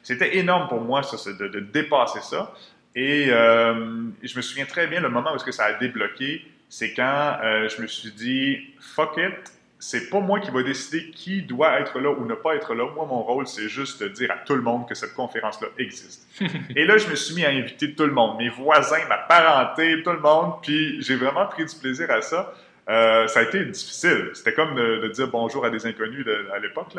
C'était 0.02 0.36
énorme 0.36 0.68
pour 0.68 0.82
moi, 0.82 1.02
ça, 1.02 1.16
de, 1.32 1.48
de 1.48 1.60
dépasser 1.60 2.20
ça. 2.20 2.52
Et 2.94 3.28
euh, 3.30 4.10
je 4.22 4.36
me 4.36 4.42
souviens 4.42 4.66
très 4.66 4.88
bien 4.88 5.00
le 5.00 5.08
moment 5.08 5.32
où 5.32 5.38
-ce 5.38 5.44
que 5.44 5.52
ça 5.52 5.64
a 5.64 5.72
débloqué, 5.72 6.44
c'est 6.68 6.92
quand 6.92 7.38
euh, 7.42 7.66
je 7.70 7.80
me 7.80 7.86
suis 7.86 8.12
dit, 8.12 8.74
fuck 8.78 9.16
it, 9.16 9.40
c'est 9.78 10.10
pas 10.10 10.20
moi 10.20 10.38
qui 10.40 10.50
va 10.50 10.62
décider 10.62 11.10
qui 11.10 11.40
doit 11.40 11.80
être 11.80 11.98
là 11.98 12.10
ou 12.10 12.26
ne 12.26 12.34
pas 12.34 12.54
être 12.56 12.74
là. 12.74 12.84
Moi, 12.94 13.06
mon 13.06 13.22
rôle, 13.22 13.46
c'est 13.46 13.70
juste 13.70 14.02
de 14.02 14.08
dire 14.08 14.30
à 14.32 14.36
tout 14.46 14.54
le 14.54 14.60
monde 14.60 14.86
que 14.86 14.94
cette 14.94 15.14
conférence-là 15.14 15.68
existe. 15.78 16.20
et 16.76 16.84
là, 16.84 16.98
je 16.98 17.08
me 17.08 17.16
suis 17.16 17.34
mis 17.34 17.44
à 17.46 17.48
inviter 17.48 17.94
tout 17.94 18.04
le 18.04 18.12
monde, 18.12 18.36
mes 18.36 18.50
voisins, 18.50 19.04
ma 19.08 19.16
parenté, 19.16 20.02
tout 20.02 20.12
le 20.12 20.20
monde, 20.20 20.56
puis 20.60 21.00
j'ai 21.00 21.16
vraiment 21.16 21.46
pris 21.46 21.64
du 21.64 21.74
plaisir 21.74 22.10
à 22.10 22.20
ça. 22.20 22.52
Euh, 22.88 23.28
ça 23.28 23.40
a 23.40 23.42
été 23.42 23.64
difficile. 23.64 24.30
C'était 24.34 24.54
comme 24.54 24.74
de, 24.74 25.08
dire 25.08 25.28
bonjour 25.28 25.64
à 25.64 25.70
des 25.70 25.86
inconnus 25.86 26.26
à 26.52 26.58
l'époque, 26.58 26.96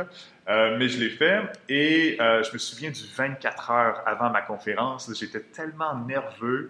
euh, 0.48 0.78
mais 0.78 0.88
je 0.88 1.00
l'ai 1.00 1.10
fait 1.10 1.42
et 1.68 2.18
euh, 2.22 2.42
je 2.44 2.54
me 2.54 2.58
souviens 2.58 2.90
du 2.90 3.04
24 3.16 3.72
heures 3.72 4.04
avant 4.06 4.30
ma 4.30 4.42
conférence. 4.42 5.12
J'étais 5.14 5.42
tellement 5.42 5.96
nerveux 5.96 6.70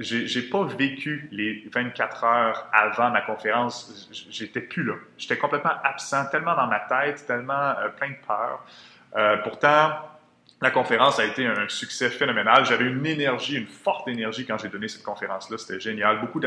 j'ai 0.00 0.42
pas 0.42 0.62
vécu 0.62 1.28
les 1.32 1.68
24 1.74 2.22
heures 2.22 2.68
avant 2.72 3.10
ma 3.10 3.20
conférence. 3.20 4.08
J'étais 4.30 4.60
plus 4.60 4.84
là. 4.84 4.94
J'étais 5.16 5.36
complètement 5.36 5.72
absent, 5.82 6.24
tellement 6.26 6.54
dans 6.54 6.68
ma 6.68 6.78
tête, 6.78 7.26
tellement 7.26 7.74
plein 7.96 8.10
de 8.10 8.16
peur. 8.24 9.42
Pourtant, 9.42 9.96
la 10.60 10.70
conférence 10.70 11.18
a 11.18 11.24
été 11.24 11.46
un 11.46 11.68
succès 11.68 12.10
phénoménal. 12.10 12.64
J'avais 12.64 12.84
une 12.84 13.04
énergie, 13.06 13.56
une 13.56 13.66
forte 13.66 14.06
énergie 14.06 14.46
quand 14.46 14.58
j'ai 14.58 14.68
donné 14.68 14.86
cette 14.86 15.02
conférence-là. 15.02 15.58
C'était 15.58 15.80
génial. 15.80 16.20
Beaucoup 16.20 16.38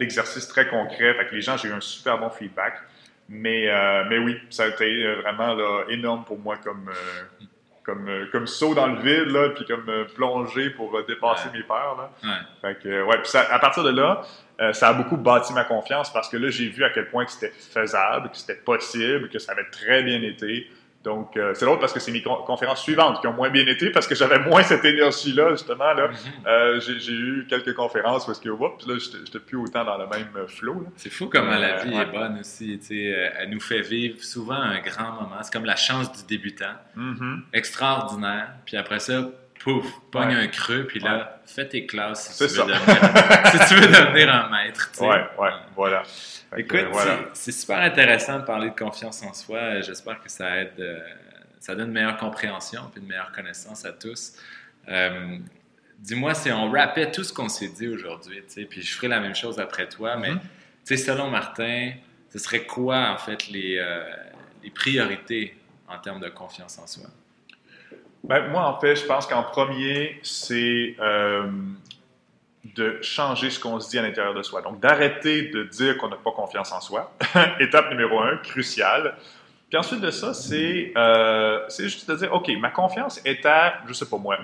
d'exercices 0.00 0.48
très 0.48 0.66
concrets. 0.66 1.10
Avec 1.10 1.30
les 1.30 1.40
gens, 1.40 1.56
j'ai 1.56 1.68
eu 1.68 1.72
un 1.72 1.80
super 1.80 2.18
bon 2.18 2.30
feedback. 2.30 2.74
Mais, 3.28 3.68
euh, 3.70 4.04
mais 4.10 4.18
oui, 4.18 4.36
ça 4.50 4.64
a 4.64 4.66
été 4.66 5.14
vraiment 5.22 5.54
là, 5.54 5.84
énorme 5.88 6.24
pour 6.24 6.38
moi 6.40 6.56
comme, 6.56 6.90
comme, 7.84 8.08
euh, 8.08 8.26
comme 8.32 8.48
saut 8.48 8.74
dans 8.74 8.88
le 8.88 9.00
vide, 9.00 9.30
là, 9.32 9.50
puis 9.50 9.64
comme 9.64 9.88
euh, 9.88 10.04
plonger 10.16 10.70
pour 10.70 10.96
euh, 10.96 11.04
dépasser 11.06 11.48
Ouais. 11.50 11.58
mes 11.58 11.62
peurs. 11.62 11.96
Là. 11.96 12.10
Ouais. 12.24 12.38
Fait 12.74 12.82
que, 12.82 13.02
ouais, 13.04 13.18
puis 13.18 13.28
ça- 13.28 13.46
à 13.52 13.58
partir 13.60 13.84
de 13.84 13.90
là, 13.90 14.22
euh, 14.60 14.72
ça 14.72 14.88
a 14.88 14.92
beaucoup 14.94 15.16
bâti 15.16 15.52
ma 15.52 15.62
confiance 15.64 16.12
parce 16.12 16.28
que 16.28 16.36
là, 16.36 16.50
j'ai 16.50 16.68
vu 16.68 16.82
à 16.84 16.90
quel 16.90 17.08
point 17.08 17.24
que 17.24 17.30
c'était 17.30 17.52
faisable, 17.56 18.30
que 18.30 18.36
c'était 18.36 18.56
possible, 18.60 19.28
que 19.28 19.38
ça 19.38 19.52
avait 19.52 19.68
très 19.70 20.02
bien 20.02 20.20
été. 20.22 20.68
Donc, 21.02 21.34
euh, 21.36 21.54
c'est 21.54 21.64
drôle 21.64 21.78
parce 21.78 21.94
que 21.94 21.98
c'est 22.00 22.12
mes 22.12 22.22
con- 22.22 22.42
conférences 22.46 22.82
suivantes 22.82 23.20
qui 23.22 23.26
ont 23.26 23.32
moins 23.32 23.48
bien 23.48 23.66
été 23.66 23.88
parce 23.90 24.06
que 24.06 24.14
j'avais 24.14 24.38
moins 24.40 24.62
cette 24.62 24.84
énergie-là, 24.84 25.52
justement. 25.52 25.92
Là. 25.94 26.08
Mhm. 26.08 26.16
Euh, 26.46 26.80
j'ai, 26.80 27.12
eu 27.12 27.46
quelques 27.48 27.74
conférences 27.74 28.28
est-ce 28.28 28.40
que, 28.40 28.50
oups, 28.50 28.86
là, 28.86 28.94
j'étais, 28.98 29.38
plus 29.38 29.56
autant 29.56 29.82
dans 29.84 29.96
le 29.96 30.06
même 30.06 30.46
flow. 30.46 30.74
Là. 30.82 30.88
C'est 30.96 31.08
fou 31.10 31.30
comment 31.32 31.56
la 31.56 31.78
Euh, 31.78 31.82
vie 31.84 31.94
ouais. 31.96 32.02
est 32.02 32.06
bonne 32.12 32.38
aussi. 32.40 32.78
Elle 32.90 33.48
nous 33.50 33.60
fait 33.60 33.80
vivre 33.80 34.22
souvent 34.22 34.54
un 34.60 34.80
grand 34.80 35.12
moment. 35.12 35.38
C'est 35.42 35.52
comme 35.52 35.64
la 35.64 35.76
chance 35.76 36.12
du 36.12 36.26
débutant. 36.36 36.74
Mhm. 36.94 37.44
Extraordinaire. 37.52 38.48
Puis 38.66 38.76
après 38.76 38.98
ça, 39.00 39.30
pouf, 39.62 39.86
pogne 40.10 40.28
Ouais. 40.28 40.34
un 40.42 40.46
creux. 40.48 40.86
Puis 40.86 41.00
là, 41.00 41.40
fais 41.46 41.68
tes 41.68 41.86
classes 41.86 42.32
si, 42.32 42.46
tu 42.48 42.52
veux, 42.60 42.66
devenir, 42.66 42.76
si 43.52 43.74
tu 43.74 43.80
veux 43.80 43.86
devenir 43.86 44.34
un 44.34 44.48
maître. 44.50 44.90
tu 44.92 44.98
sais. 44.98 45.06
Ouais, 45.06 45.24
ouais, 45.38 45.50
voilà. 45.76 46.02
Fait 46.04 46.60
Écoute, 46.60 46.86
voilà. 46.90 47.18
c'est- 47.34 47.52
super 47.52 47.78
intéressant 47.78 48.38
de 48.40 48.44
parler 48.44 48.70
de 48.70 48.74
confiance 48.74 49.22
en 49.22 49.32
soi. 49.32 49.80
J'espère 49.82 50.20
que 50.20 50.28
ça 50.30 50.56
aide, 50.56 50.72
euh, 50.80 50.98
ça 51.60 51.74
donne 51.74 51.88
une 51.88 51.92
meilleure 51.94 52.16
compréhension 52.16 52.82
puis 52.92 53.00
une 53.00 53.06
meilleure 53.08 53.32
connaissance 53.32 53.84
à 53.84 53.92
tous. 53.92 54.32
Euh, 54.88 55.36
Dis-moi 55.98 56.32
si 56.32 56.50
on 56.50 56.70
rappait 56.70 57.10
tout 57.10 57.22
ce 57.22 57.30
qu'on 57.30 57.50
s'est 57.50 57.68
dit 57.68 57.86
aujourd'hui, 57.86 58.38
tu 58.48 58.54
sais, 58.54 58.64
puis 58.64 58.80
je 58.80 58.94
ferai 58.94 59.08
la 59.08 59.20
même 59.20 59.34
chose 59.34 59.60
après 59.60 59.86
toi, 59.86 60.16
mais 60.16 60.30
Mhm. 60.30 60.40
tu 60.40 60.46
sais, 60.84 60.96
selon 60.96 61.28
Martin, 61.30 61.92
ce 62.32 62.38
serait 62.38 62.64
quoi 62.64 63.10
en 63.10 63.18
fait 63.18 63.48
les, 63.48 63.76
euh, 63.78 64.02
les 64.64 64.70
priorités 64.70 65.54
en 65.86 65.98
termes 65.98 66.20
de 66.20 66.30
confiance 66.30 66.78
en 66.78 66.86
soi? 66.86 67.04
Ben, 68.24 68.48
moi, 68.48 68.66
en 68.66 68.78
fait, 68.78 68.96
je 68.96 69.06
pense 69.06 69.26
qu'en 69.26 69.42
premier, 69.42 70.18
c'est 70.22 70.94
euh, 71.00 71.50
de 72.76 72.98
changer 73.02 73.50
ce 73.50 73.58
qu'on 73.58 73.80
se 73.80 73.88
dit 73.90 73.98
à 73.98 74.02
l'intérieur 74.02 74.34
de 74.34 74.42
soi. 74.42 74.62
Donc, 74.62 74.80
d'arrêter 74.80 75.48
de 75.48 75.64
dire 75.64 75.96
qu'on 75.96 76.08
n'a 76.08 76.16
pas 76.16 76.32
confiance 76.32 76.72
en 76.72 76.80
soi. 76.80 77.12
Étape 77.60 77.90
numéro 77.90 78.20
un, 78.20 78.36
cruciale. 78.36 79.14
Puis 79.68 79.78
ensuite 79.78 80.00
de 80.00 80.10
ça, 80.10 80.34
c'est 80.34 80.92
euh, 80.96 81.60
c'est 81.68 81.84
juste 81.84 82.10
de 82.10 82.16
dire, 82.16 82.34
OK, 82.34 82.50
ma 82.58 82.70
confiance 82.70 83.20
est 83.24 83.46
à, 83.46 83.74
je 83.86 83.92
sais 83.92 84.06
pas 84.06 84.18
moi, 84.18 84.36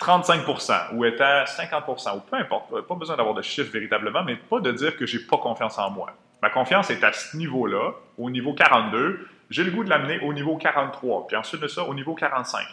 35% 0.00 0.94
ou 0.94 1.04
est 1.04 1.20
à 1.20 1.44
50% 1.44 2.16
ou 2.16 2.20
peu 2.20 2.36
importe, 2.36 2.80
pas 2.80 2.94
besoin 2.94 3.16
d'avoir 3.16 3.34
de 3.34 3.42
chiffres 3.42 3.70
véritablement, 3.70 4.24
mais 4.24 4.36
pas 4.36 4.60
de 4.60 4.72
dire 4.72 4.96
que 4.96 5.06
j'ai 5.06 5.20
pas 5.20 5.36
confiance 5.36 5.78
en 5.78 5.90
moi. 5.90 6.14
Ma 6.42 6.50
confiance 6.50 6.90
est 6.90 7.04
à 7.04 7.12
ce 7.12 7.36
niveau-là, 7.36 7.92
au 8.18 8.30
niveau 8.30 8.54
42. 8.54 9.28
J'ai 9.50 9.64
le 9.64 9.70
goût 9.70 9.84
de 9.84 9.90
l'amener 9.90 10.18
au 10.20 10.32
niveau 10.32 10.56
43, 10.56 11.26
puis 11.26 11.36
ensuite 11.36 11.60
de 11.60 11.68
ça, 11.68 11.84
au 11.84 11.94
niveau 11.94 12.14
45. 12.14 12.64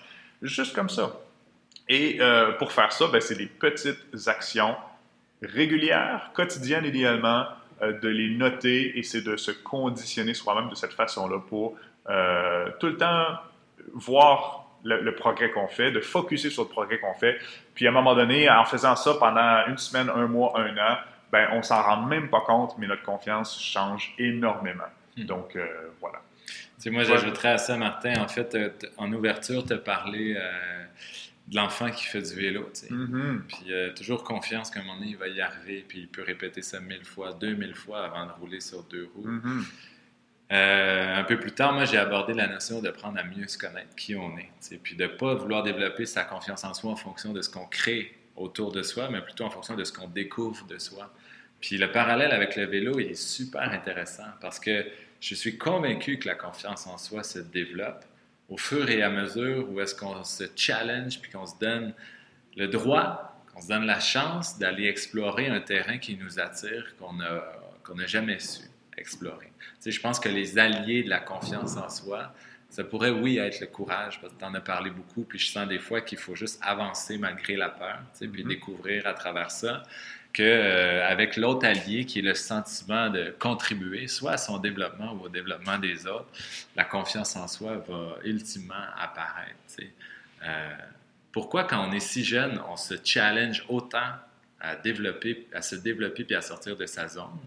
Juste 0.42 0.74
comme 0.74 0.90
ça. 0.90 1.12
Et 1.88 2.18
euh, 2.20 2.54
pour 2.54 2.72
faire 2.72 2.92
ça, 2.92 3.08
ben, 3.08 3.22
c'est 3.22 3.36
des 3.36 3.48
petites 3.48 4.28
actions 4.28 4.76
régulières, 5.42 6.32
quotidiennes 6.34 6.86
idéalement, 6.86 7.46
euh, 7.82 8.00
de 8.00 8.08
les 8.08 8.30
noter 8.36 8.98
et 8.98 9.04
c'est 9.04 9.22
de 9.22 9.36
se 9.36 9.52
conditionner 9.52 10.34
soi-même 10.34 10.70
de 10.70 10.76
cette 10.76 10.94
façon-là 10.94 11.40
pour 11.40 11.76
euh, 12.10 12.70
tout 12.80 12.88
le 12.88 12.98
temps 12.98 13.26
voir 13.94 14.68
le, 14.84 15.02
le 15.02 15.16
progrès 15.16 15.52
qu'on 15.52 15.68
fait, 15.68 15.92
de 15.92 16.00
focuser 16.00 16.50
sur 16.50 16.64
le 16.64 16.70
progrès 16.70 17.00
qu'on 17.00 17.14
fait. 17.14 17.40
Puis 17.74 17.88
à 17.88 17.90
un 17.90 17.94
moment 17.94 18.16
donné, 18.16 18.50
en 18.50 18.66
faisant 18.66 18.96
ça 18.96 19.16
pendant 19.16 19.66
une 19.68 19.78
semaine, 19.78 20.10
un 20.10 20.28
mois, 20.28 20.54
un 20.60 20.78
an, 20.78 20.98
ben, 21.32 21.48
on 21.54 21.64
s'en 21.64 21.82
rend 21.82 22.02
même 22.06 22.30
pas 22.30 22.42
compte, 22.42 22.78
mais 22.78 22.88
notre 22.88 23.04
confiance 23.04 23.60
change 23.60 24.14
énormément. 24.18 24.84
Hmm. 25.18 25.24
Donc 25.24 25.56
euh, 25.56 25.68
voilà. 26.00 26.22
Tu 26.82 26.86
sais, 26.86 26.90
moi, 26.90 27.04
j'ajouterais 27.04 27.50
à 27.50 27.58
ça, 27.60 27.78
Martin, 27.78 28.20
en 28.20 28.28
fait, 28.28 28.56
euh, 28.56 28.70
en 28.98 29.14
ouverture, 29.14 29.64
tu 29.64 29.74
as 29.74 29.78
parlé 29.78 30.34
euh, 30.36 30.84
de 31.48 31.56
l'enfant 31.56 31.92
qui 31.92 32.06
fait 32.06 32.24
du 32.24 32.34
vélo. 32.34 32.72
tu 32.74 32.88
sais. 32.88 32.92
Mhm. 32.92 33.44
Puis 33.48 33.72
euh, 33.72 33.94
toujours 33.94 34.24
confiance 34.24 34.72
qu'à 34.72 34.80
un 34.80 34.84
moment 34.84 34.98
donné, 34.98 35.12
il 35.12 35.18
va 35.18 35.28
y 35.28 35.42
arriver, 35.42 35.86
puis 35.88 36.00
il 36.00 36.08
peut 36.08 36.24
répéter 36.24 36.64
ça 36.64 36.80
mille 36.80 37.06
fois, 37.06 37.34
deux 37.34 37.54
mille 37.54 37.76
fois 37.76 38.06
avant 38.06 38.26
de 38.26 38.32
rouler 38.32 38.60
sur 38.62 38.82
deux 38.86 39.08
roues. 39.14 39.28
Mhm. 39.28 39.64
Euh, 40.54 41.18
un 41.18 41.24
peu 41.24 41.40
plus 41.40 41.52
tard, 41.52 41.72
moi, 41.74 41.86
j'ai 41.86 41.98
abordé 41.98 42.34
la 42.34 42.48
notion 42.48 42.82
d'apprendre 42.82 43.20
à 43.20 43.24
mieux 43.24 43.48
se 43.48 43.60
connaître 43.60 43.96
qui 43.96 44.16
on 44.16 44.36
est. 44.40 44.42
tu 44.42 44.50
sais, 44.62 44.80
Puis 44.82 44.96
de 44.96 45.04
ne 45.04 45.10
pas 45.10 45.36
vouloir 45.36 45.62
développer 45.62 46.08
sa 46.08 46.24
confiance 46.24 46.64
en 46.64 46.74
soi 46.74 46.92
en 46.92 46.96
fonction 46.96 47.32
de 47.32 47.44
ce 47.44 47.50
qu'on 47.50 47.68
crée 47.68 48.18
autour 48.36 48.72
de 48.72 48.82
soi, 48.82 49.08
mais 49.12 49.22
plutôt 49.22 49.44
en 49.44 49.52
fonction 49.52 49.76
de 49.76 49.84
ce 49.84 49.94
qu'on 49.94 50.08
découvre 50.08 50.66
de 50.66 50.80
soi. 50.80 51.14
Puis 51.62 51.78
le 51.78 51.92
parallèle 51.92 52.32
avec 52.32 52.56
le 52.56 52.66
vélo, 52.66 53.00
il 53.00 53.12
est 53.12 53.14
super 53.14 53.72
intéressant 53.72 54.26
parce 54.42 54.60
que 54.60 54.84
je 55.22 55.36
suis 55.36 55.58
convaincu 55.58 56.18
que 56.20 56.28
la 56.28 56.36
confiance 56.36 56.88
en 56.88 56.98
soi 56.98 57.24
se 57.24 57.40
développe 57.40 58.04
au 58.50 58.58
fur 58.58 58.90
et 58.90 59.02
à 59.02 59.10
mesure 59.10 59.70
où 59.70 59.80
est-ce 59.80 59.96
qu'on 59.96 60.24
se 60.24 60.44
challenge 60.56 61.22
puis 61.22 61.32
qu'on 61.32 61.46
se 61.46 61.58
donne 61.60 61.94
le 62.58 62.68
droit, 62.68 63.42
qu'on 63.54 63.62
se 63.62 63.68
donne 63.70 63.86
la 63.86 64.00
chance 64.00 64.58
d'aller 64.60 64.88
explorer 64.88 65.48
un 65.48 65.62
terrain 65.62 66.00
qui 66.00 66.18
nous 66.18 66.40
attire, 66.40 66.94
qu'on 67.00 67.14
n'a 67.14 68.08
jamais 68.08 68.40
su 68.40 68.64
explorer. 68.98 69.52
Tu 69.60 69.66
sais, 69.80 69.92
je 69.92 70.02
pense 70.02 70.20
que 70.20 70.28
les 70.28 70.58
alliés 70.60 71.04
de 71.04 71.10
la 71.10 71.20
confiance 71.20 71.78
en 71.78 71.90
soi, 71.90 72.34
ça 72.70 72.84
pourrait, 72.84 73.10
oui, 73.10 73.38
être 73.38 73.60
le 73.62 73.68
courage, 73.68 74.20
parce 74.22 74.34
que 74.34 74.40
tu 74.40 74.46
en 74.46 74.54
as 74.54 74.62
parlé 74.62 74.90
beaucoup, 74.90 75.24
puis 75.24 75.40
je 75.40 75.48
sens 75.52 75.68
des 75.68 75.80
fois 75.80 76.02
qu'il 76.02 76.18
faut 76.18 76.36
juste 76.36 76.60
avancer 76.62 77.18
malgré 77.18 77.56
la 77.56 77.70
peur, 77.70 78.00
tu 78.14 78.20
sais, 78.20 78.28
puis 78.28 78.44
Mhm. 78.44 78.50
découvrir 78.50 79.08
à 79.08 79.14
travers 79.14 79.52
ça 79.52 79.84
que 80.34 80.44
euh, 80.44 81.08
avec 81.08 81.36
l'autre 81.36 81.66
allié 81.66 82.06
qui 82.06 82.20
est 82.20 82.24
le 82.24 82.34
sentiment 82.34 83.10
de 83.10 83.34
contribuer 83.38 84.08
soit 84.08 84.32
à 84.32 84.38
son 84.38 84.58
développement 84.58 85.14
ou 85.14 85.26
au 85.26 85.30
développement 85.30 85.78
des 85.78 86.08
autres, 86.08 86.28
la 86.76 86.86
confiance 86.86 87.36
en 87.36 87.48
soi 87.48 87.84
va 87.88 88.16
ultimement 88.24 88.86
apparaître. 88.98 89.56
Euh, 90.44 90.70
pourquoi 91.32 91.66
quand 91.66 91.88
on 91.88 91.92
est 91.92 92.00
si 92.00 92.24
jeune, 92.24 92.62
on 92.70 92.78
se 92.78 92.96
challenge 93.04 93.66
autant 93.70 94.14
à 94.60 94.76
développer, 94.76 95.48
à 95.54 95.62
se 95.62 95.76
développer 95.76 96.24
puis 96.24 96.36
à 96.36 96.42
sortir 96.42 96.76
de 96.78 96.86
sa 96.86 97.08
zone? 97.08 97.40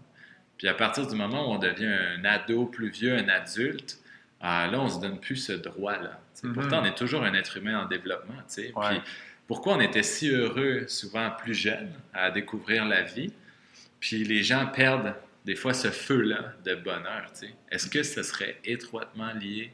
Puis 0.57 0.67
à 0.67 0.73
partir 0.73 1.07
du 1.07 1.15
moment 1.15 1.49
où 1.49 1.53
on 1.53 1.59
devient 1.59 1.93
un 2.17 2.23
ado 2.23 2.65
plus 2.65 2.89
vieux, 2.89 3.17
un 3.17 3.27
adulte, 3.27 3.99
ah, 4.41 4.67
là, 4.67 4.79
on 4.79 4.89
se 4.89 4.99
donne 4.99 5.19
plus 5.19 5.37
ce 5.37 5.53
droit-là. 5.53 6.19
Mhm. 6.43 6.53
Pourtant, 6.53 6.81
on 6.81 6.85
est 6.85 6.95
toujours 6.95 7.23
un 7.23 7.33
être 7.33 7.57
humain 7.57 7.83
en 7.83 7.85
développement. 7.85 8.35
Ouais. 8.57 8.71
Puis 8.89 9.01
pourquoi 9.47 9.75
on 9.75 9.79
était 9.79 10.03
si 10.03 10.29
heureux, 10.29 10.85
souvent 10.87 11.31
plus 11.31 11.53
jeunes, 11.53 11.91
à 12.13 12.31
découvrir 12.31 12.85
la 12.85 13.03
vie, 13.03 13.31
puis 13.99 14.23
les 14.23 14.43
gens 14.43 14.67
perdent 14.67 15.15
des 15.45 15.55
fois 15.55 15.73
ce 15.73 15.89
feu-là 15.89 16.53
de 16.63 16.75
bonheur. 16.75 17.27
tu 17.33 17.47
sais? 17.47 17.53
Est-ce 17.71 17.87
que 17.87 18.01
ce 18.03 18.23
serait 18.23 18.57
étroitement 18.65 19.31
lié 19.33 19.71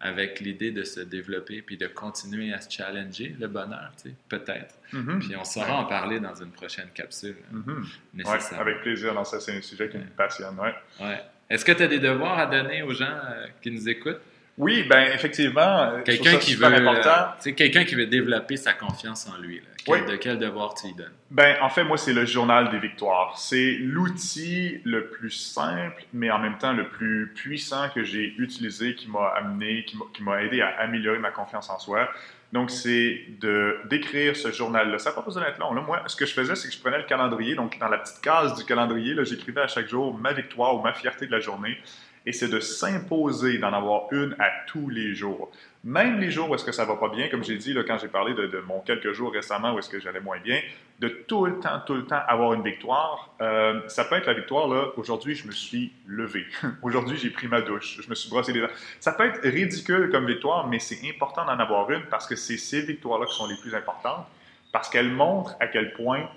avec 0.00 0.40
l'idée 0.40 0.72
de 0.72 0.82
se 0.82 0.98
développer 0.98 1.62
puis 1.62 1.76
de 1.76 1.86
continuer 1.86 2.52
à 2.52 2.60
se 2.60 2.68
challenger 2.68 3.36
le 3.38 3.46
bonheur? 3.46 3.92
tu 3.96 4.08
sais? 4.08 4.14
Peut-être. 4.28 4.74
Mhm. 4.92 5.20
Puis 5.20 5.36
on 5.36 5.44
saura 5.44 5.76
en 5.76 5.84
parler 5.84 6.18
dans 6.18 6.34
une 6.34 6.50
prochaine 6.50 6.88
capsule. 6.92 7.36
Ouais, 7.52 7.72
nécessairement. 8.12 8.60
avec 8.60 8.80
plaisir. 8.82 9.14
Non, 9.14 9.22
ça, 9.24 9.38
c'est 9.38 9.56
un 9.56 9.62
sujet 9.62 9.88
qui 9.88 9.98
me 9.98 10.06
passionne. 10.06 10.58
Ouais. 10.58 10.74
Ouais. 11.00 11.20
Est-ce 11.48 11.64
que 11.64 11.72
tu 11.72 11.82
as 11.84 11.86
des 11.86 12.00
devoirs 12.00 12.38
à 12.38 12.46
donner 12.46 12.82
aux 12.82 12.92
gens 12.94 13.04
euh, 13.30 13.46
qui 13.60 13.70
nous 13.70 13.88
écoutent? 13.88 14.20
Oui, 14.58 14.84
ben 14.88 15.10
effectivement. 15.14 15.60
euh, 15.60 16.02
Quelqu'un 16.02 16.36
qui 16.36 16.54
veut, 16.54 16.64
euh, 16.66 17.52
quelqu'un 17.56 17.84
qui 17.84 17.94
veut 17.94 18.06
développer 18.06 18.56
sa 18.56 18.74
confiance 18.74 19.26
en 19.28 19.40
lui. 19.40 19.56
là. 19.56 19.62
Quel- 19.84 19.94
Oui. 20.04 20.10
De 20.12 20.16
quel 20.16 20.38
devoir 20.38 20.74
tu 20.74 20.88
y 20.88 20.94
donnes? 20.94 21.10
Ben, 21.30 21.56
en 21.62 21.68
fait, 21.70 21.82
moi, 21.84 21.96
c'est 21.96 22.12
le 22.12 22.24
journal 22.26 22.70
des 22.70 22.78
victoires. 22.78 23.36
C'est 23.38 23.78
l'outil 23.80 24.80
le 24.84 25.06
plus 25.06 25.30
simple, 25.30 26.04
mais 26.12 26.30
en 26.30 26.38
même 26.38 26.58
temps 26.58 26.72
le 26.72 26.88
plus 26.88 27.32
puissant 27.34 27.88
que 27.94 28.04
j'ai 28.04 28.34
utilisé, 28.38 28.94
qui 28.94 29.10
m'a 29.10 29.28
amené, 29.36 29.84
qui 30.12 30.22
m'a- 30.22 30.42
aidé 30.42 30.60
à 30.60 30.68
améliorer 30.80 31.18
ma 31.18 31.30
confiance 31.30 31.68
en 31.70 31.78
soi. 31.78 32.08
Donc, 32.52 32.70
c'est 32.70 33.22
de 33.40 33.78
d'écrire 33.88 34.36
ce 34.36 34.52
journal-là. 34.52 34.98
Ça 34.98 35.10
n'a 35.10 35.16
pas 35.16 35.22
besoin 35.22 35.44
d'être 35.44 35.58
long. 35.58 35.72
Là, 35.72 35.80
moi, 35.80 36.02
ce 36.06 36.14
que 36.14 36.26
je 36.26 36.34
faisais, 36.34 36.54
c'est 36.54 36.68
que 36.68 36.74
je 36.74 36.78
prenais 36.80 36.98
le 36.98 37.04
calendrier. 37.04 37.54
Donc, 37.54 37.78
dans 37.78 37.88
la 37.88 37.96
petite 37.98 38.20
case 38.20 38.54
du 38.56 38.64
calendrier, 38.66 39.14
j'écrivais 39.24 39.62
à 39.62 39.66
chaque 39.68 39.88
jour 39.88 40.16
ma 40.16 40.34
victoire 40.34 40.76
ou 40.76 40.82
ma 40.82 40.92
fierté 40.92 41.26
de 41.26 41.32
la 41.32 41.40
journée. 41.40 41.78
Et 42.26 42.32
c'est 42.32 42.48
de 42.48 42.60
s'imposer 42.60 43.58
d'en 43.58 43.72
avoir 43.72 44.12
une 44.12 44.34
à 44.38 44.50
tous 44.66 44.88
les 44.88 45.14
jours. 45.14 45.50
Même 45.84 46.20
les 46.20 46.30
jours 46.30 46.48
où 46.48 46.54
est-ce 46.54 46.64
que 46.64 46.72
ça 46.72 46.84
va 46.84 46.96
pas 46.96 47.08
bien, 47.08 47.28
comme 47.28 47.42
j'ai 47.42 47.56
dit 47.56 47.72
là, 47.72 47.82
quand 47.82 47.98
j'ai 47.98 48.08
parlé 48.08 48.34
de, 48.34 48.46
de 48.46 48.58
mon 48.60 48.80
quelques 48.80 49.12
jours 49.12 49.32
récemment 49.32 49.74
où 49.74 49.78
est-ce 49.80 49.90
que 49.90 49.98
j'allais 49.98 50.20
moins 50.20 50.38
bien, 50.38 50.60
de 51.02 51.08
tout 51.08 51.46
le 51.46 51.58
temps, 51.58 51.80
tout 51.84 51.94
le 51.94 52.06
temps 52.06 52.20
avoir 52.28 52.52
une 52.52 52.62
victoire. 52.62 53.34
Euh, 53.40 53.80
ça 53.88 54.04
peut 54.04 54.14
être 54.14 54.26
la 54.26 54.34
victoire, 54.34 54.68
là, 54.68 54.86
aujourd'hui, 54.96 55.34
je 55.34 55.48
me 55.48 55.52
suis 55.52 55.92
levé. 56.06 56.46
aujourd'hui, 56.82 57.16
j'ai 57.16 57.30
pris 57.30 57.48
ma 57.48 57.60
douche. 57.60 58.00
Je 58.00 58.08
me 58.08 58.14
suis 58.14 58.30
brossé 58.30 58.52
les 58.52 58.60
dents. 58.60 58.68
Ça 59.00 59.10
peut 59.12 59.26
être 59.26 59.40
ridicule 59.42 60.10
comme 60.12 60.26
victoire, 60.26 60.68
mais 60.68 60.78
c'est 60.78 61.00
important 61.08 61.44
d'en 61.44 61.58
avoir 61.58 61.90
une 61.90 62.04
parce 62.04 62.28
que 62.28 62.36
c'est 62.36 62.56
ces 62.56 62.82
victoires-là 62.82 63.26
qui 63.26 63.34
sont 63.34 63.48
les 63.48 63.56
plus 63.56 63.74
importantes 63.74 64.26
parce 64.70 64.88
qu'elles 64.88 65.10
montrent 65.10 65.56
à 65.58 65.66
quel 65.66 65.92
point 65.92 66.28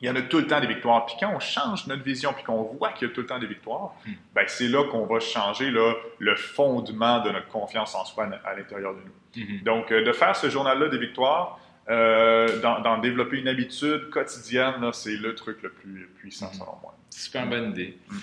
il 0.00 0.06
y 0.08 0.10
en 0.10 0.16
a 0.16 0.22
tout 0.22 0.38
le 0.38 0.46
temps 0.46 0.60
des 0.60 0.66
victoires. 0.66 1.06
Puis 1.06 1.16
quand 1.18 1.32
on 1.34 1.40
change 1.40 1.86
notre 1.86 2.02
vision, 2.02 2.32
puis 2.34 2.44
qu'on 2.44 2.62
voit 2.62 2.92
qu'il 2.92 3.08
y 3.08 3.10
a 3.10 3.14
tout 3.14 3.22
le 3.22 3.26
temps 3.26 3.38
des 3.38 3.46
victoires, 3.46 3.94
Hmm. 4.06 4.12
ben 4.34 4.44
c'est 4.46 4.68
là 4.68 4.84
qu'on 4.90 5.06
va 5.06 5.20
changer 5.20 5.70
là, 5.70 5.94
le 6.18 6.36
fondement 6.36 7.20
de 7.22 7.30
notre 7.30 7.48
confiance 7.48 7.94
en 7.94 8.04
soi 8.04 8.28
à 8.44 8.54
l'intérieur 8.54 8.94
de 8.94 9.00
nous. 9.00 9.44
Mhm. 9.44 9.62
Donc, 9.62 9.92
euh, 9.92 10.04
de 10.04 10.12
faire 10.12 10.34
ce 10.36 10.48
journal-là 10.50 10.88
des 10.88 10.98
victoires, 10.98 11.58
euh, 11.88 12.60
d'en 12.60 12.98
développer 12.98 13.38
une 13.38 13.48
habitude 13.48 14.10
quotidienne, 14.10 14.74
c'est 14.92 15.16
le 15.16 15.34
truc 15.34 15.62
le 15.62 15.70
plus 15.70 16.08
puissant, 16.18 16.46
Mhm. 16.48 16.54
selon 16.54 16.76
moi. 16.82 16.94
Super 17.10 17.46
bonne 17.46 17.70
idée. 17.70 17.96
Mm. 18.08 18.16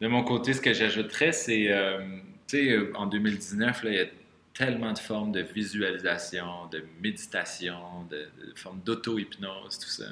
De 0.00 0.08
mon 0.08 0.24
côté, 0.24 0.52
ce 0.54 0.60
que 0.60 0.72
j'ajouterais, 0.72 1.30
c'est, 1.32 1.66
euh, 1.70 2.00
tu 2.48 2.56
sais, 2.70 2.78
en 2.94 3.06
2019, 3.06 3.84
là, 3.84 3.90
il 3.90 3.96
y 3.96 4.00
a 4.00 4.06
tellement 4.54 4.92
de 4.92 4.98
formes 4.98 5.30
de 5.32 5.40
visualisation, 5.42 6.66
de 6.70 6.84
méditation, 7.00 8.04
de, 8.10 8.28
formes 8.56 8.80
d'auto-hypnose, 8.84 9.78
tout 9.78 9.88
ça. 9.88 10.04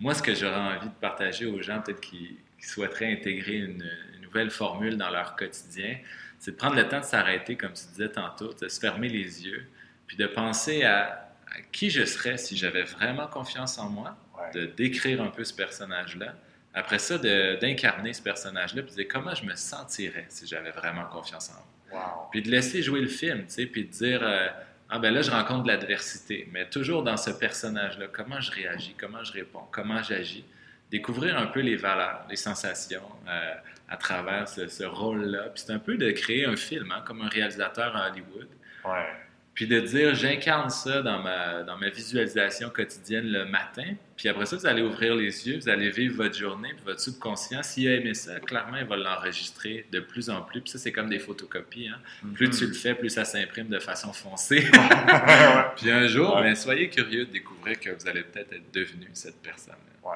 Moi, 0.00 0.14
ce 0.14 0.22
que 0.22 0.34
j'aurais 0.34 0.56
envie 0.56 0.88
de 0.88 0.94
partager 0.94 1.44
aux 1.44 1.60
gens, 1.60 1.80
peut-être 1.82 2.00
qui, 2.00 2.38
souhaiteraient 2.62 3.12
intégrer 3.12 3.56
une, 3.56 3.84
nouvelle 4.22 4.50
formule 4.50 4.96
dans 4.96 5.10
leur 5.10 5.34
quotidien, 5.34 5.98
c'est 6.38 6.52
de 6.52 6.56
prendre 6.56 6.76
le 6.76 6.86
temps 6.86 7.00
de 7.00 7.04
s'arrêter, 7.04 7.56
comme 7.56 7.72
tu 7.72 7.84
disais 7.86 8.10
tantôt, 8.10 8.52
de 8.52 8.68
se 8.68 8.78
fermer 8.78 9.08
les 9.08 9.44
yeux, 9.44 9.66
puis 10.06 10.16
de 10.16 10.26
penser 10.26 10.84
à, 10.84 11.32
qui 11.72 11.90
je 11.90 12.04
serais 12.04 12.36
si 12.36 12.56
j'avais 12.56 12.84
vraiment 12.84 13.26
confiance 13.26 13.76
en 13.78 13.88
moi, 13.90 14.16
de 14.54 14.66
décrire 14.66 15.20
un 15.20 15.30
peu 15.30 15.42
ce 15.42 15.52
personnage-là. 15.52 16.36
Après 16.74 17.00
ça, 17.00 17.18
d'incarner 17.18 18.12
ce 18.12 18.22
personnage-là, 18.22 18.82
puis 18.82 18.92
de 18.92 18.96
dire 19.02 19.08
comment 19.10 19.34
je 19.34 19.44
me 19.44 19.56
sentirais 19.56 20.26
si 20.28 20.46
j'avais 20.46 20.70
vraiment 20.70 21.06
confiance 21.06 21.50
en 21.50 21.54
moi. 21.92 22.28
Puis 22.30 22.40
de 22.42 22.50
laisser 22.50 22.82
jouer 22.82 23.00
le 23.00 23.08
film, 23.08 23.40
tu 23.40 23.54
sais, 23.54 23.66
puis 23.66 23.84
de 23.84 23.90
dire 23.90 24.20
euh, 24.22 24.48
Ah 24.90 24.98
ben 24.98 25.14
là, 25.14 25.22
je 25.22 25.30
rencontre 25.30 25.62
de 25.62 25.68
l'adversité, 25.68 26.48
mais 26.52 26.68
toujours 26.68 27.02
dans 27.02 27.16
ce 27.16 27.30
personnage-là, 27.30 28.06
comment 28.12 28.40
je 28.40 28.50
réagis, 28.50 28.94
comment 28.98 29.22
je 29.22 29.32
réponds, 29.32 29.62
comment 29.70 30.02
j'agis. 30.02 30.44
Découvrir 30.90 31.38
un 31.38 31.46
peu 31.46 31.60
les 31.60 31.76
valeurs, 31.76 32.26
les 32.28 32.36
sensations 32.36 33.08
euh, 33.28 33.54
à 33.88 33.96
travers 33.96 34.48
ce, 34.48 34.84
rôle-là. 34.84 35.50
Puis 35.54 35.62
c'est 35.64 35.72
un 35.72 35.78
peu 35.78 35.96
de 35.96 36.10
créer 36.10 36.44
un 36.44 36.56
film, 36.56 36.90
hein, 36.90 37.02
comme 37.06 37.22
un 37.22 37.28
réalisateur 37.28 37.96
à 37.96 38.08
Hollywood. 38.08 38.48
Ouais 38.84 39.29
puis 39.60 39.66
de 39.66 39.78
dire 39.78 40.14
j'incarne 40.14 40.70
ça 40.70 41.02
dans 41.02 41.18
ma, 41.18 41.64
dans 41.64 41.76
ma 41.76 41.90
visualisation 41.90 42.70
quotidienne 42.70 43.26
le 43.26 43.44
matin, 43.44 43.84
puis 44.16 44.26
après 44.30 44.46
ça, 44.46 44.56
vous 44.56 44.64
allez 44.64 44.80
ouvrir 44.80 45.14
les 45.14 45.46
yeux, 45.46 45.58
vous 45.58 45.68
allez 45.68 45.90
vivre 45.90 46.16
votre 46.16 46.34
journée, 46.34 46.70
puis 46.70 46.82
votre 46.82 47.00
subconscient, 47.00 47.62
s'il 47.62 47.86
a 47.88 47.96
aimé 47.96 48.14
ça, 48.14 48.40
clairement, 48.40 48.78
il 48.78 48.86
va 48.86 48.96
l'enregistrer 48.96 49.84
de 49.92 50.00
plus 50.00 50.30
en 50.30 50.40
plus. 50.40 50.62
Puis 50.62 50.70
ça, 50.70 50.78
c'est 50.78 50.92
comme 50.92 51.10
des 51.10 51.18
photocopies. 51.18 51.88
Hein? 51.88 51.98
Mm-hmm. 52.24 52.32
Plus 52.32 52.48
tu 52.48 52.66
le 52.68 52.72
fais, 52.72 52.94
plus 52.94 53.10
ça 53.10 53.26
s'imprime 53.26 53.68
de 53.68 53.78
façon 53.80 54.14
foncée. 54.14 54.66
puis 55.76 55.90
un 55.90 56.06
jour, 56.06 56.36
ben, 56.36 56.54
soyez 56.54 56.88
curieux 56.88 57.26
de 57.26 57.30
découvrir 57.30 57.78
que 57.78 57.90
vous 57.90 58.08
allez 58.08 58.22
peut-être 58.22 58.54
être 58.54 58.72
devenu 58.72 59.10
cette 59.12 59.42
personne. 59.42 59.74
Ouais, 60.02 60.10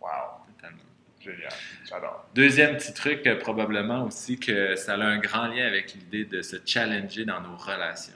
wow. 0.00 0.44
Totalement. 0.54 0.78
Génial, 1.20 1.52
j'adore. 1.90 2.28
Deuxième 2.36 2.76
petit 2.76 2.94
truc, 2.94 3.26
euh, 3.26 3.34
probablement 3.34 4.04
aussi 4.04 4.38
que 4.38 4.76
ça 4.76 4.94
a 4.94 5.04
un 5.04 5.18
grand 5.18 5.48
lien 5.48 5.66
avec 5.66 5.92
l'idée 5.94 6.24
de 6.24 6.40
se 6.40 6.54
challenger 6.64 7.24
dans 7.24 7.40
nos 7.40 7.56
relations. 7.56 8.14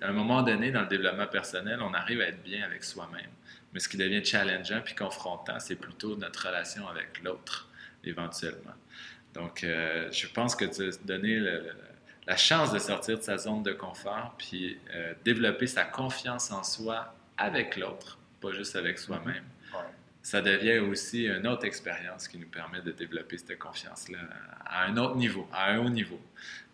À 0.00 0.08
un 0.08 0.12
moment 0.12 0.42
donné, 0.42 0.70
dans 0.70 0.82
le 0.82 0.86
développement 0.86 1.26
personnel, 1.26 1.80
on 1.82 1.94
arrive 1.94 2.20
à 2.20 2.28
être 2.28 2.42
bien 2.42 2.64
avec 2.64 2.84
soi-même. 2.84 3.30
Mais 3.72 3.80
ce 3.80 3.88
qui 3.88 3.96
devient 3.96 4.24
challengeant 4.24 4.80
puis 4.84 4.94
confrontant, 4.94 5.58
c'est 5.58 5.76
plutôt 5.76 6.16
notre 6.16 6.46
relation 6.46 6.86
avec 6.88 7.22
l'autre, 7.22 7.68
éventuellement. 8.04 8.74
Donc, 9.34 9.64
euh, 9.64 10.10
je 10.12 10.26
pense 10.26 10.54
que 10.54 10.64
de 10.64 10.90
donner 11.04 11.40
la 12.26 12.36
chance 12.36 12.72
de 12.72 12.78
sortir 12.78 13.18
de 13.18 13.22
sa 13.22 13.38
zone 13.38 13.62
de 13.62 13.72
confort 13.72 14.34
puis 14.38 14.78
euh, 14.94 15.14
développer 15.24 15.66
sa 15.66 15.84
confiance 15.84 16.50
en 16.50 16.62
soi 16.62 17.14
avec 17.36 17.76
l'autre, 17.76 18.18
pas 18.40 18.52
juste 18.52 18.76
avec 18.76 18.98
soi-même, 18.98 19.44
ça 20.22 20.40
devient 20.40 20.78
aussi 20.78 21.26
une 21.26 21.46
autre 21.48 21.64
expérience 21.64 22.28
qui 22.28 22.38
nous 22.38 22.46
permet 22.46 22.80
de 22.80 22.92
développer 22.92 23.38
cette 23.38 23.58
confiance-là 23.58 24.18
à 24.64 24.84
un 24.84 24.96
autre 24.96 25.16
niveau, 25.16 25.48
à 25.52 25.72
un 25.72 25.78
haut 25.78 25.90
niveau. 25.90 26.20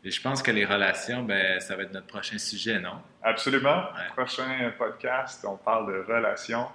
Et 0.04 0.10
je 0.10 0.22
pense 0.22 0.42
que 0.42 0.50
les 0.50 0.64
relations, 0.64 1.22
ben, 1.22 1.60
ça 1.60 1.76
va 1.76 1.82
être 1.82 1.92
notre 1.92 2.06
prochain 2.06 2.38
sujet, 2.38 2.78
non? 2.78 3.02
Absolument. 3.22 3.82
Prochain 4.16 4.72
podcast, 4.78 5.44
on 5.48 5.56
parle 5.56 5.92
de 5.92 6.12
relations. 6.12 6.66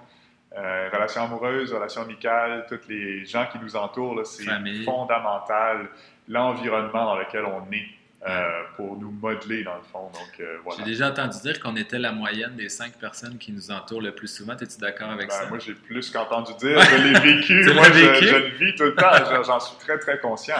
Euh, 0.56 0.88
relations 0.92 1.22
amoureuses, 1.22 1.72
relations 1.72 2.02
amicales, 2.02 2.64
tous 2.68 2.88
les 2.88 3.24
gens 3.24 3.46
qui 3.50 3.58
nous 3.58 3.74
entourent, 3.74 4.24
c'est 4.24 4.44
fondamental. 4.84 5.88
L'environnement 6.28 7.06
dans 7.06 7.18
lequel 7.18 7.44
on 7.44 7.70
est 7.72 7.88
euh, 8.26 8.62
pour 8.76 8.96
nous 8.96 9.10
modeler, 9.10 9.64
dans 9.64 9.74
le 9.74 9.82
fond. 9.82 10.10
Donc, 10.12 10.40
euh, 10.40 10.56
voilà. 10.62 10.78
J'ai 10.78 10.90
déjà 10.90 11.10
entendu 11.10 11.38
dire 11.42 11.60
qu'on 11.60 11.76
était 11.76 11.98
la 11.98 12.12
moyenne 12.12 12.54
des 12.56 12.68
cinq 12.68 12.92
personnes 12.94 13.36
qui 13.36 13.52
nous 13.52 13.70
entourent 13.70 14.00
le 14.00 14.14
plus 14.14 14.28
souvent. 14.28 14.54
Es-tu 14.56 14.78
d'accord 14.78 15.10
avec 15.10 15.28
ben, 15.28 15.34
ça? 15.34 15.46
Moi, 15.46 15.58
j'ai 15.58 15.74
plus 15.74 16.10
qu'entendu 16.10 16.52
dire. 16.54 16.80
Je 16.90 16.96
l'ai 16.96 17.20
vécu. 17.20 17.72
moi, 17.74 17.84
je, 17.92 18.24
je, 18.24 18.36
le 18.36 18.48
vis 18.50 18.74
tout 18.76 18.84
le 18.84 18.94
temps. 18.94 19.42
J'en 19.42 19.60
suis 19.60 19.76
très, 19.78 19.98
très 19.98 20.18
conscient. 20.20 20.56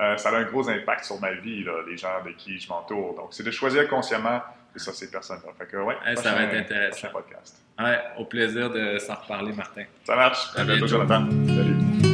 Euh, 0.00 0.16
ça 0.16 0.30
a 0.30 0.36
un 0.36 0.44
gros 0.44 0.68
impact 0.68 1.04
sur 1.04 1.20
ma 1.20 1.32
vie, 1.32 1.64
les 1.88 1.96
gens 1.96 2.16
avec 2.20 2.36
qui 2.36 2.58
je 2.58 2.68
m'entoure. 2.68 3.14
Donc, 3.16 3.28
c'est 3.30 3.42
de 3.42 3.50
choisir 3.50 3.88
consciemment 3.88 4.40
et 4.74 4.78
ça, 4.78 4.92
ces 4.92 5.10
personnes-là. 5.10 5.52
Fait 5.58 5.66
que, 5.66 5.76
ouais, 5.78 5.96
ça 6.16 6.32
va 6.34 6.42
être 6.42 6.54
intéressant. 6.54 7.08
podcast. 7.08 7.60
Ouais, 7.78 7.98
au 8.18 8.24
plaisir 8.24 8.70
de 8.70 8.98
s'en 8.98 9.14
reparler, 9.14 9.52
Martin. 9.52 9.84
Ça 10.04 10.14
marche. 10.14 10.48
À, 10.56 10.64
bientôt, 10.64 10.86
Jonathan. 10.86 11.28
Salut. 11.46 12.07